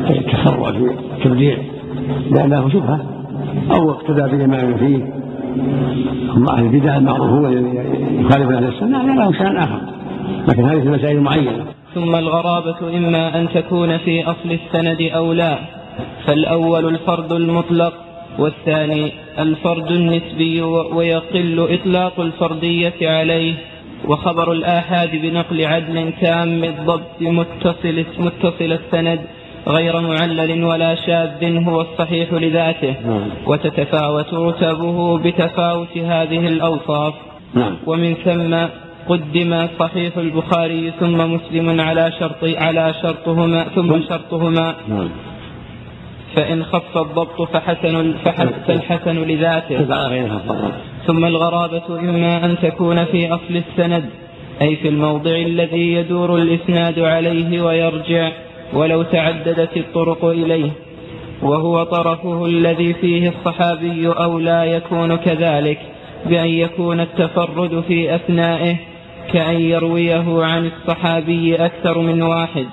التسرع 0.10 0.72
في 0.72 0.92
التبديع 1.18 1.58
لأنه 2.32 2.70
شبهة 2.70 3.00
أو 3.72 3.92
اقتدى 3.92 4.22
بامام 4.22 4.78
فيه. 4.78 5.19
هم 6.30 6.50
أهل 6.50 6.66
البدع 6.66 6.98
المعروفون 6.98 7.76
يخالفون 8.20 8.54
أهل 8.54 8.68
السنة 8.68 9.04
هذا 9.04 9.14
له 9.14 9.32
شان 9.32 9.58
آخر. 9.58 9.82
لكن 10.48 10.66
هذه 10.66 10.82
في 10.82 10.90
مسائل 10.90 11.20
معينة. 11.20 11.66
ثم 11.96 12.16
الغرابة 12.16 12.98
إما 12.98 13.40
أن 13.40 13.50
تكون 13.50 13.98
في 13.98 14.24
أصل 14.24 14.52
السند 14.52 15.02
أو 15.02 15.34
لا 15.34 15.60
فالأول 16.26 16.86
الفرد 16.86 17.32
المطلق 17.32 17.94
والثاني 18.40 19.12
الفرد 19.40 19.92
النسبي 19.92 20.62
ويقل 20.62 21.68
إطلاق 21.70 22.20
الفردية 22.20 22.94
عليه. 23.02 23.54
وخبر 24.08 24.52
الآحاد 24.52 25.12
بنقل 25.12 25.66
عدل 25.66 26.14
تام 26.22 26.64
الضبط 26.64 27.22
متصل, 27.22 28.06
متصل 28.20 28.72
السند 28.80 29.20
غير 29.68 30.00
معلل 30.02 30.64
ولا 30.64 30.96
شاذ 30.96 31.64
هو 31.68 31.82
الصحيح 31.82 32.34
لذاته. 32.34 32.96
وتتفاوت 33.46 34.34
رتبه 34.34 35.18
بتفاوت 35.18 35.98
هذه 35.98 36.48
الأوصاف. 36.48 37.14
نعم. 37.54 37.76
ومن 37.86 38.14
ثم 38.14 38.56
قدم 39.10 39.68
صحيح 39.80 40.18
البخاري 40.18 40.92
ثم 41.00 41.34
مسلم 41.34 41.82
على 41.82 42.12
شرط 42.20 42.44
على 42.44 42.94
شرطهما 43.02 43.64
ثم 43.76 44.02
شرطهما. 44.10 44.76
نعم. 44.88 45.10
فإن 46.36 46.64
خف 46.64 46.98
الضبط 46.98 47.42
فحسن 47.42 48.14
فالحسن 48.68 49.18
لذاته. 49.18 50.08
غيرها 50.08 50.40
فضلا 50.48 50.72
ثم 51.08 51.26
الغرابة 51.26 52.00
إما 52.00 52.46
أن 52.46 52.56
تكون 52.62 53.06
في 53.06 53.34
أصل 53.34 53.64
السند 53.68 54.10
أي 54.62 54.76
في 54.76 54.88
الموضع 54.88 55.32
الذي 55.32 55.94
يدور 55.94 56.38
الإسناد 56.38 57.00
عليه 57.00 57.62
ويرجع. 57.62 58.32
ولو 58.74 59.04
تعددت 59.04 59.78
الطرق 59.78 60.26
إليه 60.26 60.72
وهو 61.42 61.84
طرفه 61.84 62.46
الذي 62.46 62.94
فيه 62.94 63.30
الصحابي 63.30 64.08
أو 64.08 64.40
لا 64.40 64.64
يكون 64.64 65.16
كذلك 65.16 65.80
بأن 66.26 66.50
يكون 66.50 67.00
التفرد 67.00 67.84
في 67.88 68.16
أثنائه 68.16 68.76
كأن 69.34 69.62
يرويه 69.62 70.44
عن 70.46 70.66
الصحابي 70.66 71.56
أكثر 71.56 72.00
من 72.00 72.22
واحد 72.22 72.66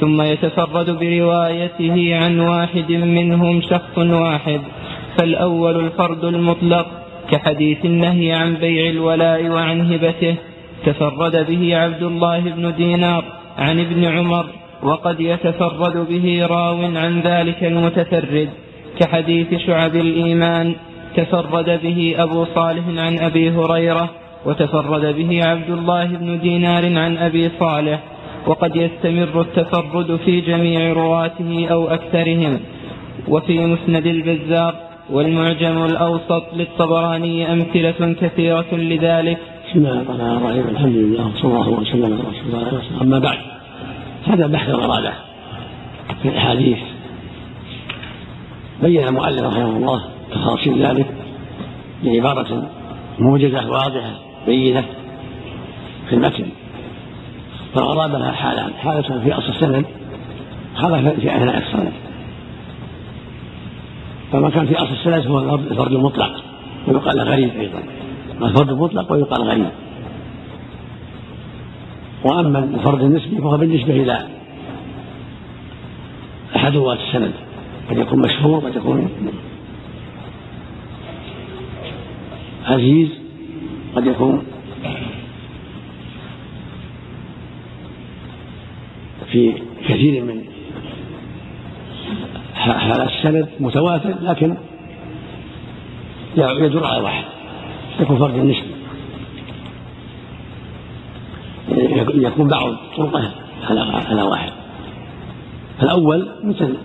ثم 0.00 0.22
يتفرد 0.22 0.90
بروايته 0.90 2.16
عن 2.16 2.40
واحد 2.40 2.92
منهم 2.92 3.60
شخص 3.60 3.98
واحد 3.98 4.60
فالأول 5.18 5.76
الفرد 5.84 6.24
المطلق 6.24 6.86
كحديث 7.30 7.84
النهي 7.84 8.32
عن 8.32 8.54
بيع 8.54 8.90
الولاء 8.90 9.48
وعن 9.48 9.92
هبته 9.92 10.34
تفرد 10.86 11.46
به 11.46 11.76
عبد 11.76 12.02
الله 12.02 12.40
بن 12.40 12.74
دينار 12.74 13.24
عن 13.58 13.80
ابن 13.80 14.04
عمر 14.04 14.46
وقد 14.82 15.20
يتفرد 15.20 16.08
به 16.08 16.46
راو 16.46 16.78
عن 16.96 17.20
ذلك 17.20 17.64
المتفرد 17.64 18.48
كحديث 19.00 19.54
شعب 19.66 19.96
الإيمان 19.96 20.74
تفرد 21.16 21.80
به 21.82 22.14
أبو 22.18 22.44
صالح 22.54 22.84
عن 22.88 23.18
أبي 23.18 23.50
هريرة 23.50 24.10
وتفرد 24.46 25.16
به 25.16 25.44
عبد 25.44 25.70
الله 25.70 26.04
بن 26.04 26.38
دينار 26.38 26.98
عن 26.98 27.16
أبي 27.16 27.50
صالح 27.60 28.02
وقد 28.46 28.76
يستمر 28.76 29.40
التفرد 29.40 30.16
في 30.24 30.40
جميع 30.40 30.92
رواته 30.92 31.66
أو 31.70 31.88
أكثرهم 31.88 32.60
وفي 33.28 33.58
مسند 33.58 34.06
البزار 34.06 34.74
والمعجم 35.10 35.84
الأوسط 35.84 36.44
للطبراني 36.56 37.52
أمثلة 37.52 38.14
كثيرة 38.20 38.66
لذلك. 38.72 39.38
بسم 39.68 39.78
الله 39.78 40.00
الرحمن 40.02 40.36
الرحيم 40.36 40.68
الحمد 40.68 40.96
لله 40.96 41.26
وصلى 41.26 41.50
الله 41.50 41.68
وسلم 41.68 42.04
على 42.04 42.14
رسول 42.14 42.46
الله 42.46 43.02
أما 43.02 43.18
بعد. 43.18 43.55
هذا 44.26 44.46
بحث 44.46 44.68
الغرابه 44.68 45.12
في 46.22 46.28
الأحاديث. 46.28 46.78
بين 48.82 49.08
المؤلف 49.08 49.42
رحمه 49.42 49.76
الله 49.76 50.02
تفاصيل 50.30 50.86
ذلك 50.86 51.06
بعبارة 52.04 52.70
موجزة 53.18 53.70
واضحة 53.70 54.10
بينة 54.46 54.84
في 56.08 56.14
المتن. 56.14 56.48
فالغرابة 57.74 58.18
لها 58.18 58.32
حالان 58.32 58.72
حالة 58.74 59.20
في 59.24 59.32
أصل 59.32 59.48
السند 59.48 59.84
حالة 60.76 61.10
في 61.10 61.36
أثناء 61.36 61.58
السند. 61.58 61.92
فما 64.32 64.50
كان 64.50 64.66
في 64.66 64.76
أصل 64.76 64.92
السند 64.92 65.26
هو 65.26 65.54
الفرد 65.54 65.92
المطلق 65.92 66.44
ويقال 66.88 67.20
غريب 67.20 67.50
أيضا. 67.60 67.82
الفرد 68.42 68.70
المطلق 68.70 69.12
ويقال 69.12 69.42
غريب. 69.42 69.70
وأما 72.26 72.58
الفرد 72.58 73.02
النسبي 73.02 73.38
فهو 73.38 73.56
بالنسبة 73.56 73.92
إلى 74.02 74.26
أحد 76.56 76.76
رواة 76.76 76.98
السند. 77.08 77.32
قد 77.90 77.98
يكون 77.98 78.18
مشهور 78.18 78.58
قد 78.60 78.76
يكون 78.76 79.10
عزيز 82.64 83.08
قد 83.96 84.06
يكون 84.06 84.42
في 89.32 89.52
كثير 89.88 90.24
من 90.24 90.44
السند 92.90 93.48
متواتر 93.60 94.14
لكن 94.20 94.54
يدور 96.36 96.86
على 96.86 97.02
واحد. 97.02 97.24
يكون 98.00 98.18
فرد 98.18 98.34
النسبي 98.34 98.75
يكون 102.14 102.48
بعض 102.48 102.74
طرقه 102.96 103.30
على 103.70 103.80
على 103.80 104.22
واحد. 104.22 104.52
فالأول 105.78 106.28
مثل 106.44 106.76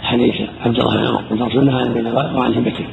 حديث 0.00 0.34
عبد 0.66 0.80
الله 0.80 0.96
بن 0.96 1.06
عمر 1.06 1.22
قد 1.30 1.42
أرسلنا 1.42 1.78
عن 1.78 1.92
بن 1.92 2.06
وعن 2.06 2.54
هبته. 2.54 2.86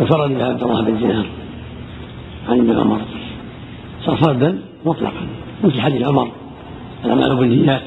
وفرد 0.00 0.30
بها 0.30 0.48
عبد 0.48 0.62
الله 0.62 0.80
بن 0.80 0.98
دينار 0.98 1.26
عن 2.48 2.58
ابن 2.58 2.78
عمر. 2.80 3.00
صار 4.04 4.16
فردا 4.16 4.58
مطلقا 4.84 5.26
مثل 5.64 5.80
حديث 5.80 6.02
عمر 6.02 6.30
الأعمال 7.04 7.36
بالنيات. 7.36 7.82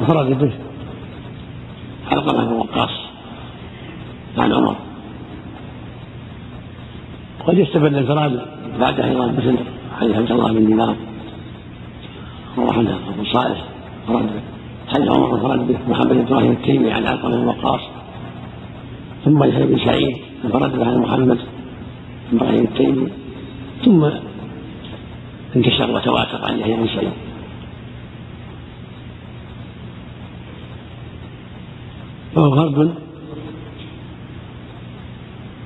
وفرد 0.00 0.38
به 0.38 0.52
علقمة 2.10 2.44
بن 2.44 2.52
وقاص 2.52 2.90
عن 4.38 4.52
عمر. 4.52 4.76
قد 7.48 7.58
يستبد 7.58 7.94
الانفراد 7.94 8.40
بعد 8.80 9.00
أيضا 9.00 9.26
مثل 9.26 9.56
حديث 10.00 10.16
عبد 10.16 10.30
الله 10.30 10.52
بن 10.52 10.66
دينار. 10.66 10.96
عنه 12.58 12.98
ابو 13.08 13.24
صالح. 13.24 13.64
فرد 14.06 14.30
حديث 14.88 15.08
عمر 15.08 15.34
انفرد 15.34 15.68
به 15.68 15.78
محمد 15.88 16.08
بن 16.08 16.20
إبراهيم 16.20 16.52
التيمي 16.52 16.92
عن 16.92 17.06
علقمه 17.06 17.36
بن 17.36 17.48
وقاص. 17.48 17.80
ثم 19.24 19.44
يحيى 19.44 19.66
بن 19.66 19.78
سعيد 19.84 20.16
انفرد 20.44 20.78
به 20.78 20.86
عن 20.86 20.98
محمد 20.98 21.38
بن 22.32 22.38
إبراهيم 22.38 22.64
التيمي. 22.64 23.08
ثم 23.84 24.10
انتشر 25.56 25.90
وتواتر 25.90 26.44
عن 26.44 26.58
يحيى 26.58 26.76
بن 26.76 26.88
سعيد. 26.88 27.12
فهو 32.34 32.50
فرد 32.56 32.94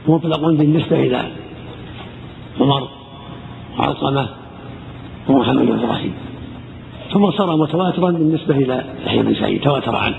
مطلق 0.08 0.40
بالنسبة 0.40 1.00
إلى 1.00 1.41
عمر 2.72 2.88
وعلقمة 3.78 4.28
ومحمد 5.28 5.66
بن 5.66 5.78
إبراهيم. 5.78 6.14
ثم 7.12 7.30
صار 7.30 7.56
متواترا 7.56 8.10
بالنسبة 8.10 8.56
إلى 8.56 8.84
يحيى 9.06 9.22
بن 9.22 9.34
سعيد 9.34 9.60
تواتر 9.60 9.96
عنه. 9.96 10.16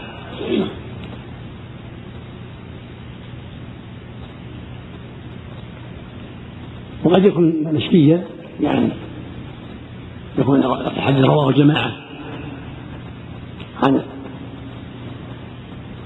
وقد 7.04 7.26
يكون 7.26 7.54
نسبيا 7.74 8.24
يعني 8.62 8.90
يكون 10.38 10.64
الحديث 10.98 11.26
رواه 11.26 11.52
جماعة 11.52 11.92
عن 13.84 14.02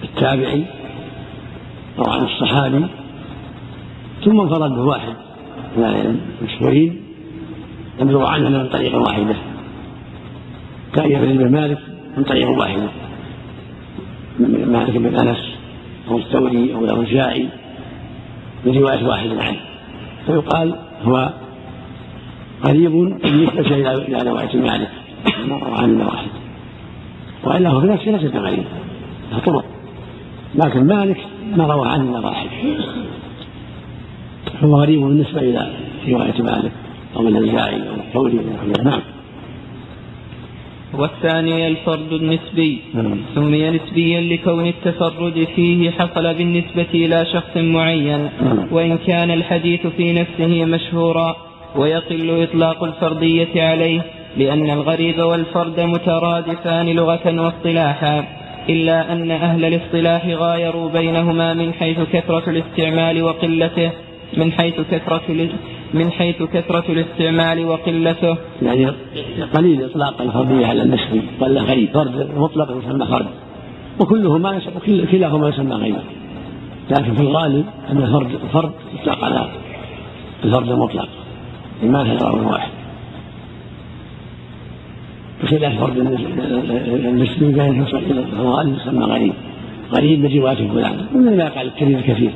التابعي 0.04 0.66
أو 2.00 2.12
عن 2.12 2.24
الصحابي 2.24 2.86
ثم 4.26 4.42
انفرد 4.42 4.72
به 4.72 5.27
المشهورين 5.78 7.02
لم 8.00 8.10
يروى 8.10 8.28
عنه 8.28 8.50
من 8.50 8.70
طريق 8.70 8.96
واحدة. 8.96 9.36
كان 10.96 11.12
يفرد 11.12 11.38
بن 11.38 11.52
مالك. 11.52 11.80
من 12.18 12.24
طريق 12.24 12.50
واحدة. 12.50 12.90
من 14.40 14.72
مالك 14.72 14.98
بن 14.98 15.16
أنس 15.16 15.50
أو 16.10 16.18
الثوري 16.18 16.74
أو 16.74 16.86
الأوزاعي. 16.86 17.48
من 18.66 18.78
رواية 18.78 19.08
واحد 19.08 19.30
عنه 19.30 19.60
فيقال 20.26 20.76
هو 21.04 21.34
قريب 22.64 22.92
بالنسبة 22.92 23.76
إلى 24.08 24.30
رواية 24.30 24.58
مالك. 24.58 24.90
ما 25.48 25.58
روى 25.58 25.78
عنه 25.78 26.06
واحد. 26.06 26.28
وإلا 27.44 27.70
هو 27.70 27.82
في 27.82 27.88
نفسه 27.88 28.12
ليس 28.12 28.32
بغريب 28.32 28.64
له 29.32 29.40
طرق 29.40 29.66
لكن 30.56 30.88
مالك 30.88 31.18
ما 31.56 31.66
روى 31.66 31.88
عنه 31.88 32.12
واحد. 32.12 32.50
هو 34.64 34.76
غريب 34.76 35.02
بالنسبة 35.02 35.40
إلى 35.40 35.74
رواية 36.08 36.42
مالك 36.42 36.72
أو 37.16 37.28
الأوزاعي 37.28 37.90
أو 37.90 37.96
الثوري 37.96 38.40
نعم 38.84 39.02
والثاني 40.94 41.68
الفرد 41.68 42.14
النسبي 42.14 42.80
نعم. 42.94 43.18
سمي 43.36 43.70
نسبيا 43.70 44.22
لكون 44.22 44.68
التفرد 44.68 45.48
فيه 45.56 45.92
حصل 45.92 46.34
بالنسبة 46.34 46.88
إلى 46.94 47.26
شخص 47.34 47.58
معين 47.58 48.30
نعم. 48.42 48.68
وإن 48.72 48.98
كان 48.98 49.32
الحديث 49.32 49.88
في 49.88 50.14
نفسه 50.14 50.66
مشهورا 50.66 51.36
ويقل 51.76 52.44
إطلاق 52.44 52.84
الفردية 52.84 53.64
عليه 53.64 54.02
لأن 54.38 54.70
الغريب 54.70 55.20
والفرد 55.20 55.80
مترادفان 55.80 56.86
لغة 56.90 57.42
واصطلاحا 57.42 58.26
إلا 58.70 59.14
أن 59.14 59.32
أهل 59.32 59.66
الاصطلاح 59.66 60.28
غايروا 60.28 60.90
بينهما 60.90 61.54
من 61.54 61.74
حيث 61.74 62.00
كثرة 62.14 62.50
الاستعمال 62.50 63.24
وقلته 63.24 63.92
من 64.38 64.52
حيث 64.52 64.76
كثرة 64.92 65.50
من 65.94 66.12
حيث 66.12 66.44
كثرة 66.44 66.84
الاستعمال 66.90 67.66
وقلته. 67.66 68.38
يعني 68.62 68.92
قليل 69.54 69.86
إطلاق 69.86 70.22
الفرديه 70.22 70.68
على 70.68 70.82
النسبي 70.82 71.22
قال 71.42 71.58
غريب 71.58 71.90
فرد 71.94 72.30
مطلق 72.38 72.78
يسمى 72.78 73.06
فرد. 73.06 73.28
وكلهما 74.00 74.62
كلاهما 75.12 75.50
يسمى 75.50 75.76
غريب 75.76 75.96
لكن 76.92 77.14
في 77.16 77.22
الغالب 77.22 77.66
أن 77.90 77.98
الفرد 77.98 78.32
الفرد 78.44 78.72
يطلق 78.94 79.24
على 79.24 79.50
الفرد 80.44 80.70
المطلق 80.70 81.10
ما 81.84 82.18
راوي 82.22 82.46
واحد. 82.46 82.70
بخلاف 85.44 85.80
فرد 85.80 85.98
النسبي 85.98 87.54
كان 87.54 87.86
في 87.86 88.12
الغالب 88.40 88.78
يسمى 88.78 89.06
غريب 89.06 89.34
غريب 89.92 90.26
روايه 90.26 90.68
فلان. 90.68 91.06
من 91.14 91.38
ما 91.38 91.44
يقع 91.44 91.62
الكثير 91.62 91.98
الكثير. 91.98 92.32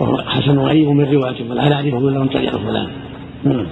وهو 0.00 0.16
حسن 0.16 0.58
غريب 0.58 0.88
من 0.88 1.04
رواية 1.04 1.48
فلان 1.48 1.68
لا 1.68 1.76
اعرفه 1.76 1.98
إلا 2.08 2.18
من 2.18 2.28
طريق 2.28 2.56
فلان. 2.56 2.88
نعم. 3.44 3.66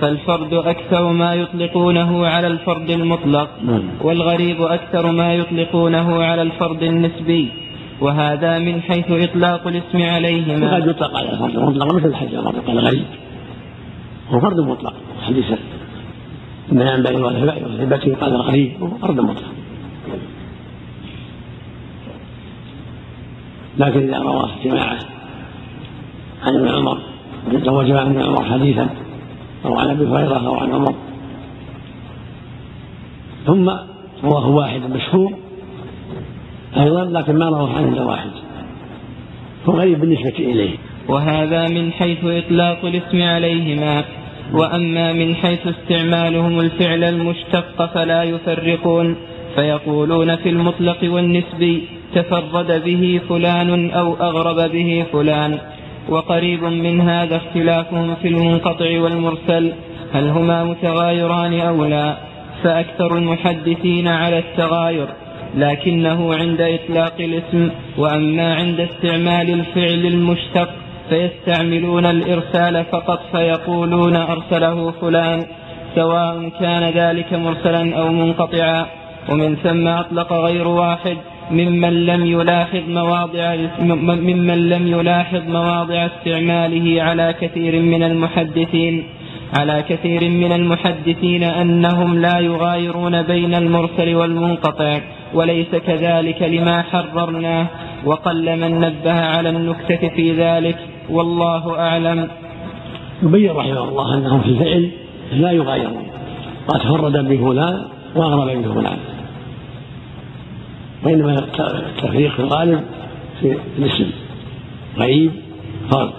فالفرد 0.00 0.54
أكثر 0.54 1.12
ما 1.12 1.34
يطلقونه 1.34 2.26
على 2.26 2.46
الفرد 2.46 2.90
المطلق 2.90 3.48
نعم. 3.64 3.82
والغريب 4.00 4.62
أكثر 4.62 5.12
ما 5.12 5.34
يطلقونه 5.34 6.24
على 6.24 6.42
الفرد 6.42 6.82
النسبي 6.82 7.48
وهذا 8.00 8.58
من 8.58 8.80
حيث 8.82 9.10
إطلاق 9.10 9.66
الاسم 9.66 10.02
عليهما. 10.02 10.72
وقد 10.72 10.86
يطلق 10.86 11.18
على 11.18 11.32
الفرد 11.32 11.56
المطلق 11.56 11.94
مثل 11.94 12.08
الحج 12.08 12.34
المطلق 12.34 12.66
قال 12.66 12.78
غريب. 12.78 13.04
هو 14.30 14.40
فرد 14.40 14.60
مطلق 14.60 14.94
حديث 15.22 15.46
ما 16.72 16.94
ينبغي 16.94 17.16
والهبة 17.16 18.16
قال 18.20 18.36
غريب 18.36 18.72
هو 18.82 18.88
فرد 18.88 19.20
مطلق. 19.20 19.61
لكن 23.78 24.08
إذا 24.08 24.18
رواه 24.18 24.50
جماعة 24.64 24.98
عن 26.42 26.56
ابن 26.56 26.68
عمر 26.68 26.98
روى 27.66 27.84
جماعة 27.84 28.02
ابن 28.02 28.22
عمر 28.22 28.44
حديثا 28.44 28.88
أو 29.64 29.78
عن 29.78 29.88
أبي 29.88 30.06
هريرة 30.06 30.46
أو 30.46 30.54
عن 30.54 30.72
عمر. 30.72 30.94
ثم 33.46 33.70
رواه 34.24 34.48
واحد 34.48 34.80
مشهور 34.90 35.32
أيضا 36.76 37.04
لكن 37.04 37.38
ما 37.38 37.48
رواه 37.48 37.76
عنه 37.76 37.88
إلا 37.88 38.04
واحد. 38.04 38.30
هو 39.68 39.72
غريب 39.72 40.00
بالنسبة 40.00 40.38
إليه. 40.38 40.76
وهذا 41.08 41.68
من 41.68 41.92
حيث 41.92 42.24
إطلاق 42.24 42.84
الاسم 42.84 43.22
عليهما 43.22 44.04
وأما 44.52 45.12
من 45.12 45.34
حيث 45.34 45.66
استعمالهم 45.66 46.60
الفعل 46.60 47.04
المشتق 47.04 47.94
فلا 47.94 48.22
يفرقون 48.22 49.16
فيقولون 49.54 50.36
في 50.36 50.48
المطلق 50.48 50.98
والنسبي 51.02 51.82
تفرد 52.14 52.84
به 52.84 53.20
فلان 53.28 53.90
أو 53.90 54.14
أغرب 54.14 54.70
به 54.72 55.04
فلان 55.12 55.58
وقريب 56.08 56.64
من 56.64 57.00
هذا 57.00 57.36
اختلافهم 57.36 58.14
في 58.22 58.28
المنقطع 58.28 59.00
والمرسل 59.00 59.72
هل 60.12 60.28
هما 60.28 60.64
متغايران 60.64 61.60
أو 61.60 61.84
لا؟ 61.84 62.16
فأكثر 62.62 63.16
المحدثين 63.16 64.08
على 64.08 64.38
التغاير 64.38 65.06
لكنه 65.54 66.34
عند 66.34 66.60
إطلاق 66.60 67.14
الاسم 67.20 67.70
وأما 67.98 68.54
عند 68.54 68.80
استعمال 68.80 69.50
الفعل 69.50 70.06
المشتق 70.06 70.68
فيستعملون 71.10 72.06
الإرسال 72.06 72.84
فقط 72.84 73.20
فيقولون 73.32 74.16
أرسله 74.16 74.90
فلان 74.90 75.46
سواء 75.94 76.48
كان 76.60 76.82
ذلك 76.82 77.32
مرسلا 77.34 77.96
أو 77.98 78.08
منقطعا 78.08 78.86
ومن 79.30 79.56
ثم 79.56 79.88
أطلق 79.88 80.32
غير 80.32 80.68
واحد 80.68 81.16
ممن 81.50 82.06
لم 82.06 82.26
يلاحظ 82.26 82.82
مواضع 82.88 83.56
ممن 83.80 84.68
لم 84.68 84.86
يلاحظ 84.86 85.42
مواضع 85.48 86.06
استعماله 86.06 87.02
على 87.02 87.34
كثير 87.40 87.80
من 87.82 88.02
المحدثين 88.02 89.04
على 89.58 89.84
كثير 89.88 90.30
من 90.30 90.52
المحدثين 90.52 91.42
أنهم 91.42 92.18
لا 92.18 92.38
يغايرون 92.38 93.22
بين 93.22 93.54
المرسل 93.54 94.14
والمنقطع 94.14 95.00
وليس 95.34 95.68
كذلك 95.86 96.42
لما 96.42 96.82
حررناه 96.82 97.66
وقل 98.04 98.56
من 98.60 98.80
نبه 98.80 99.20
على 99.20 99.48
النكتة 99.48 100.08
في 100.08 100.32
ذلك 100.32 100.76
والله 101.10 101.78
أعلم. 101.78 102.28
يبين 103.22 103.50
رحمه 103.50 103.84
الله 103.88 104.14
أنهم 104.14 104.40
في 104.40 104.48
الفعل 104.48 104.90
لا 105.32 105.50
يغايرون 105.50 106.06
قد 106.68 106.80
فرد 106.80 107.28
بفلان 107.28 107.82
وأغرب 108.16 108.62
بفلان 108.62 108.98
وإنما 111.04 111.38
التفريق 111.38 112.32
في 112.32 112.40
الغالب 112.40 112.82
في 113.40 113.58
الاسم. 113.78 114.10
غريب 114.98 115.32
فرد. 115.90 116.12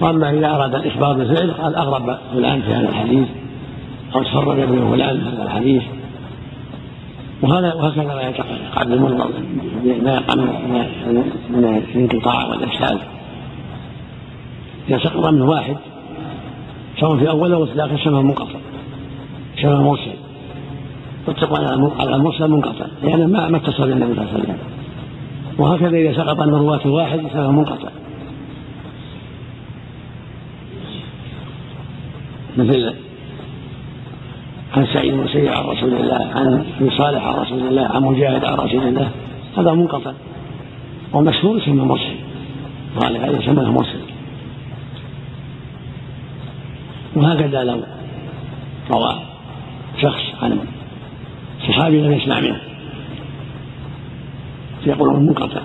وأما 0.00 0.30
إذا 0.30 0.50
أراد 0.54 0.74
الإخبار 0.74 1.12
بالفعل 1.12 1.50
قال 1.50 1.74
أغرب 1.74 2.18
فلان 2.32 2.62
في 2.62 2.74
هذا 2.74 2.88
الحديث 2.88 3.28
أو 4.14 4.22
تفرد 4.22 4.56
به 4.56 4.90
فلان 4.90 5.20
في 5.20 5.36
هذا 5.36 5.42
الحديث. 5.42 5.82
وهذا 7.42 7.74
وهكذا 7.74 8.22
يقع 8.22 8.82
بالمنظر 8.82 9.30
ما 9.84 10.14
يقع 10.14 10.34
من 11.50 11.82
الانقطاع 11.94 12.46
والارسال 12.46 12.98
إذا 14.88 14.98
سقط 14.98 15.26
منه 15.26 15.44
واحد 15.44 15.76
سواء 17.00 17.16
في 17.16 17.30
اوله 17.30 17.54
أو 17.56 17.66
في 17.66 17.72
الآخر 17.72 17.98
سمى 18.04 18.22
منقطع 18.22 18.58
سمى 19.62 19.74
مرسل 19.74 20.19
يطلق 21.28 21.60
على 22.00 22.16
المرسل 22.16 22.50
منقطع. 22.50 22.86
لأنه 23.02 23.26
ما 23.26 23.48
ما 23.48 23.56
اتصل 23.56 23.88
بالنبي 23.88 24.14
صلى 24.14 24.22
الله 24.22 24.32
عليه 24.32 24.42
وسلم 24.42 24.58
وهكذا 25.58 25.96
إذا 25.96 26.12
سقط 26.12 26.40
من 26.40 26.54
رواه 26.54 26.86
واحد 26.86 27.20
سمى 27.32 27.48
منقطع. 27.48 27.88
مثل 32.56 32.94
عن 34.76 34.86
سعيد 34.86 35.14
بن 35.14 35.48
عن 35.48 35.64
رسول 35.64 35.94
الله 35.94 36.30
عن 36.34 36.64
ابن 36.80 36.90
صالح 36.90 37.26
عن 37.26 37.34
رسول 37.34 37.58
الله 37.58 37.86
عن 37.86 38.02
مجاهد 38.02 38.44
عن 38.44 38.54
رسول 38.54 38.82
الله. 38.82 39.10
هذا 39.58 39.72
منقطع. 39.72 40.12
ومشهور 41.12 41.58
يسمى 41.58 41.84
مرسل. 41.84 42.16
قال 43.00 43.16
هذا 43.16 43.38
يسمى 43.38 43.64
مرسل. 43.64 44.00
وهكذا 47.16 47.64
لو 47.64 47.80
روى 48.90 49.14
شخص 50.02 50.22
عن 50.42 50.58
صحابي 51.80 52.00
لم 52.00 52.12
يسمع 52.12 52.40
منه 52.40 52.60
فيقولون 54.84 55.26
منقطع 55.26 55.60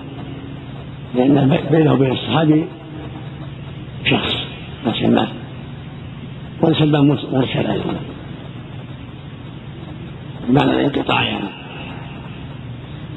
لأن 1.14 1.58
بينه 1.70 1.92
وبين 1.92 2.12
الصحابي 2.12 2.64
شخص 4.04 4.34
ما 4.86 4.92
سماه 4.92 5.28
الباب 6.80 7.04
مرسل 7.04 7.66
أيضا 7.66 7.94
بمعنى 10.48 10.70
الانقطاع 10.70 11.22
يعني 11.22 11.48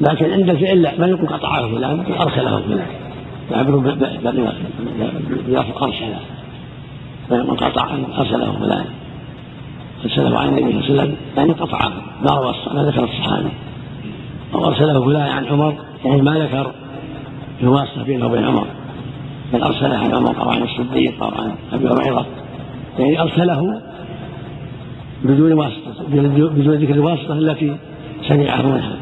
لكن 0.01 0.31
عند 0.31 0.49
الفعل 0.49 0.81
لا 0.81 0.99
ما 0.99 1.07
يقول 1.07 1.27
قطعه 1.27 1.67
فلان 1.67 1.99
ارسله 1.99 2.61
فلان 2.61 2.85
يعبر 3.51 3.77
بلفظ 5.47 5.83
ارسله 5.83 6.19
فيقول 7.29 7.57
قطع 7.57 7.97
ارسله 8.17 8.51
فلان 8.51 8.85
ارسله 10.03 10.39
عن 10.39 10.47
النبي 10.47 10.71
صلى 10.71 10.79
الله 10.79 11.01
عليه 11.01 11.01
وسلم 11.01 11.15
يعني 11.37 11.51
قطعه 11.51 11.91
ما 12.21 12.31
روى 12.31 12.53
ما 12.73 12.83
ذكر 12.83 13.03
الصحابي 13.03 13.49
أو 14.53 14.67
ارسله 14.67 15.05
فلان 15.05 15.29
عن 15.29 15.45
عمر 15.45 15.75
يعني 16.05 16.21
ما 16.21 16.37
ذكر 16.37 16.71
الواسطة 17.61 18.03
بينه 18.03 18.25
وبين 18.25 18.43
عمر. 18.43 18.67
بل 19.53 19.63
أرسله 19.63 19.97
عن 19.97 20.15
عمر 20.15 20.41
أو 20.41 20.49
عن 20.49 20.63
الصديق 20.63 21.23
أو 21.23 21.29
عن 21.29 21.55
أبي 21.73 21.87
هريرة. 21.87 22.25
يعني 22.99 23.21
أرسله 23.21 23.81
بدون 25.23 25.53
واسطة 25.53 26.03
بدون 26.07 26.75
ذكر 26.75 26.93
الواسطة 26.93 27.33
التي 27.33 27.77
سمعه 28.27 28.61
منها. 28.61 28.95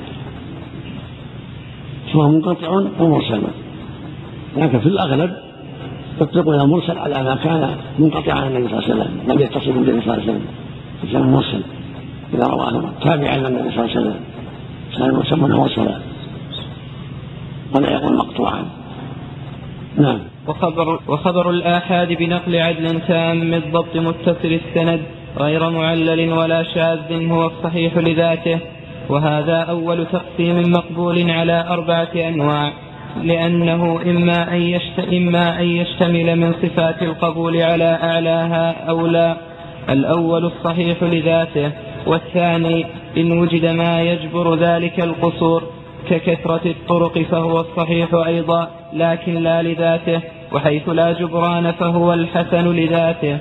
فهو 2.13 2.29
منقطع 2.29 2.69
ومرسل. 2.99 3.41
لكن 4.57 4.79
في 4.79 4.85
الأغلب 4.85 5.37
يطلقون 6.21 6.61
المرسل 6.61 6.97
على 6.97 7.23
ما 7.23 7.35
كان 7.35 7.75
منقطعا 7.99 8.39
عن 8.39 8.47
النبي 8.47 8.67
صلى 8.67 8.79
الله 8.79 8.83
عليه 8.83 9.01
وسلم 9.01 9.31
لم 9.31 9.39
يتصل 9.39 9.71
بالنبي 9.71 10.01
صلى 10.01 10.13
الله 10.13 10.13
عليه 10.13 10.23
وسلم. 10.23 10.45
يسمى 11.03 11.21
مرسل 11.21 11.63
إذا 12.33 12.47
رواه 12.47 12.91
تابعا 13.03 13.37
للنبي 13.37 13.71
صلى 13.71 13.85
الله 13.85 13.91
عليه 13.95 13.99
وسلم 13.99 14.19
كان 14.97 15.21
يسمى 15.21 15.57
مرسلا. 15.57 15.99
ولا 17.75 17.91
يقول 17.91 18.17
مقطوعا. 18.17 18.65
نعم. 19.97 20.19
وخبر, 20.47 20.99
وخبر 21.07 21.49
الآحاد 21.49 22.13
بنقل 22.13 22.55
عدل 22.55 23.01
تام 23.07 23.53
الضبط 23.53 23.95
متصل 23.95 24.59
السند 24.65 25.01
غير 25.37 25.69
معلل 25.69 26.33
ولا 26.33 26.63
شاذ 26.63 27.29
هو 27.29 27.45
الصحيح 27.45 27.97
لذاته. 27.97 28.59
وهذا 29.09 29.57
أول 29.57 30.05
تقسيم 30.05 30.71
مقبول 30.71 31.31
على 31.31 31.65
أربعة 31.69 32.09
أنواع 32.15 32.73
لأنه 33.23 33.99
إما 34.05 34.53
أن. 34.53 34.79
إما 35.13 35.59
أن 35.61 35.65
يشتمل 35.65 36.35
من 36.35 36.53
صفات 36.53 37.03
القبول 37.03 37.57
على 37.61 37.99
أعلاها 38.03 38.89
أو 38.89 39.07
لا. 39.07 39.46
الأول 39.89 40.45
الصحيح 40.45 41.03
لذاته 41.03 41.71
والثاني 42.07 42.85
إن 43.17 43.39
وجد 43.39 43.65
ما 43.65 44.01
يجبر 44.01 44.55
ذلك 44.55 44.99
القصور 44.99 45.63
ككثرة 46.09 46.61
الطرق 46.65 47.19
فهو 47.19 47.59
الصحيح 47.59 48.13
أيضا 48.13 48.67
لكن 48.93 49.33
لا 49.33 49.61
لذاته 49.61 50.21
وحيث 50.51 50.89
لا 50.89 51.11
جبران 51.11 51.71
فهو 51.71 52.13
الحسن 52.13 52.75
لذاته. 52.75 53.37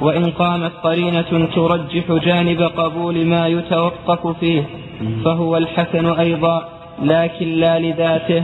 وإن 0.00 0.30
قامت 0.30 0.72
قرينة 0.82 1.48
ترجح 1.54 2.12
جانب 2.12 2.62
قبول 2.62 3.26
ما 3.26 3.46
يتوقف 3.46 4.26
فيه 4.40 4.62
فهو 5.24 5.56
الحسن 5.56 6.06
أيضا 6.06 6.68
لكن 7.02 7.48
لا 7.52 7.78
لذاته. 7.78 8.42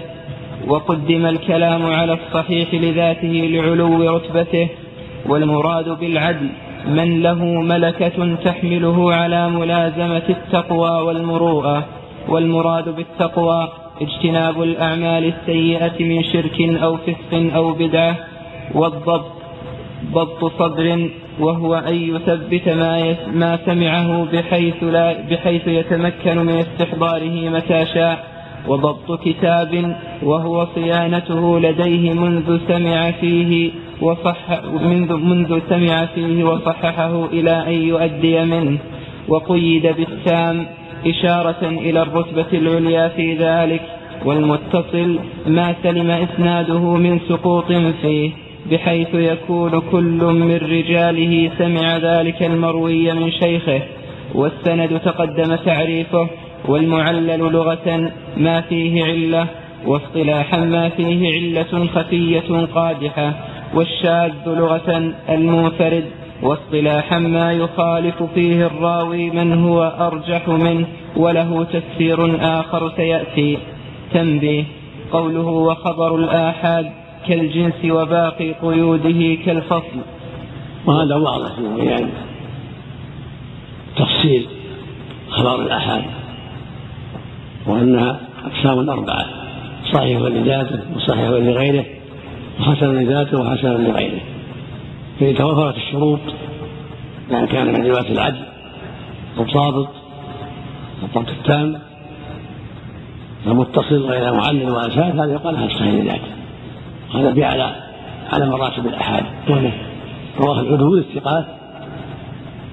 وقدم 0.66 1.26
الكلام 1.26 1.86
على 1.86 2.12
الصحيح 2.12 2.74
لذاته 2.74 3.48
لعلو 3.52 4.16
رتبته 4.16 4.68
والمراد 5.26 5.88
بالعدل. 5.88 6.48
من 6.86 7.22
له 7.22 7.44
ملكة 7.44 8.34
تحمله 8.44 9.14
على 9.14 9.50
ملازمة 9.50 10.22
التقوى 10.28 10.90
والمروءة 10.90 11.84
والمراد 12.28 12.88
بالتقوى 12.88 13.68
اجتناب 14.00 14.62
الأعمال 14.62 15.32
السيئة 15.34 16.04
من 16.04 16.22
شرك 16.22 16.60
أو 16.60 16.96
فسق 16.96 17.54
أو 17.54 17.72
بدعة 17.72 18.16
والضبط 18.74 19.32
ضبط 20.12 20.52
صدر 20.58 21.10
وهو 21.40 21.74
أن 21.74 21.94
يثبت 21.94 22.68
ما, 22.68 23.16
ما 23.32 23.58
سمعه 23.66 24.24
بحيث, 24.32 24.82
لا 24.82 25.16
بحيث 25.30 25.66
يتمكن 25.66 26.38
من 26.38 26.54
استحضاره 26.54 27.48
متى 27.48 27.86
شاء. 27.94 28.33
وضبط 28.68 29.20
كتاب 29.24 29.96
وهو 30.22 30.66
صيانته 30.74 31.60
لديه 31.60 32.12
منذ 32.12 32.58
سمع 32.68 33.10
فيه 33.10 33.70
وصح 34.00 34.64
منذ, 34.82 35.16
منذ 35.16 35.60
سمع 35.68 36.06
فيه 36.06 36.44
وصححه 36.44 37.24
إلى 37.24 37.66
أن 37.66 37.72
يؤدي 37.72 38.44
منه. 38.44 38.78
وقيد 39.28 39.86
بالتام 39.86 40.66
إشارة 41.06 41.62
إلى 41.62 42.02
الرتبة 42.02 42.46
العليا 42.52 43.08
في 43.08 43.34
ذلك 43.34 43.82
والمتصل 44.24 45.18
ما 45.46 45.74
سلم 45.82 46.10
إسناده 46.10 46.94
من 46.94 47.20
سقوط 47.28 47.72
فيه 48.02 48.30
بحيث 48.70 49.14
يكون 49.14 49.82
كل 49.92 50.24
من 50.24 50.56
رجاله 50.56 51.50
سمع 51.58 51.96
ذلك 51.96 52.42
المروي 52.42 53.12
من 53.12 53.30
شيخه. 53.30 53.80
والسند 54.34 55.00
تقدم 55.04 55.54
تعريفه 55.54 56.28
والمعلل 56.68 57.38
لغة 57.38 58.12
ما 58.36 58.60
فيه 58.60 59.04
علة 59.04 59.46
واصطلاحا 59.86 60.58
ما 60.58 60.88
فيه 60.88 61.32
علة 61.32 61.86
خفية 61.94 62.66
قادحة 62.74 63.32
والشاذ 63.74 64.32
لغة 64.46 65.14
المنفرد 65.28 66.04
واصطلاحا 66.42 67.18
ما 67.18 67.52
يخالف 67.52 68.22
فيه 68.22 68.66
الراوي 68.66 69.30
من 69.30 69.64
هو 69.64 69.82
أرجح 69.82 70.48
منه 70.48 70.86
وله 71.16 71.64
تفسير 71.64 72.36
آخر 72.60 72.92
سيأتي. 72.96 73.58
تنبيه 74.12 74.64
قوله 75.12 75.46
وخبر 75.46 76.16
الآحاد 76.16 76.90
كالجنس 77.28 77.84
وباقي 77.84 78.52
قيوده 78.52 79.34
كالفصل. 79.46 80.00
وهذا 80.86 81.14
واضح 81.14 81.52
يعني 81.76 82.10
تفصيل 83.96 84.46
خبر 85.28 85.62
الآحاد. 85.62 86.04
وأنها 87.66 88.20
أقسام 88.44 88.90
أربعة 88.90 89.26
صحيح 89.92 90.20
لذاته 90.20 90.80
وصحيح 90.96 91.28
لغيره 91.28 91.84
وحسن 92.60 92.94
لذاته 92.94 93.40
وحسن 93.40 93.84
لغيره. 93.84 94.20
فإن 95.20 95.34
توفرت 95.34 95.76
الشروط 95.76 96.20
يعني 97.30 97.46
كان 97.46 97.66
من 97.66 97.86
رواية 97.86 98.12
العدل 98.12 98.44
الضابط 99.38 99.88
الضبط 101.02 101.28
التام 101.28 101.78
المتصل 103.46 104.06
غير 104.06 104.32
معلل 104.32 104.92
شاذ 104.94 105.20
هذا 105.20 105.32
يقال 105.32 105.56
هذا 105.56 105.68
صحيح 105.68 105.94
لذاته. 105.94 106.32
هذا 107.14 107.30
به 107.30 107.46
على 107.46 107.74
على 108.32 108.46
مراتب 108.46 108.86
الأحاد 108.86 109.24
رواه 110.38 110.60
العدول 110.60 110.98
الثقات 110.98 111.46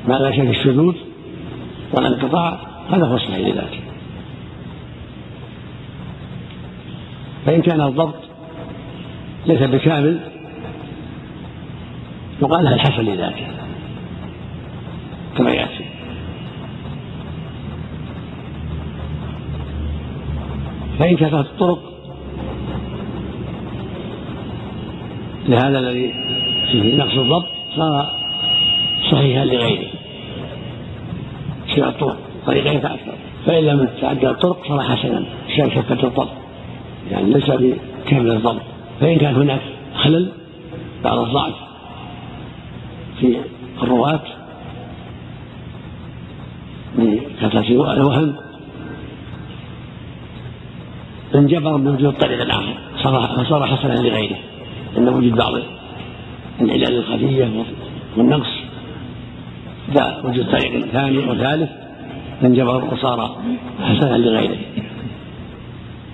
ما 0.08 0.14
لا 0.14 0.32
شك 0.32 0.50
الشذوذ 0.50 0.96
والانقطاع 1.94 2.58
هذا 2.92 3.06
هو 3.06 3.16
الصحيح 3.16 3.48
لذاته. 3.48 3.81
فإن 7.46 7.62
كان 7.62 7.82
الضبط 7.82 8.16
ليس 9.46 9.62
بكامل 9.62 10.20
يقال 12.42 12.64
لها 12.64 12.74
الحسن 12.74 13.02
لذاته 13.02 13.48
كما 15.38 15.52
يأتي. 15.52 15.86
فإن 21.00 21.16
كثرت 21.16 21.46
الطرق 21.46 21.80
لهذا 25.50 25.80
الذي 25.80 26.14
فيه 26.72 26.98
نقص 26.98 27.18
الضبط 27.18 27.48
صار 27.76 28.20
صحيحا 29.12 29.46
لغيره. 29.46 29.88
سوى 31.76 31.88
الطرق 31.88 32.18
طريقين 32.46 32.80
فأكثر. 32.80 33.14
فإن 33.46 33.64
لم 33.64 33.90
تعدى 34.02 34.30
الطرق 34.30 34.68
صار 34.68 34.82
حسنا 34.82 35.26
شكة 35.58 35.94
الضبط 35.94 36.41
يعني 37.12 37.34
ليس 37.34 37.50
بكامل 37.50 38.32
الضبط 38.32 38.62
فإن 39.00 39.18
كان 39.18 39.36
هناك 39.36 39.62
خلل 39.96 40.32
بعض 41.04 41.20
الضعف 41.20 41.54
في 43.20 43.38
الرواة 43.84 44.22
بكثرة 46.98 47.94
الوهم 47.94 48.36
انجبر 51.36 51.78
بوجود 51.78 52.06
الطريق 52.06 52.42
الآخر 52.42 52.74
صار 53.04 53.46
صار 53.50 53.66
حسنا 53.66 53.94
لغيره. 53.94 54.38
عند 54.98 55.08
وجود 55.08 55.36
بعض 55.36 55.54
العلل 56.62 56.98
الخفية 56.98 57.64
والنقص 58.18 58.50
لا 59.96 60.26
وجود 60.26 60.46
طريق 60.52 60.86
ثاني 60.86 61.18
وثالث 61.18 61.70
انجبر 62.44 62.94
وصار 62.94 63.38
حسنا 63.84 64.18
لغيره. 64.18 64.58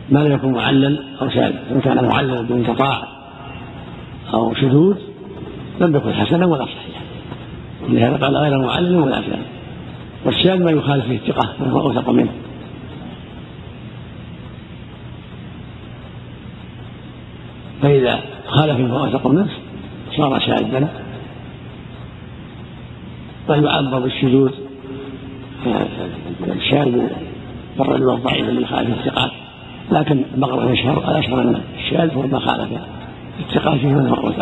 ما 0.10 0.20
لم 0.20 0.32
يكن 0.32 0.52
معلل 0.52 1.04
أو 1.22 1.30
شاذ 1.30 1.54
إن 1.72 1.82
كان 1.82 2.06
معلل 2.06 2.46
بانقطاع 2.46 3.08
أو 4.34 4.54
شذوذ 4.54 4.98
لم 5.82 5.96
يكن 5.96 6.14
حسنا 6.14 6.46
ولا 6.46 6.66
صحيحا. 6.66 7.02
لهذا 7.90 8.26
قال 8.26 8.38
غير 8.38 8.58
معلل 8.58 8.96
ولا 8.96 9.22
شاذ. 9.22 9.40
والشاذ 10.26 10.64
ما 10.64 10.72
يخالف 10.72 11.06
فيه 11.06 11.16
الثقة 11.16 11.72
أوثق 11.72 12.10
منه. 12.10 12.32
فإذا 17.82 18.20
خالف 18.48 18.92
أوثق 18.92 19.28
منه 19.28 19.50
صار 20.18 20.40
شاذا. 20.40 20.90
ويعبر 23.50 24.00
بالشذوذ 24.00 24.52
الشاذ 26.48 27.02
بالرجل 27.78 28.10
الضعيف 28.10 28.50
اللي 28.50 28.62
يخالف 28.62 29.00
الثقات 29.00 29.32
لكن 29.92 30.26
المغرب 30.34 30.74
يشهر 30.74 31.12
الاشهر 31.12 31.42
أن 31.42 31.62
الشاذ 31.78 32.14
هو 32.14 32.22
ما 32.22 32.40
خالف 32.40 32.82
الثقات 33.40 33.80
فيه 33.80 33.88
من 33.88 34.08
هو 34.08 34.34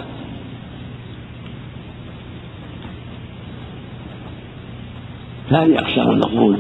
هذه 5.50 5.80
اقسام 5.80 6.10
المقبول 6.10 6.58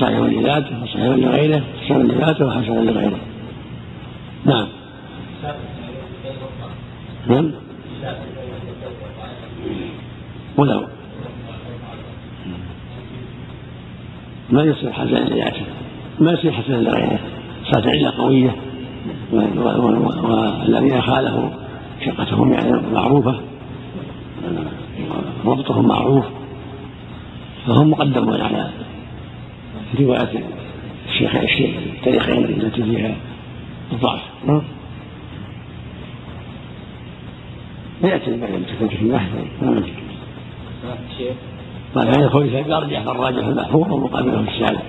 صحيح 0.00 0.18
لذاته 0.18 0.82
وصحيح 0.82 1.04
لغيره 1.04 1.62
حسن 1.84 2.02
لذاته 2.02 2.46
وحسن 2.46 2.84
لغيره. 2.84 3.18
نعم. 4.44 4.66
نعم. 7.26 7.50
ولو 10.56 10.86
ما 14.50 14.62
يصير 14.62 14.92
حسن 14.92 15.14
لذاته 15.14 15.73
ما 16.20 16.32
يصير 16.32 16.52
حسنا 16.52 16.76
لغيره 16.76 17.18
صارت 17.72 17.86
علة 17.86 18.10
قوية 18.10 18.54
والذين 19.32 21.02
خالفوا 21.02 21.48
شقتهم 22.04 22.52
يعني 22.52 22.72
معروفة 22.92 23.40
ضبطهم 25.46 25.88
معروف 25.88 26.24
فهم 27.66 27.90
مقدمون 27.90 28.40
على 28.40 28.70
رواية 30.00 30.44
الشيخ 31.08 31.34
الشيخ 31.34 31.76
الطريقين 31.96 32.44
التي 32.44 32.82
فيها 32.82 33.14
الضعف. 33.92 34.20
يأتي 38.04 38.30
البيان 38.30 38.66
تكون 38.66 38.88
في 38.88 39.02
البحث 39.02 39.28
قال 41.94 42.08
هذا 42.08 42.24
الخوف 42.24 42.44
يرجع 42.44 43.02
فالراجح 43.02 43.46
المحفوظ 43.46 43.92
ومقابله 43.92 44.40
السالم 44.40 44.82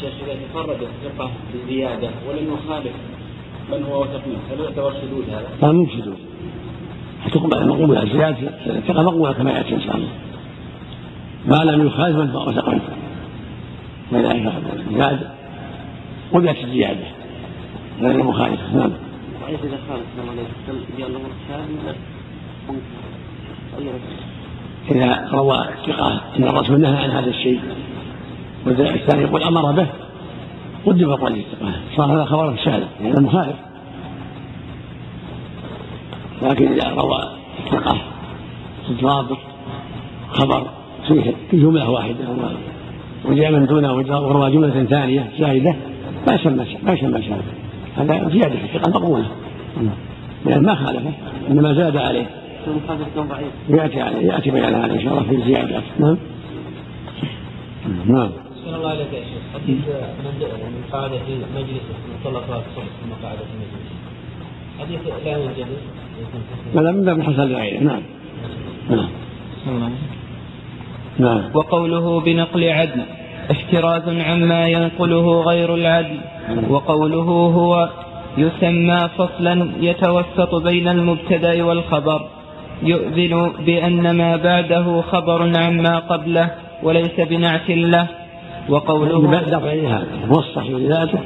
شيخ 0.00 0.12
إذا 0.24 0.34
تفرد 0.34 0.78
الثقة 0.82 1.30
بزياده 1.54 2.10
ولم 2.28 2.54
يخالف 2.54 2.92
من 3.72 3.82
هو 3.82 3.94
اوثق 3.94 4.22
منه. 4.26 4.38
هل 4.50 4.60
يعتبر 4.60 4.92
شذوذ 4.92 5.30
هذا؟ 5.30 5.48
لا؟ 5.62 5.72
مو 5.72 5.86
شذوذ 5.86 6.14
تقبل 7.32 7.68
مقبولة 7.68 8.02
الزيادة 8.02 8.48
الثقة 8.66 9.02
مقبولة 9.02 9.32
كما 9.32 9.50
يأتي 9.50 9.74
إن 9.74 9.80
شاء 9.80 9.96
الله. 9.96 10.08
ما 11.46 11.70
لم 11.70 11.86
يخالف 11.86 12.16
من 12.16 12.30
هو 12.30 12.40
أوثق 12.40 12.68
منه. 12.68 12.82
فإذا 14.10 14.52
زاد 14.98 15.30
قبلت 16.32 16.64
الزيادة. 16.64 17.06
غير 18.00 18.10
المخالفة 18.10 18.76
نعم. 18.76 18.92
خالف 19.42 19.60
شاذ 19.88 20.00
إذا 24.90 25.28
روى 25.32 25.66
ثقة 25.86 26.20
أن 26.36 26.44
الرسول 26.44 26.80
نهى 26.80 26.96
عن 26.96 27.10
هذا 27.10 27.30
الشيء 27.30 27.60
والثاني 28.66 29.22
يقول 29.22 29.42
أمر 29.42 29.72
به 29.72 29.86
قدم 30.86 31.14
قول 31.14 31.42
صار 31.96 32.14
هذا 32.16 32.24
خبر 32.24 32.56
شاذ 32.64 32.82
يعني 33.02 33.20
مخالف 33.20 33.56
لكن 36.42 36.72
إذا 36.72 36.88
روى 36.88 37.18
الثقه 37.66 37.96
الضابط 38.90 39.38
خبر 40.30 40.66
فيه 41.08 41.34
في 41.50 41.56
جملة 41.56 41.90
واحدة 41.90 42.24
وجاء 43.24 43.52
من 43.52 43.66
دونه 43.66 43.92
وروى 43.92 44.50
جملة 44.50 44.84
ثانية 44.84 45.30
زائده 45.38 45.74
ما 46.26 46.34
يسمى 46.34 46.66
ما 46.82 46.92
يسمى 46.92 47.22
شاذ 47.22 47.42
هذا 47.96 48.28
زيادة 48.28 48.56
في 48.56 48.64
الثقة 48.64 48.90
مقبولة. 48.90 49.26
لأن 50.46 50.62
ما 50.62 50.74
خالفه 50.74 51.12
إنما 51.50 51.74
زاد 51.74 51.96
عليه. 51.96 52.26
يأتي 53.68 54.00
عليه 54.00 54.26
يأتي 54.26 54.50
بيان 54.50 54.74
هذا 54.74 54.92
إن 54.92 55.00
شاء 55.00 55.12
الله 55.12 55.22
في 55.28 55.34
الزيادات. 55.34 55.82
نعم. 55.98 56.16
نعم. 58.06 58.30
أحسن 58.64 58.76
الله 58.76 58.90
عليك 58.90 59.12
يا 59.12 59.20
شيخ. 59.20 59.42
حديث 59.54 59.78
من 60.24 60.84
قاعدة 60.92 61.18
في 61.18 61.32
مجلس 61.56 61.84
مطلقات 62.20 62.62
صلح 62.76 62.86
ثم 63.00 63.12
قاعدة 63.22 63.38
في 63.38 63.54
مجلس. 63.60 63.88
حديث 64.80 65.00
لا 65.24 65.32
يوجد 65.32 65.66
هذا 66.76 66.90
من 66.92 67.04
باب 67.04 67.18
الحسن 67.18 67.48
لغيره 67.48 67.80
نعم. 67.80 68.02
نعم. 68.90 69.90
نعم. 71.18 71.50
وقوله 71.54 72.20
بنقل 72.20 72.64
عدل 72.68 73.02
احتراز 73.50 74.08
عما 74.08 74.68
ينقله 74.68 75.40
غير 75.42 75.74
العدل. 75.74 76.20
وقوله 76.68 77.28
هو 77.58 77.88
يسمى 78.38 79.08
فصلا 79.18 79.70
يتوسط 79.80 80.54
بين 80.54 80.88
المبتدأ 80.88 81.64
والخبر. 81.64 82.28
يؤذن 82.82 83.52
بأن 83.66 84.16
ما 84.16 84.36
بعده 84.36 85.00
خبر 85.00 85.58
عما 85.58 85.98
قبله 85.98 86.50
وليس 86.82 87.20
بنعت 87.20 87.70
له. 87.70 88.23
وقوله 88.68 89.40
لرفعها 89.40 90.04
موصف 90.28 90.70
لذاته 90.70 91.18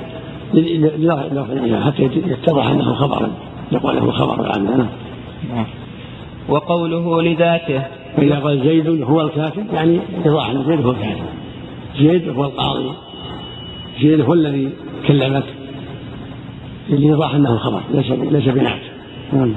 لرفعها 0.55 1.81
حتى 1.87 2.03
يتضح 2.03 2.67
أنه 2.67 2.95
خبر 2.95 3.29
يقول 3.73 3.97
له 3.97 4.11
خبر 4.11 4.53
عنه 4.53 4.89
نعم. 5.55 5.67
وقوله 6.49 7.23
لذاته. 7.23 7.83
فإذا 8.17 8.39
قال 8.39 8.61
زيد 8.63 9.03
هو 9.03 9.21
الكاتب 9.21 9.67
يعني 9.75 10.01
إيضاح 10.27 10.51
أن 10.51 10.65
زيد 10.65 10.87
هو 10.87 10.91
الكاتب 10.91 11.25
زيد 11.99 12.29
هو 12.29 12.45
القاضي. 12.45 12.93
زيد 14.01 14.21
هو 14.21 14.33
الذي 14.33 14.73
كلمك 15.09 15.45
لإيضاح 16.89 17.35
أنه 17.35 17.57
خبر 17.57 17.81
ليس 17.95 18.11
ليس 18.11 18.49
بنعت 18.49 18.81
نعم. 19.33 19.55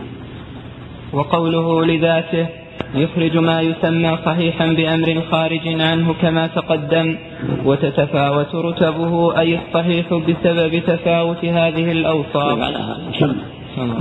وقوله 1.14 1.86
لذاته. 1.86 2.61
يخرج 2.96 3.38
ما 3.38 3.62
يسمى 3.62 4.18
صحيحا 4.26 4.68
بأمر 4.68 5.22
خارج 5.32 5.82
عنه 5.82 6.14
كما 6.22 6.48
تقدم 6.48 7.18
وتتفاوت 7.66 8.56
رتبه 8.56 9.40
أي 9.40 9.60
الصحيح 9.60 10.14
بسبب 10.14 10.80
تفاوت 10.88 11.46
هذه 11.46 11.92
الأوصاف. 11.92 12.60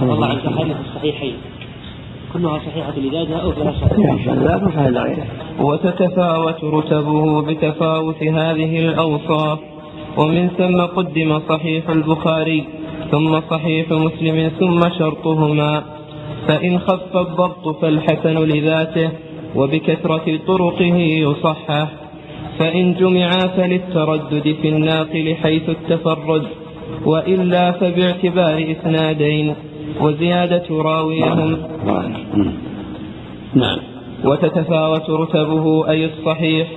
والله 0.00 0.26
عن 0.26 0.36
أحاديث 0.36 0.76
الصحيحين. 0.86 1.34
كلها 2.32 2.58
صحيحة 2.58 2.92
لذاتها 2.96 3.40
أو 3.42 3.52
فيها 3.52 3.72
صحيحة 3.72 5.24
وتتفاوت 5.60 6.64
رتبه 6.64 7.42
بتفاوت 7.42 8.22
هذه 8.22 8.78
الأوصاف. 8.78 9.58
ومن 10.16 10.48
ثم 10.58 10.80
قدم 10.80 11.40
صحيح 11.48 11.88
البخاري 11.88 12.64
ثم 13.10 13.40
صحيح 13.50 13.90
مسلم 13.90 14.50
ثم 14.60 14.80
شرطهما. 14.98 15.99
فإن 16.48 16.78
خف 16.78 17.16
الضبط 17.16 17.80
فالحسن 17.82 18.38
لذاته 18.38 19.10
وبكثرة 19.56 20.38
طرقه 20.46 20.96
يصحح 20.96 21.88
فإن 22.58 22.94
جمعا 22.94 23.38
فللتردد 23.56 24.56
في 24.62 24.68
الناقل 24.68 25.34
حيث 25.42 25.68
التفرد 25.68 26.42
وإلا 27.04 27.72
فباعتبار 27.72 28.76
إسنادين 28.76 29.54
وزيادة 30.00 30.64
راويهم. 30.70 31.56
نعم. 33.54 33.78
وتتفاوت 34.24 35.10
رتبه 35.10 35.90
أي 35.90 36.04
الصحيح 36.04 36.68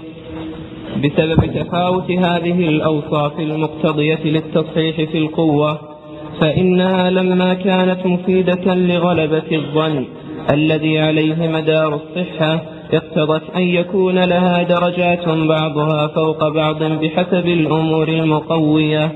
بسبب 1.03 1.45
تفاوت 1.45 2.11
هذه 2.11 2.67
الأوصاف 2.69 3.39
المقتضية 3.39 4.23
للتصحيح 4.23 4.95
في 4.95 5.17
القوة. 5.17 5.92
فإنها 6.41 7.09
لما 7.09 7.53
كانت 7.53 8.05
مفيدة 8.05 8.75
لغلبة 8.75 9.43
الظن 9.51 10.05
الذي 10.53 10.99
عليه 10.99 11.47
مدار 11.47 11.95
الصحة 11.95 12.61
اقتضت 12.93 13.41
أن 13.55 13.61
يكون 13.61 14.19
لها 14.19 14.63
درجات 14.63 15.27
بعضها 15.29 16.07
فوق 16.07 16.47
بعض 16.49 16.83
بحسب 16.83 17.47
الأمور 17.47 18.07
المقوية. 18.07 19.11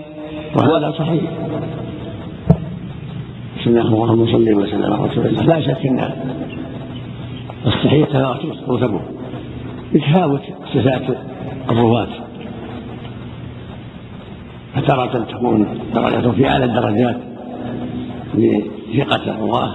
وهذا 0.56 0.92
صحيح. 0.92 1.22
بسم 3.60 3.70
الله 3.70 3.88
اللهم 3.88 4.26
صل 4.26 4.54
وسلم 4.54 4.94
على 4.94 5.06
رسول 5.06 5.26
الله. 5.26 5.44
لا 5.44 5.62
شك 5.62 5.86
إن 5.86 6.10
الصحيح 7.66 8.08
تفاوت 8.08 8.38
رتبه 8.70 9.02
بتفاوت 9.94 10.42
صفات 10.74 11.18
الرواة. 11.70 12.27
فتارة 14.78 15.24
تكون 15.24 15.68
درجة 15.94 16.32
في 16.32 16.50
أعلى 16.50 16.66
الدرجات 16.66 17.18
لثقة 18.34 19.32
الرواة 19.32 19.72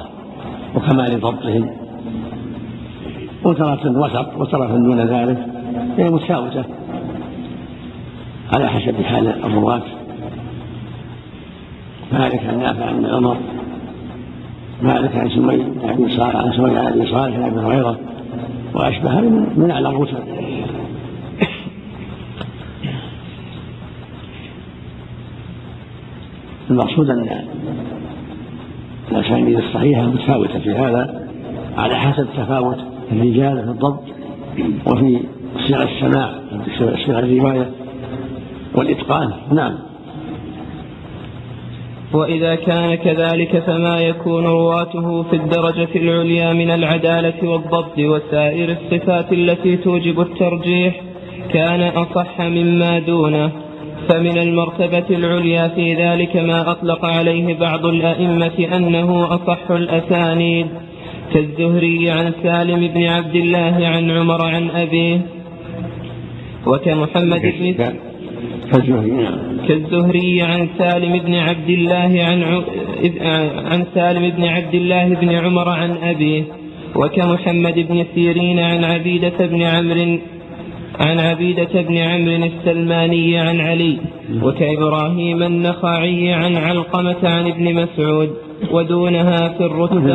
وكمال 0.75 1.21
ضبطهم 1.21 1.71
وترى 3.45 3.79
وسط 3.85 4.37
وترى 4.37 4.67
دون 4.67 5.01
ذلك 5.01 5.47
هي 5.99 6.11
متفاوتة 6.11 6.65
على 8.55 8.69
حسب 8.69 9.03
حال 9.03 9.29
الرواة 9.45 9.83
مالك 12.13 12.41
عن 12.47 12.59
نافع 12.59 12.85
عن 12.85 13.07
عمر 13.07 13.37
مالك 14.83 15.17
عن 15.17 15.29
سمي 15.29 15.65
عن 15.85 16.11
عن 16.19 16.53
سمي 16.53 16.79
عن 16.79 16.87
ابي 16.87 17.07
صالح 17.07 17.37
عن 17.37 17.43
ابي 17.43 17.61
هريره 17.61 17.99
واشبه 18.75 19.21
من 19.57 19.71
اعلى 19.71 19.89
الرتب 19.89 20.32
المقصود 26.73 27.11
أن 27.11 27.45
الاسانيد 29.13 29.59
الصحيحة 29.59 30.03
متفاوتة. 30.03 30.59
في 30.59 30.71
هذا 30.71 31.29
على 31.77 31.97
حسب 31.97 32.27
تفاوت 32.37 32.79
الرجال 33.13 33.65
في 33.65 33.71
الضبط 33.71 34.03
وفي 34.87 35.21
صيغ 35.67 35.83
السماع 35.83 36.31
صيغ 36.79 37.19
الرواية 37.19 37.71
والإتقان. 38.75 39.33
نعم. 39.53 39.79
وإذا 42.13 42.55
كان 42.55 42.95
كذلك 42.95 43.59
فما 43.67 44.01
يكون 44.01 44.45
رواته 44.45 45.23
في 45.23 45.37
الدرجة 45.37 45.89
العليا 45.97 46.53
من 46.53 46.71
العدالة 46.71 47.49
والضبط 47.49 47.99
وسائر 47.99 48.77
الصفات 48.77 49.33
التي 49.33 49.77
توجب 49.77 50.21
الترجيح 50.21 51.01
كان 51.53 51.83
أصح 51.83 52.41
مما 52.41 52.99
دونه. 52.99 53.51
فمن 54.09 54.39
المرتبة 54.39 55.05
العليا 55.11 55.69
في 55.69 55.95
ذلك 55.95 56.37
ما 56.37 56.71
أطلق 56.71 57.05
عليه 57.05 57.55
بعض 57.55 57.87
الأئمة 57.87 58.77
أنه 58.77 59.35
أصح 59.35 59.71
الأسانيد. 59.71 60.67
كالزهري 61.35 62.11
عن 62.11 62.33
سالم 62.43 62.89
بن 62.89 63.03
عبد 63.05 63.37
الله 63.37 63.87
عن 63.87 64.11
عمر 64.11 64.47
عن 64.47 64.71
أبيه 64.71 65.21
وكمحمد 66.67 67.41
بن 67.43 67.75
كالزهري 69.69 70.43
عن 70.43 70.69
سالم 70.79 71.19
بن 71.19 71.35
عبد 71.35 71.71
الله 71.71 72.25
عن 72.25 72.43
عن 73.67 73.85
سالم 73.95 74.31
بن 74.31 74.45
عبد 74.45 74.75
الله 74.75 75.09
بن 75.09 75.31
عمر 75.31 75.69
عن 75.69 75.97
أبيه 76.03 76.43
وكمحمد 76.97 77.75
بن 77.75 78.05
سيرين 78.15 78.59
عن 78.59 78.85
عبيدة 78.85 79.47
بن 79.47 79.63
عمرو 79.63 80.19
عن 81.01 81.21
عبيدة 81.21 81.83
بن 81.83 81.97
عمرو 81.97 82.47
السلماني 82.47 83.39
عن 83.39 83.61
علي 83.61 83.99
وكإبراهيم 84.43 85.43
النخعي 85.43 86.33
عن 86.33 86.57
علقمة 86.57 87.17
عن 87.23 87.47
ابن 87.47 87.75
مسعود 87.75 88.31
ودونها 88.73 89.49
في 89.49 89.65
الرتبة 89.65 90.15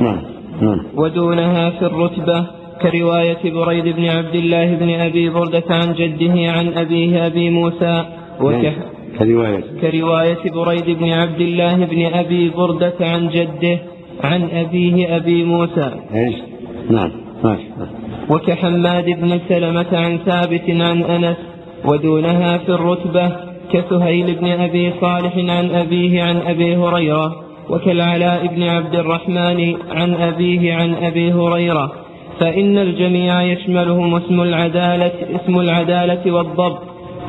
نعم 0.00 0.18
نعم. 0.60 0.80
ودونها 0.96 1.70
في 1.70 1.86
الرتبة 1.86 2.46
كرواية 2.82 3.52
بريد 3.52 3.84
بن 3.96 4.08
عبد 4.08 4.34
الله 4.34 4.74
بن 4.74 4.90
أبي 4.90 5.30
بردة 5.30 5.64
عن 5.70 5.94
جده 5.94 6.50
عن 6.52 6.68
أبيه 6.68 7.26
أبي 7.26 7.50
موسى 7.50 8.04
وك 8.40 8.72
كرواية. 9.18 9.64
كرواية 9.80 10.50
بريد 10.54 10.98
بن 10.98 11.10
عبد 11.10 11.40
الله 11.40 11.84
بن 11.84 12.06
أبي 12.14 12.50
بردة 12.50 12.94
عن 13.00 13.28
جده 13.28 13.78
عن 14.24 14.48
أبيه 14.52 15.16
أبي 15.16 15.44
موسى. 15.44 15.90
إيش؟ 16.14 16.34
نعم. 16.90 17.10
وكحماد 18.30 19.04
بن 19.04 19.40
سلمة 19.48 19.86
عن 19.92 20.18
ثابت 20.26 20.70
عن 20.70 21.02
أنس 21.02 21.36
ودونها 21.84 22.58
في 22.58 22.68
الرتبة 22.68 23.30
كسهيل 23.72 24.34
بن 24.34 24.46
أبي 24.46 24.92
صالح 25.00 25.36
عن 25.36 25.70
أبيه 25.70 26.22
عن 26.22 26.36
أبي 26.36 26.76
هريرة 26.76 27.36
وكالعلاء 27.70 28.46
بن 28.46 28.62
عبد 28.62 28.94
الرحمن 28.94 29.74
عن 29.90 30.14
أبيه 30.14 30.74
عن 30.74 30.94
أبي 30.94 31.32
هريرة. 31.32 31.92
فإن 32.40 32.78
الجميع 32.78 33.42
يشملهم 33.42 34.14
اسم 34.14 34.42
العدالة 34.42 35.12
اسم 35.36 35.60
العدالة 35.60 36.32
والضبط 36.32 36.78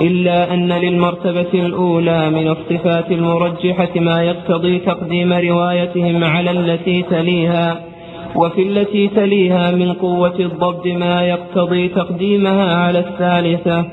إلا 0.02 0.54
أن 0.54 0.72
للمرتبة 0.72 1.54
الأولى 1.54 2.30
من 2.30 2.48
الصفات 2.48 3.12
المرجحة 3.12 3.90
ما 3.96 4.24
يقتضي 4.24 4.80
تقديم 4.80 5.34
روايتهم 5.34 6.24
على 6.24 6.52
التي 6.52 7.02
تليها. 7.02 7.91
وفي 8.36 8.62
التي 8.62 9.08
تليها 9.08 9.72
من 9.72 9.94
قوة 9.94 10.40
الضبط 10.40 10.88
ما 10.88 11.22
يقتضي 11.22 11.88
تقديمها 11.88 12.76
على 12.76 13.00
الثالثة 13.00 13.86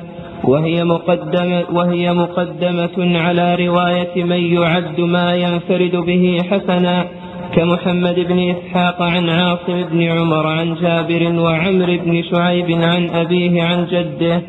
وهي 0.45 0.85
مقدمة, 0.85 1.65
وهي 1.73 2.13
مقدمة 2.13 3.19
على 3.19 3.67
رواية 3.67 4.25
من 4.25 4.55
يعد 4.55 5.01
ما 5.01 5.35
ينفرد 5.35 5.97
به 5.97 6.39
حسنا 6.51 7.07
كمحمد 7.55 8.15
بن 8.15 8.39
إسحاق 8.39 9.03
عن 9.03 9.29
عاصم 9.29 9.83
بن 9.93 10.03
عمر 10.03 10.47
عن 10.47 10.75
جابر 10.75 11.41
وعمر 11.41 12.01
بن 12.05 12.23
شعيب 12.23 12.71
عن 12.71 13.09
أبيه 13.11 13.63
عن 13.63 13.87
جده. 13.87 14.43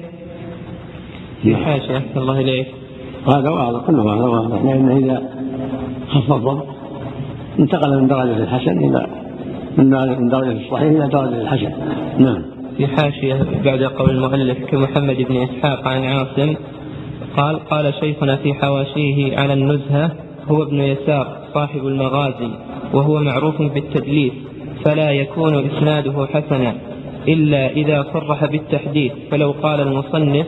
حاشية 1.66 2.04
الله 2.18 2.40
إليك. 2.40 2.68
وهذا 3.28 3.50
واضح 3.50 3.88
كله 3.88 4.14
هذا 4.14 4.24
واضح. 4.24 4.64
لأنه 4.64 4.98
إذا 4.98 5.30
خف 6.10 6.32
الضبط 6.32 6.68
انتقل 7.60 8.02
من 8.02 8.08
درجة 8.08 8.44
الحسن 8.44 8.78
إلى 8.78 9.08
من 9.78 10.30
درجة 10.30 10.52
الصحيح 10.52 10.82
إلى 10.82 11.08
درجة 11.08 11.42
الحسن. 11.42 11.72
نعم. 12.18 12.42
في 12.78 12.88
حاشية 12.88 13.46
بعد 13.66 13.84
قول 13.84 14.10
المؤلف 14.10 14.58
كمحمد 14.66 15.16
بن 15.30 15.38
إسحاق 15.38 15.88
عن 15.88 16.04
عاصم 16.04 16.56
قال 17.38 17.60
قال 17.60 17.94
شيخنا 18.00 18.36
في 18.36 18.54
حواشيه 18.54 19.38
على 19.38 19.54
النزهة 19.54 20.12
هو 20.52 20.64
ابن 20.64 20.82
يسار 20.82 21.38
صاحب 21.54 21.88
المغازي 21.88 22.52
وهو 22.94 23.20
معروف 23.20 23.62
بالتدليس 23.62 24.34
فلا 24.86 25.12
يكون 25.12 25.70
إسناده 25.70 26.28
حسنا 26.34 26.76
إلا 27.28 27.72
إذا 27.72 28.06
صرح 28.14 28.46
بالتحديث. 28.46 29.12
فلو 29.32 29.52
قال 29.52 29.80
المصنف 29.80 30.48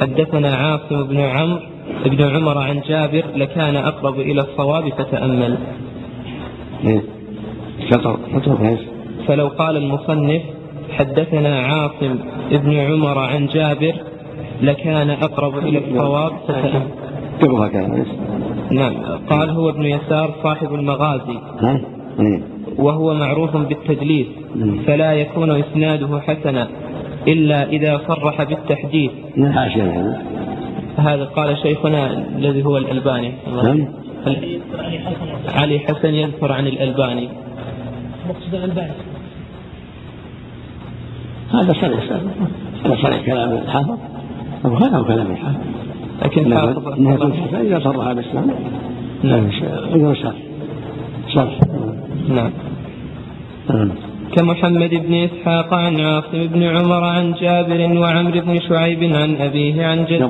حدثنا 0.00 0.54
عاصم 0.54 1.02
بن 1.02 1.20
عمرو 1.20 1.60
بن 2.06 2.22
عمر 2.22 2.58
عن 2.58 2.80
جابر 2.80 3.24
لكان 3.36 3.76
أقرب 3.76 4.20
إلى 4.20 4.40
الصواب 4.40 4.88
فتأمل. 4.88 5.58
إيه. 6.84 7.15
شطر 7.90 8.18
شطر 8.34 8.78
فلو 9.26 9.48
قال 9.48 9.76
المصنف 9.76 10.42
حدثنا 10.90 11.60
عاصم 11.60 12.18
بن 12.50 12.76
عمر 12.76 13.18
عن 13.18 13.46
جابر 13.46 13.94
لكان 14.62 15.10
أقرب 15.10 15.58
إلى 15.58 15.78
الصواب 15.78 16.32
قبلها 17.42 17.68
كان 17.68 18.04
نعم. 18.70 18.94
قال 19.30 19.50
هو 19.50 19.68
ابن 19.68 19.82
يسار 19.82 20.34
صاحب 20.42 20.74
المغازي. 20.74 21.38
ها؟ 21.60 21.80
إيه. 22.20 22.40
وهو 22.78 23.14
معروف 23.14 23.56
بالتدليس. 23.56 24.26
فلا 24.86 25.12
يكون 25.12 25.50
إسناده 25.50 26.20
حسنا 26.20 26.68
إلا 27.28 27.68
إذا 27.68 28.00
صرح 28.08 28.42
بالتحديث. 28.42 29.10
هذا 30.96 31.24
قال 31.24 31.58
شيخنا 31.58 32.24
الذي 32.38 32.64
هو 32.64 32.76
الألباني. 32.76 33.32
نعم. 33.62 33.88
علي 35.48 35.78
حسن 35.78 36.14
يذكر 36.14 36.52
عن 36.52 36.66
الألباني. 36.66 37.28
مقصد 38.28 38.54
الألباني 38.54 38.92
هذا 41.52 41.72
صريح 41.72 42.12
هذا 42.84 42.96
صريح 43.02 43.26
كلام 43.26 43.52
الحافظ. 43.52 43.98
أو 44.64 45.04
كلام 45.04 45.30
الحافظ. 45.30 45.56
لكن 46.22 46.52
الحسن 46.52 47.54
إذا 47.54 47.80
صرها 47.80 48.12
بالاسلام 48.12 48.50
نعم. 49.22 49.50
إذا 49.94 50.14
شرح 50.14 50.34
شرح 51.34 51.58
نعم. 52.28 52.50
كمحمد 54.36 54.90
بن 54.90 55.14
إسحاق 55.14 55.74
عن 55.74 56.00
عاصم 56.00 56.46
بن 56.46 56.62
عمر 56.62 57.04
عن 57.04 57.32
جابر 57.40 57.98
وعمرو 58.00 58.40
بن 58.40 58.60
شعيب 58.68 59.02
عن 59.02 59.36
أبيه 59.36 59.86
عن 59.86 60.04
جده. 60.04 60.26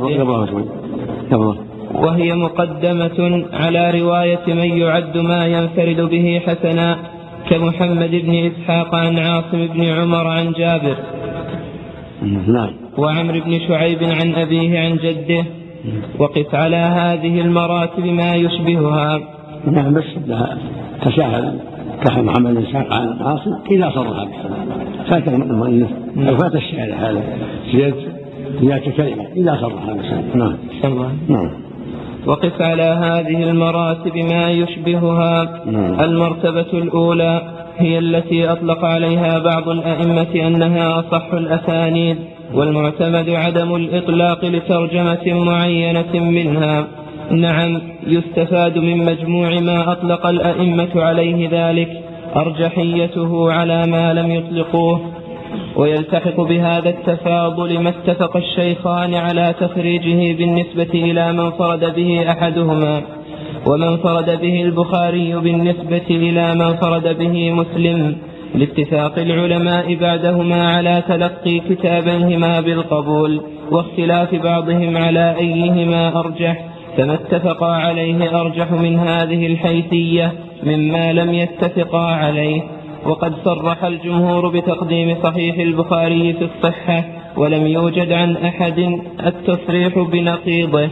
وهي 1.94 2.34
مقدمة 2.34 3.44
على 3.52 4.00
رواية 4.00 4.46
من 4.46 4.78
يعد 4.78 5.18
ما 5.18 5.46
ينفرد 5.46 6.00
به 6.00 6.42
حسنا. 6.46 7.15
كمحمد 7.50 8.10
بن 8.10 8.50
إسحاق 8.50 8.94
عن 8.94 9.18
عاصم 9.18 9.66
بن 9.66 9.84
عمر 9.84 10.26
عن 10.26 10.52
جابر. 10.52 10.96
نعم. 12.46 12.70
وعمرو 12.98 13.40
بن 13.40 13.60
شعيب 13.68 13.98
عن 14.02 14.34
أبيه 14.34 14.80
عن 14.80 14.96
جده. 14.96 15.44
وقف 16.18 16.54
على 16.54 16.76
هذه 16.76 17.40
المراتب 17.40 18.04
ما 18.04 18.34
يشبهها. 18.34 19.20
نعم 19.66 19.94
بس 19.94 20.04
لها 20.26 20.58
تساهل. 21.02 21.58
كحل 22.04 22.24
محمد 22.24 22.54
بن 22.54 22.62
إسحاق 22.62 22.92
عن 22.92 23.08
عاصم 23.20 23.50
إذا 23.70 23.90
صرها 23.90 24.24
بالسلام 24.24 24.66
فات 25.10 25.28
المؤلف 25.28 25.90
أو 26.28 26.36
فات 26.36 26.54
الشعر 26.54 26.94
هذا. 26.94 27.22
زيادة 27.72 27.96
زيادة 28.60 28.90
كلمة. 28.90 29.26
إذا 29.36 29.58
صرها 29.60 29.92
بالسلام 29.92 30.24
نعم. 30.34 30.56
نعم. 31.28 31.65
وقف 32.26 32.62
على 32.62 32.82
هذه 32.82 33.42
المراتب 33.42 34.16
ما 34.16 34.50
يشبهها. 34.50 35.60
نعم. 35.66 36.00
المرتبة 36.00 36.72
الأولى 36.72 37.42
هي 37.78 37.98
التي 37.98 38.52
أطلق 38.52 38.84
عليها 38.84 39.38
بعض 39.38 39.68
الأئمة 39.68 40.46
أنها 40.46 40.98
أصح 40.98 41.32
الأسانيد 41.32 42.16
والمعتمد 42.54 43.30
عدم 43.30 43.76
الإطلاق 43.76 44.44
لترجمة 44.44 45.44
معينة 45.44 46.14
منها. 46.14 46.86
نعم 47.30 47.80
يستفاد 48.06 48.78
من 48.78 49.04
مجموع 49.04 49.60
ما 49.60 49.92
أطلق 49.92 50.26
الأئمة 50.26 50.88
عليه 50.96 51.48
ذلك 51.52 51.88
أرجحيته 52.36 53.52
على 53.52 53.86
ما 53.86 54.14
لم 54.14 54.30
يطلقوه. 54.30 55.00
ويلتحق 55.76 56.40
بهذا 56.40 56.88
التفاضل 56.88 57.78
ما 57.78 57.88
اتفق 57.88 58.36
الشيخان 58.36 59.14
على 59.14 59.54
تخريجه 59.60 60.36
بالنسبة 60.38 60.90
إلى 60.94 61.32
من 61.32 61.50
فرد 61.50 61.94
به 61.94 62.30
أحدهما 62.30 63.02
ومن 63.66 63.96
فرد 63.96 64.40
به 64.40 64.62
البخاري 64.62 65.34
بالنسبة 65.34 66.06
إلى 66.10 66.54
من 66.54 66.76
فرد 66.76 67.18
به 67.18 67.52
مسلم 67.52 68.16
لاتفاق 68.54 69.18
العلماء 69.18 69.94
بعدهما 69.94 70.76
على 70.76 71.02
تلقي 71.08 71.58
كتابيهما 71.58 72.60
بالقبول 72.60 73.40
واختلاف 73.70 74.34
بعضهم 74.34 74.96
على 74.96 75.36
أيهما 75.38 76.20
أرجح 76.20 76.64
فما 76.96 77.14
اتفقا 77.14 77.72
عليه 77.72 78.40
أرجح 78.40 78.72
من 78.72 78.98
هذه 78.98 79.46
الحيثية 79.46 80.32
مما 80.62 81.12
لم 81.12 81.34
يتفقا 81.34 82.06
عليه. 82.06 82.62
وقد 83.06 83.34
صرح 83.44 83.84
الجمهور 83.84 84.48
بتقديم 84.48 85.16
صحيح 85.22 85.58
البخاري 85.58 86.32
في 86.32 86.44
الصحة 86.44 87.04
ولم 87.36 87.66
يوجد 87.66 88.12
عن 88.12 88.36
أحد 88.36 89.00
التصريح 89.26 89.98
بنقيضه. 89.98 90.88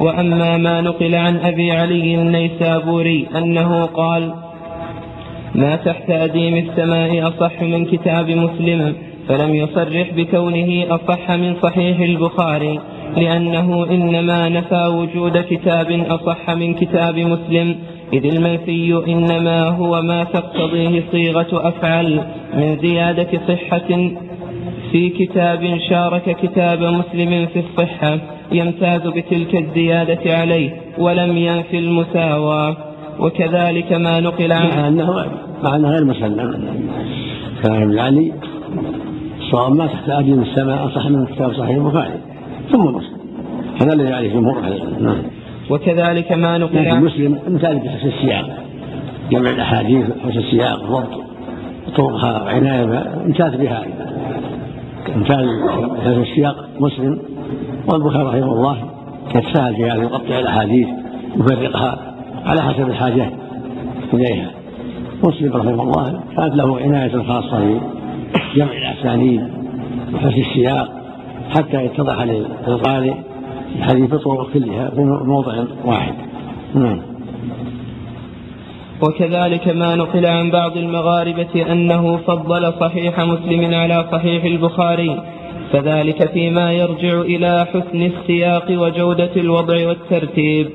وأما 0.00 0.56
ما 0.56 0.80
نقل 0.80 1.14
عن 1.14 1.36
أبي 1.36 1.72
علي 1.72 2.14
النيسابوري 2.14 3.26
أنه 3.36 3.84
قال 3.84 4.34
ما 5.54 5.76
تحت 5.76 6.10
أديم 6.10 6.56
السماء 6.56 7.28
أصح 7.28 7.62
من 7.62 7.84
كتاب 7.84 8.30
مسلم 8.30 8.94
فلم 9.28 9.54
يصرح 9.54 10.10
بكونه 10.16 10.86
أصح 10.94 11.30
من 11.30 11.56
صحيح 11.62 12.00
البخاري 12.00 12.80
لأنه 13.16 13.86
إنما 13.90 14.48
نفى 14.48 14.86
وجود 14.86 15.38
كتاب 15.50 16.04
أصح 16.08 16.50
من 16.50 16.74
كتاب 16.74 17.18
مسلم 17.18 17.76
إذ 18.12 18.26
المنفي 18.26 19.02
إنما 19.08 19.68
هو 19.68 20.02
ما 20.02 20.24
تقتضيه 20.24 21.02
صيغة 21.12 21.68
أفعل 21.68 22.20
من 22.54 22.78
زيادة 22.82 23.40
صحة 23.48 24.10
في 24.92 25.08
كتاب 25.08 25.78
شارك 25.88 26.36
كتاب 26.42 26.82
مسلم 26.82 27.46
في 27.46 27.60
الصحة 27.60 28.18
يمتاز 28.52 29.00
بتلك 29.00 29.54
الزيادة 29.56 30.38
عليه 30.38 30.70
ولم 30.98 31.36
ينفي 31.36 31.78
المساواة 31.78 32.76
وكذلك 33.20 33.92
ما 33.92 34.20
نقل 34.20 34.48
مع 34.48 34.56
عنه 34.56 34.88
انه 34.88 35.26
مع 35.62 35.76
أنه 35.76 35.88
غير 35.90 36.04
مسلم. 36.04 36.36
كلام 37.62 37.82
ابن 37.82 37.98
علي 37.98 38.32
صواب 39.50 39.72
ما 39.72 39.86
تحت 39.86 40.08
اديم 40.08 40.42
السماء 40.42 40.86
اصح 40.86 41.06
من 41.06 41.26
كتاب 41.26 41.52
صحيح 41.52 41.76
البخاري 41.76 42.20
ثم 42.72 42.80
مسلم 42.80 43.20
هذا 43.82 43.92
الذي 43.92 44.12
عليه 44.12 44.32
جمهور 44.32 44.58
العلم 44.58 44.96
نعم. 45.00 45.22
وكذلك 45.70 46.32
ما 46.32 46.58
نقل 46.58 46.76
لكن 46.76 46.90
عنه 46.90 47.00
مسلم 47.00 47.38
امتاز 47.48 47.76
بحسن 47.76 48.08
السياق. 48.08 48.58
جمع 49.30 49.50
الأحاديث 49.50 50.06
حسن 50.24 50.38
السياق 50.38 50.82
ضبط 50.82 51.22
طرقها 51.96 52.42
وعنايه 52.42 52.84
بها. 52.84 53.24
امتاز 53.26 53.54
بها 53.54 53.84
امتاز 55.16 55.46
بحسن 55.98 56.20
السياق 56.20 56.68
مسلم 56.80 57.18
والبخاري 57.92 58.40
رحمه 58.40 58.52
الله 58.52 58.76
يتساهل 59.34 59.76
في 59.76 59.84
هذا 59.84 60.02
يقطع 60.02 60.38
الأحاديث 60.38 60.88
يفرقها 61.36 61.98
على 62.46 62.62
حسب 62.62 62.88
الحاجة 62.88 63.30
إليها. 64.14 64.50
مسلم 65.24 65.52
رحمه 65.56 65.82
الله 65.82 66.20
كانت 66.36 66.54
له 66.54 66.80
عناية 66.80 67.22
خاصة 67.22 67.58
في 67.58 67.80
جمع 68.56 68.72
الأسانيد 68.72 69.48
وحسن 70.14 70.40
السياق 70.40 70.88
حتى 71.56 71.84
يتضح 71.84 72.22
للقارئ 72.22 73.14
الحديث 73.76 74.14
الطرق 74.14 74.50
كلها 74.52 74.90
في 74.90 75.00
موضع 75.24 75.64
واحد. 75.84 76.14
نعم. 76.74 77.00
وكذلك 79.02 79.68
ما 79.68 79.94
نقل 79.96 80.26
عن 80.26 80.50
بعض 80.50 80.76
المغاربة 80.76 81.72
أنه 81.72 82.16
فضل 82.16 82.72
صحيح 82.80 83.20
مسلم 83.20 83.74
على 83.74 84.04
صحيح 84.12 84.44
البخاري 84.44 85.22
فذلك 85.72 86.30
فيما 86.32 86.72
يرجع 86.72 87.20
إلى 87.20 87.66
حسن 87.66 88.02
السياق 88.02 88.66
وجودة 88.70 89.30
الوضع 89.36 89.88
والترتيب. 89.88 90.70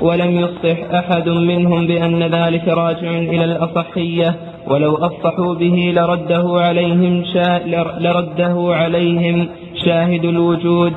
ولم 0.00 0.30
يصح 0.40 0.94
أحد 0.94 1.28
منهم 1.28 1.86
بأن 1.86 2.22
ذلك 2.22 2.68
راجع 2.68 3.10
إلى 3.10 3.44
الأصحية 3.44 4.36
ولو 4.68 4.94
أصحوا 4.94 5.54
به 5.54 5.92
لرده 5.96 6.44
عليهم 6.60 7.24
شا 7.34 7.60
لرده 8.00 8.74
عليهم 8.74 9.48
شاهد 9.84 10.24
الوجود. 10.24 10.92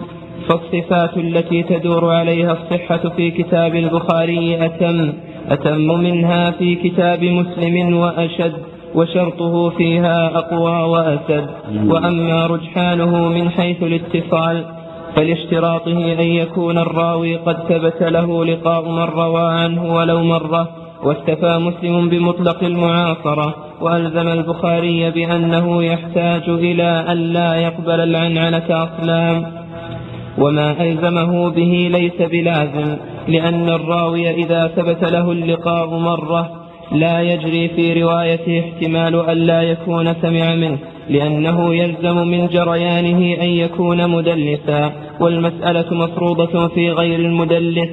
فالصفات 0.47 1.17
التي 1.17 1.63
تدور 1.63 2.13
عليها 2.13 2.51
الصحة 2.51 3.09
في 3.09 3.31
كتاب 3.31 3.75
البخاري 3.75 4.65
أتم 4.65 5.13
أتم 5.49 5.99
منها 5.99 6.51
في 6.51 6.75
كتاب 6.75 7.23
مسلم 7.23 7.97
وأشد 7.97 8.53
وشرطه 8.95 9.69
فيها 9.69 10.37
أقوى 10.37 10.83
وأسد. 10.83 11.49
وأما 11.85 12.45
رجحانه 12.45 13.27
من 13.27 13.49
حيث 13.49 13.83
الاتصال 13.83 14.65
فلاشتراطه 15.15 16.13
أن 16.19 16.27
يكون 16.27 16.77
الراوي 16.77 17.35
قد 17.35 17.57
ثبت 17.69 18.03
له 18.03 18.45
لقاء 18.45 18.89
من 18.89 19.03
روى 19.03 19.41
عنه 19.41 19.95
ولو 19.95 20.23
مرة. 20.23 20.69
واكتفى 21.03 21.57
مسلم 21.57 22.09
بمطلق 22.09 22.63
المعاصرة. 22.63 23.55
وألزم 23.81 24.27
البخاري 24.27 25.11
بأنه 25.11 25.83
يحتاج 25.83 26.49
إلى 26.49 27.05
أن 27.11 27.17
لا 27.17 27.55
يقبل 27.55 27.99
العنعنة 27.99 28.67
أصلا. 28.69 29.59
وما 30.39 30.83
ألزمه 30.83 31.49
به 31.49 31.89
ليس 31.91 32.29
بلازم 32.31 32.97
لأن 33.27 33.69
الراوي 33.69 34.29
إذا 34.29 34.67
ثبت 34.67 35.11
له 35.11 35.31
اللقاء 35.31 35.89
مرة 35.97 36.49
لا 36.91 37.21
يجري 37.21 37.67
في 37.69 38.01
روايته 38.01 38.59
احتمال 38.59 39.29
أن 39.29 39.37
لا 39.37 39.61
يكون 39.61 40.13
سمع 40.21 40.55
منه 40.55 40.77
لأنه 41.09 41.75
يلزم 41.75 42.27
من 42.27 42.47
جريانه 42.47 43.41
أن 43.41 43.49
يكون 43.49 44.09
مدلسا 44.09 44.91
والمسألة 45.19 45.93
مفروضة 45.93 46.67
في 46.67 46.91
غير 46.91 47.19
المدلس 47.19 47.89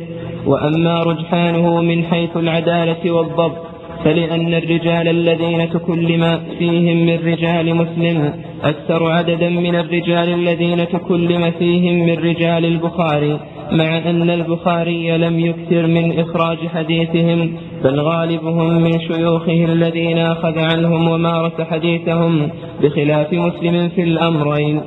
وأما 0.47 1.02
رجحانه 1.02 1.81
من 1.82 2.05
حيث 2.05 2.36
العدالة 2.36 3.10
والضبط 3.10 3.75
فلأن 4.05 4.55
الرجال 4.55 5.09
الذين 5.09 5.70
تكلم 5.70 6.40
فيهم 6.59 7.06
من 7.06 7.18
رجال 7.24 7.74
مسلم 7.74 8.32
أكثر 8.64 9.10
عددا 9.10 9.48
من 9.48 9.77
الرجال 9.77 10.28
الذين 10.28 10.89
تكلم 10.89 11.51
فيهم 11.59 12.06
من 12.06 12.14
رجال 12.14 12.64
البخاري 12.64 13.40
مع 13.73 13.98
أن 13.98 14.31
البخاري 14.31 15.18
لم 15.18 15.40
يكثر 15.40 15.86
من 15.86 16.18
إخراج 16.18 16.59
حديثهم 16.74 17.56
بل 17.85 18.01
غالبهم 18.01 18.82
من 18.82 19.01
شيوخه 19.01 19.64
الذين 19.64 20.18
أخذ 20.18 20.59
عنهم 20.59 21.09
ومارس 21.09 21.60
حديثهم 21.60 22.48
بخلاف 22.82 23.32
مسلم 23.32 23.89
في 23.89 24.02
الأمرين. 24.02 24.81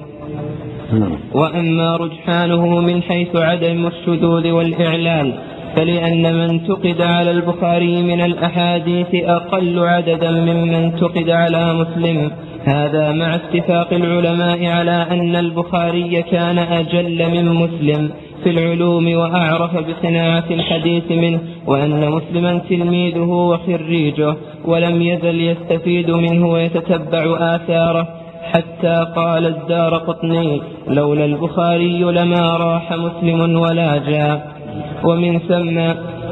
نعم. 0.94 1.18
وأما 1.34 1.95
رجحانه 1.95 2.80
من 2.80 3.02
حيث 3.02 3.36
عدم 3.36 3.88
الشذوذ 3.88 4.52
والإعلال 4.52 5.34
فلأن 5.75 6.33
من 6.33 6.49
انتقد 6.49 7.01
على 7.01 7.31
البخاري 7.31 8.01
من 8.01 8.21
الأحاديث 8.21 9.07
أقل 9.13 9.79
عددا 9.79 10.31
ممن 10.31 10.73
انتقد 10.73 11.29
على 11.29 11.73
مسلم. 11.73 12.31
هذا 12.65 13.11
مع 13.11 13.35
اتفاق 13.35 13.93
العلماء 13.93 14.65
على 14.65 15.07
أن 15.11 15.35
البخاري 15.35 16.21
كان 16.21 16.57
أجل 16.57 17.29
من 17.31 17.45
مسلم 17.49 18.09
في 18.43 18.49
العلوم 18.49 19.13
وأعرف 19.13 19.77
بصناعة 19.77 20.43
الحديث 20.51 21.11
منه 21.11 21.39
وأن 21.67 22.11
مسلما 22.11 22.61
تلميذه 22.69 23.29
وخريجه 23.29 24.35
ولم 24.65 25.01
يزل 25.01 25.41
يستفيد 25.41 26.11
منه 26.11 26.47
ويتتبع 26.47 27.55
آثاره. 27.55 28.07
حتى 28.53 29.05
قال 29.15 29.45
الدار 29.45 29.97
قطني 29.97 30.61
لولا 30.87 31.25
البخاري 31.25 32.03
لما 32.03 32.57
راح 32.57 32.93
مسلم 32.93 33.59
ولا 33.59 33.97
جاء 33.97 34.59
ومن 35.03 35.39
ثم 35.39 35.77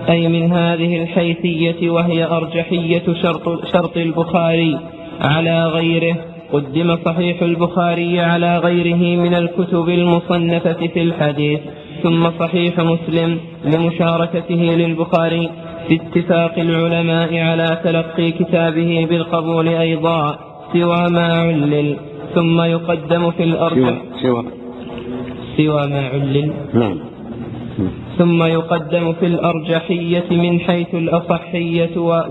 أي 0.10 0.27
من 0.27 0.53
هذه 0.53 1.03
الحيثية 1.03 1.89
وهي 1.89 2.26
أرجحية 2.26 3.03
شرط, 3.23 3.65
شرط 3.73 3.98
البخاري 3.98 4.80
على 5.22 5.68
غيره 5.68 6.15
قدم 6.53 6.98
صحيح 7.06 7.41
البخاري 7.41 8.19
على 8.19 8.57
غيره 8.57 9.19
من 9.19 9.35
الكتب 9.35 9.89
المصنفة 9.89 10.88
في 10.88 11.02
الحديث 11.02 11.60
ثم 12.03 12.30
صحيح 12.39 12.80
مسلم 12.80 13.38
لمشاركته 13.65 14.56
للبخاري 14.56 15.49
في 15.88 15.95
اتفاق 15.95 16.60
العلماء 16.60 17.39
على 17.39 17.80
تلقي 17.84 18.31
كتابه 18.31 19.07
بالقبول 19.10 19.68
أيضا 19.68 20.39
سوى 20.73 21.10
ما 21.10 21.34
علل 21.34 21.95
ثم 22.35 22.61
يقدم 22.61 23.31
في 23.31 23.44
الأرجح 23.44 24.02
سوى. 24.22 24.45
سوى 25.57 25.88
ما 25.88 26.07
علل. 26.14 26.53
نعم. 26.73 26.98
ثم 28.18 28.44
يقدم 28.44 29.14
في 29.14 29.26
الأرجحية 29.26 30.24
من 30.32 30.60
حيث 30.60 30.95
الأصحية 30.95 31.98
و 31.98 32.24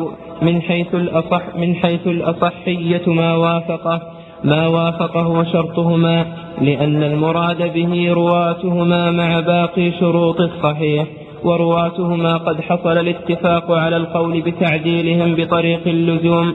من 0.43 0.63
حيث 0.63 0.95
الأصح 0.95 1.43
من 1.57 1.75
حيث 1.75 2.07
الأصحية 2.07 3.03
ما 3.07 3.35
وافقه 3.37 4.01
ما 4.45 4.67
وافقه 4.67 5.29
وشرطهما 5.29 6.27
لأن 6.61 7.03
المراد 7.03 7.73
به 7.75 8.13
رواتهما 8.13 9.11
مع 9.11 9.41
باقي 9.41 9.93
شروط 10.01 10.41
الصحيح 10.41 11.07
ورواتهما 11.45 12.37
قد 12.37 12.61
حصل 12.61 12.99
الاتفاق 12.99 13.73
على 13.73 13.97
القول 13.97 14.41
بتعديلهم 14.41 15.35
بطريق 15.35 15.81
اللزوم. 15.87 16.55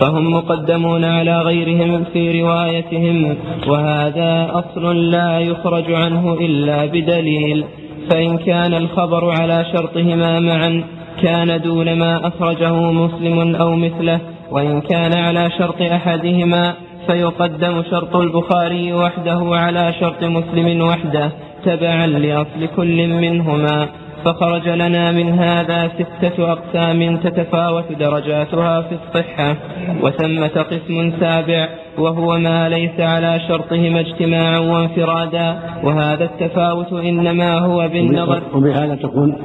فهم 0.00 0.32
مقدمون 0.32 1.04
على 1.04 1.40
غيرهم 1.40 2.04
في 2.12 2.42
روايتهم 2.42 3.36
وهذا 3.66 4.50
أصل 4.52 5.10
لا 5.10 5.40
يخرج 5.40 5.92
عنه 5.92 6.34
إلا 6.40 6.86
بدليل 6.86 7.64
فإن 8.10 8.38
كان 8.38 8.74
الخبر 8.74 9.30
على 9.30 9.64
شرطهما 9.72 10.40
معا 10.40 10.84
كان 11.22 11.60
دون 11.60 11.98
ما 11.98 12.26
أخرجه 12.28 12.72
مسلم 12.72 13.56
أو 13.56 13.76
مثله 13.76 14.20
وإن 14.50 14.80
كان 14.80 15.18
على 15.18 15.50
شرط 15.58 15.82
أحدهما 15.82 16.74
فيقدم 17.06 17.82
شرط 17.90 18.16
البخاري 18.16 18.92
وحده 18.92 19.40
على 19.42 19.94
شرط 20.00 20.24
مسلم 20.24 20.80
وحده 20.80 21.30
تبعا 21.64 22.06
لأصل 22.06 22.68
كل 22.76 23.08
منهما. 23.08 23.88
فخرج 24.24 24.68
لنا 24.68 25.12
من 25.12 25.38
هذا 25.38 25.88
ستة 25.88 26.52
أقسام 26.52 27.16
تتفاوت 27.16 27.92
درجاتها 27.92 28.82
في 28.82 28.94
الصحة 28.94 29.56
وثمة 30.02 30.62
قسم 30.62 31.12
سابع 31.20 31.68
وهو 31.98 32.38
ما 32.38 32.68
ليس 32.68 33.00
على 33.00 33.40
شرطهما 33.48 34.00
اجتماعا 34.00 34.58
وانفرادا 34.58 35.58
وهذا 35.82 36.24
التفاوت 36.24 36.92
إنما 36.92 37.58
هو 37.58 37.88
بالنظر. 37.88 38.42
وبهذا 38.54 38.94
تكون 38.94 39.36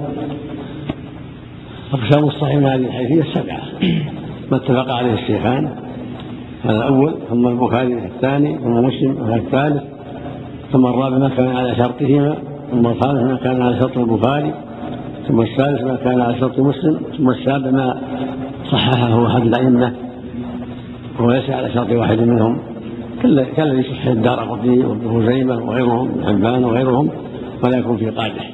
أقسام 1.94 2.24
الصحيح 2.24 2.56
من 2.56 2.66
هذه 2.66 2.86
الحيثية 2.86 3.22
السبعة. 3.22 3.62
ما 4.52 4.58
اتفق 4.58 4.92
عليه 4.92 5.14
الشيخان 5.14 5.70
هذا 6.64 6.78
الأول 6.78 7.16
ثم 7.30 7.48
البخاري 7.48 7.94
الثاني 7.94 8.58
ثم 8.58 8.72
مسلم 8.72 9.34
الثالث 9.34 9.84
ثم 10.72 10.86
الرابع 10.86 11.18
ما 11.18 11.30
كان 11.30 11.56
على 11.56 11.76
شرطهما 11.76 12.36
ثم 12.72 12.88
الخامس 12.88 13.22
ما 13.22 13.38
كان 13.44 13.62
على 13.62 13.80
شرط 13.80 13.98
البخاري. 13.98 14.54
ثم 15.30 15.42
الثالث 15.42 15.82
ما 15.82 15.96
كان 15.96 16.22
على 16.22 16.40
شرط 16.40 16.60
مسلم 16.60 17.00
ثم 17.18 17.30
السابع 17.30 17.72
ما 17.72 18.02
صححه 18.72 19.28
أحد 19.28 19.42
الأئمة 19.42 19.94
وهو 21.20 21.32
ليس 21.32 21.50
على 21.50 21.74
شرط 21.74 21.92
واحد 21.92 22.20
منهم. 22.20 22.60
كالذي 23.56 23.84
صحح 23.84 24.08
الدار 24.08 24.40
قطني 24.40 24.86
وابن 24.86 25.22
خزيمة 25.22 25.56
وغيرهم 25.56 26.10
ابن 26.10 26.26
حبان 26.26 26.64
وغيرهم 26.64 27.10
ولا 27.64 27.78
يكون 27.78 27.98
في 27.98 28.10
قادح 28.10 28.52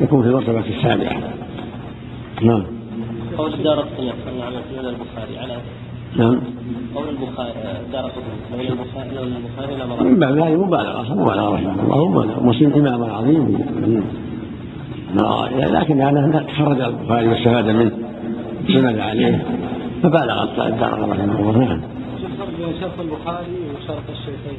يكون 0.00 0.22
في 0.22 0.28
المرتبة 0.28 0.64
السابعة. 0.68 1.16
نعم. 2.42 2.64
قول 3.38 3.54
الدار 3.54 3.78
قطني 3.78 4.10
على 4.42 4.56
سنن 4.70 4.86
البخاري 4.88 5.38
على 5.38 5.56
نعم. 6.16 6.40
قول 6.94 7.08
البخاري 7.08 7.52
دار 7.92 8.04
قطني 8.04 8.68
لولا 8.68 8.72
البخاري 8.72 9.10
لولا 9.16 9.36
البخاري 9.36 9.74
لما 9.74 10.02
من 10.02 10.18
باب 10.18 10.38
هذه 10.38 10.56
مبالغة 10.56 11.14
مبالغة 11.14 11.54
رحمه 11.54 11.82
الله 11.82 12.08
مبالغة. 12.08 12.46
مسلم 12.46 12.72
إمام 12.72 13.10
عظيم. 13.10 13.58
لكن 15.14 16.00
هذا 16.00 16.44
تخرج 16.48 16.80
البخاري 16.80 17.28
واستفاد 17.28 17.68
منه. 17.68 17.90
سند 18.68 18.98
عليه. 18.98 19.46
فبالغ 20.02 20.42
الدار 20.42 21.00
رحمه 21.00 21.40
الله. 21.40 21.58
نعم. 21.58 21.80
شرط 22.80 23.00
البخاري 23.00 23.46
وشرط 23.74 24.02
الشيخين. 24.10 24.58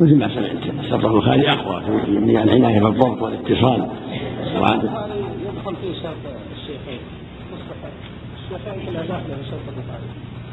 مثل 0.00 0.18
ما 0.18 0.28
سمعت 0.28 0.90
شرط 0.90 1.04
البخاري 1.04 1.50
أقوى. 1.50 1.82
في 2.04 2.10
العناية 2.42 2.80
بالضبط 2.80 3.22
والاتصال. 3.22 3.86
وعدد 4.60 4.90
يدخل 5.46 5.76
فيه 5.76 5.92
شرط 6.02 6.22
الشيخين. 6.56 7.00
مصطفى 7.52 7.88
الشيخين 8.38 8.86
كلها 8.86 9.02
داخله 9.02 9.36
في 9.36 9.50
شرط 9.50 9.66
البخاري. 9.68 10.08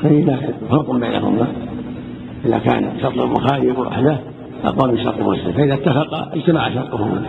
أي 0.06 0.22
لكن 0.22 0.68
فرق 0.70 0.92
بينهما. 0.92 1.48
إذا 2.46 2.58
كان 2.58 3.00
شرط 3.02 3.18
البخاري 3.18 3.72
وحده 3.72 4.20
من 4.64 5.04
شرط 5.04 5.20
مسلم. 5.20 5.52
فإذا 5.52 5.74
اتفقا 5.74 6.30
اجتمع 6.34 6.70
شرطهما. 6.70 7.22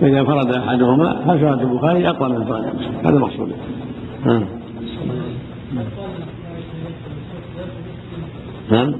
فإذا 0.00 0.20
انفرد 0.20 0.52
أحدهما 0.52 1.12
فشرط 1.24 1.60
البخاري 1.60 2.08
اقوى 2.08 2.28
من 2.28 2.36
انفراد 2.36 2.74
مسلم. 2.74 2.94
هذا 3.04 3.16
المقصود. 3.16 3.52
نعم. 4.26 4.44
نعم. 8.70 8.94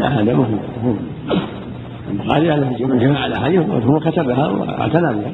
ما 0.00 0.08
هذا 0.08 0.22
لا 0.22 0.22
هذا 0.22 0.34
مهم 0.34 0.58
مهم 0.82 0.98
البخاري 2.10 2.50
على 2.50 2.76
جماعة 2.78 3.22
على 3.22 3.40
حديث 3.40 3.60
هو 3.84 4.00
كتبها 4.00 4.48
واعتنى 4.48 5.14
بها. 5.14 5.32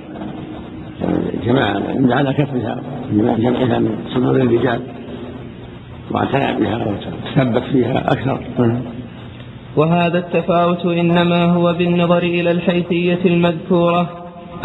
جماعة 1.46 1.82
على 2.10 2.32
كتبها 2.32 2.76
جمعها 3.12 3.78
من 3.78 3.98
صدور 4.14 4.36
الرجال. 4.36 4.80
واعتنى 6.10 6.60
بها 6.60 6.86
وتثبت 6.86 7.62
فيها 7.72 7.98
أكثر. 7.98 8.40
وهذا 9.76 10.18
التفاوت 10.18 10.86
إنما 10.86 11.44
هو 11.44 11.72
بالنظر 11.72 12.18
إلى 12.18 12.50
الحيثية 12.50 13.18
المذكورة. 13.24 14.08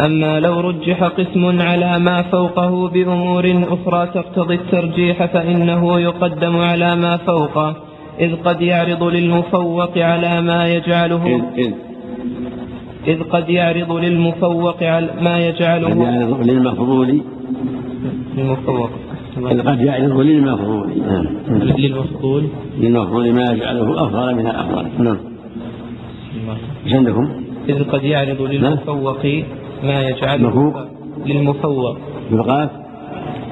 أما 0.00 0.40
لو 0.40 0.60
رجح 0.60 1.04
قسم 1.04 1.60
على 1.60 1.98
ما 1.98 2.22
فوقه 2.22 2.88
بأمور 2.88 3.64
أخرى 3.68 4.06
تقتضي 4.06 4.54
الترجيح 4.54 5.24
فإنه 5.24 6.00
يقدم 6.00 6.56
على 6.56 6.96
ما 6.96 7.16
فوقه 7.16 7.76
إذ 8.20 8.36
قد 8.36 8.60
يعرض 8.60 9.04
للمفوق 9.04 9.98
على 9.98 10.40
ما 10.40 10.68
يجعله. 10.68 11.26
إذ 11.26 11.66
إذ. 11.66 11.89
إذ 13.06 13.22
قد 13.22 13.48
يعرض 13.48 13.92
للمفوق 13.92 14.82
على 14.82 15.10
ما 15.20 15.36
قد 15.36 15.42
يجعله 15.42 15.88
يعرض 15.88 16.46
للمفضول 16.46 17.22
للمفوق. 18.36 18.90
إذ 19.38 19.62
قد 19.62 19.80
يعرض 19.80 20.20
للمفضول 20.20 20.88
نعم. 21.06 21.26
للمفضول 21.78 22.48
للمفضول 22.78 23.32
ما 23.32 23.52
يجعله 23.52 24.04
أفضل 24.04 24.34
من 24.34 24.46
الأفضل 24.46 25.04
نعم. 25.04 25.16
إيش 26.86 26.94
عندكم؟ 26.94 27.28
إذ 27.68 27.84
قد 27.84 28.04
يعرض 28.04 28.42
للمفوق 28.42 29.26
ما 29.82 30.08
يجعله 30.08 30.48
مفوق 30.48 30.86
للمفوق. 31.26 31.98
بالقاف 32.30 32.70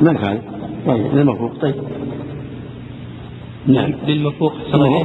ما 0.01 0.12
كان 0.12 0.39
طيب 0.87 1.15
للمفوق 1.15 1.53
طيب. 1.61 1.75
نعم. 3.66 3.93
للمفوق. 4.09 4.53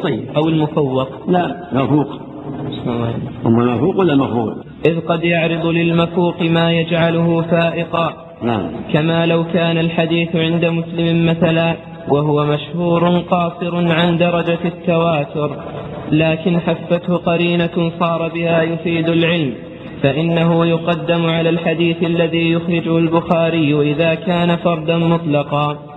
طيب. 0.03 0.23
أو 0.35 0.47
المفوق. 0.47 1.29
لا 1.29 1.69
مفوق. 1.73 2.32
أما 3.45 3.63
المفوق 3.63 3.99
ولا 3.99 4.13
المفوق 4.13 4.53
إذ 4.85 4.99
قد 4.99 5.23
يعرض 5.23 5.65
للمفوق 5.65 6.41
ما 6.41 6.71
يجعله 6.71 7.41
فائقا. 7.41 8.13
نعم. 8.43 8.69
كما 8.93 9.25
لو 9.25 9.43
كان 9.43 9.77
الحديث 9.77 10.35
عند 10.35 10.65
مسلم 10.65 11.25
مثلا 11.25 11.75
وهو 12.09 12.45
مشهور 12.45 13.19
قاصر 13.19 13.91
عن 13.91 14.17
درجة 14.17 14.59
التواتر 14.65 15.55
لكن 16.11 16.59
حفته 16.59 17.17
قرينة 17.17 17.91
صار 17.99 18.31
بها 18.33 18.61
يفيد 18.61 19.09
العلم 19.09 19.53
فإنه 20.03 20.65
يقدم 20.65 21.25
على 21.25 21.49
الحديث 21.49 22.03
الذي 22.03 22.51
يخرجه 22.51 22.97
البخاري 22.97 23.91
إذا 23.91 24.15
كان 24.15 24.55
فردا 24.55 24.97
مطلقا. 24.97 25.92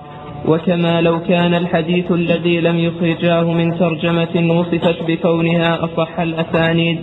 وكما 0.48 1.00
لو 1.00 1.20
كان 1.20 1.54
الحديث 1.54 2.12
الذي 2.12 2.60
لم 2.60 2.78
يخرجاه 2.78 3.42
من 3.42 3.78
ترجمة 3.78 4.54
وصفت 4.58 5.02
بكونها 5.08 5.84
أصح 5.84 6.20
الأسانيد 6.20 6.98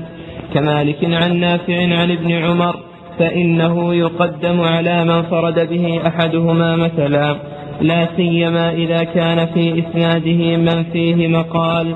كمالك 0.54 0.98
عن 1.04 1.38
نافع 1.38 1.82
عن 1.82 2.12
ابن 2.12 2.32
عمر 2.32 2.76
فإنه 3.20 3.96
يقدم 3.96 4.62
على 4.62 5.06
من 5.06 5.22
فرد 5.22 5.70
به 5.70 6.08
أحدهما 6.08 6.76
مثلا 6.76 7.36
لا 7.82 8.08
سيما 8.18 8.72
إذا 8.72 9.04
كان 9.04 9.46
في 9.54 9.80
إسناده 9.80 10.58
من 10.58 10.84
فيه 10.84 11.28
مقال. 11.28 11.96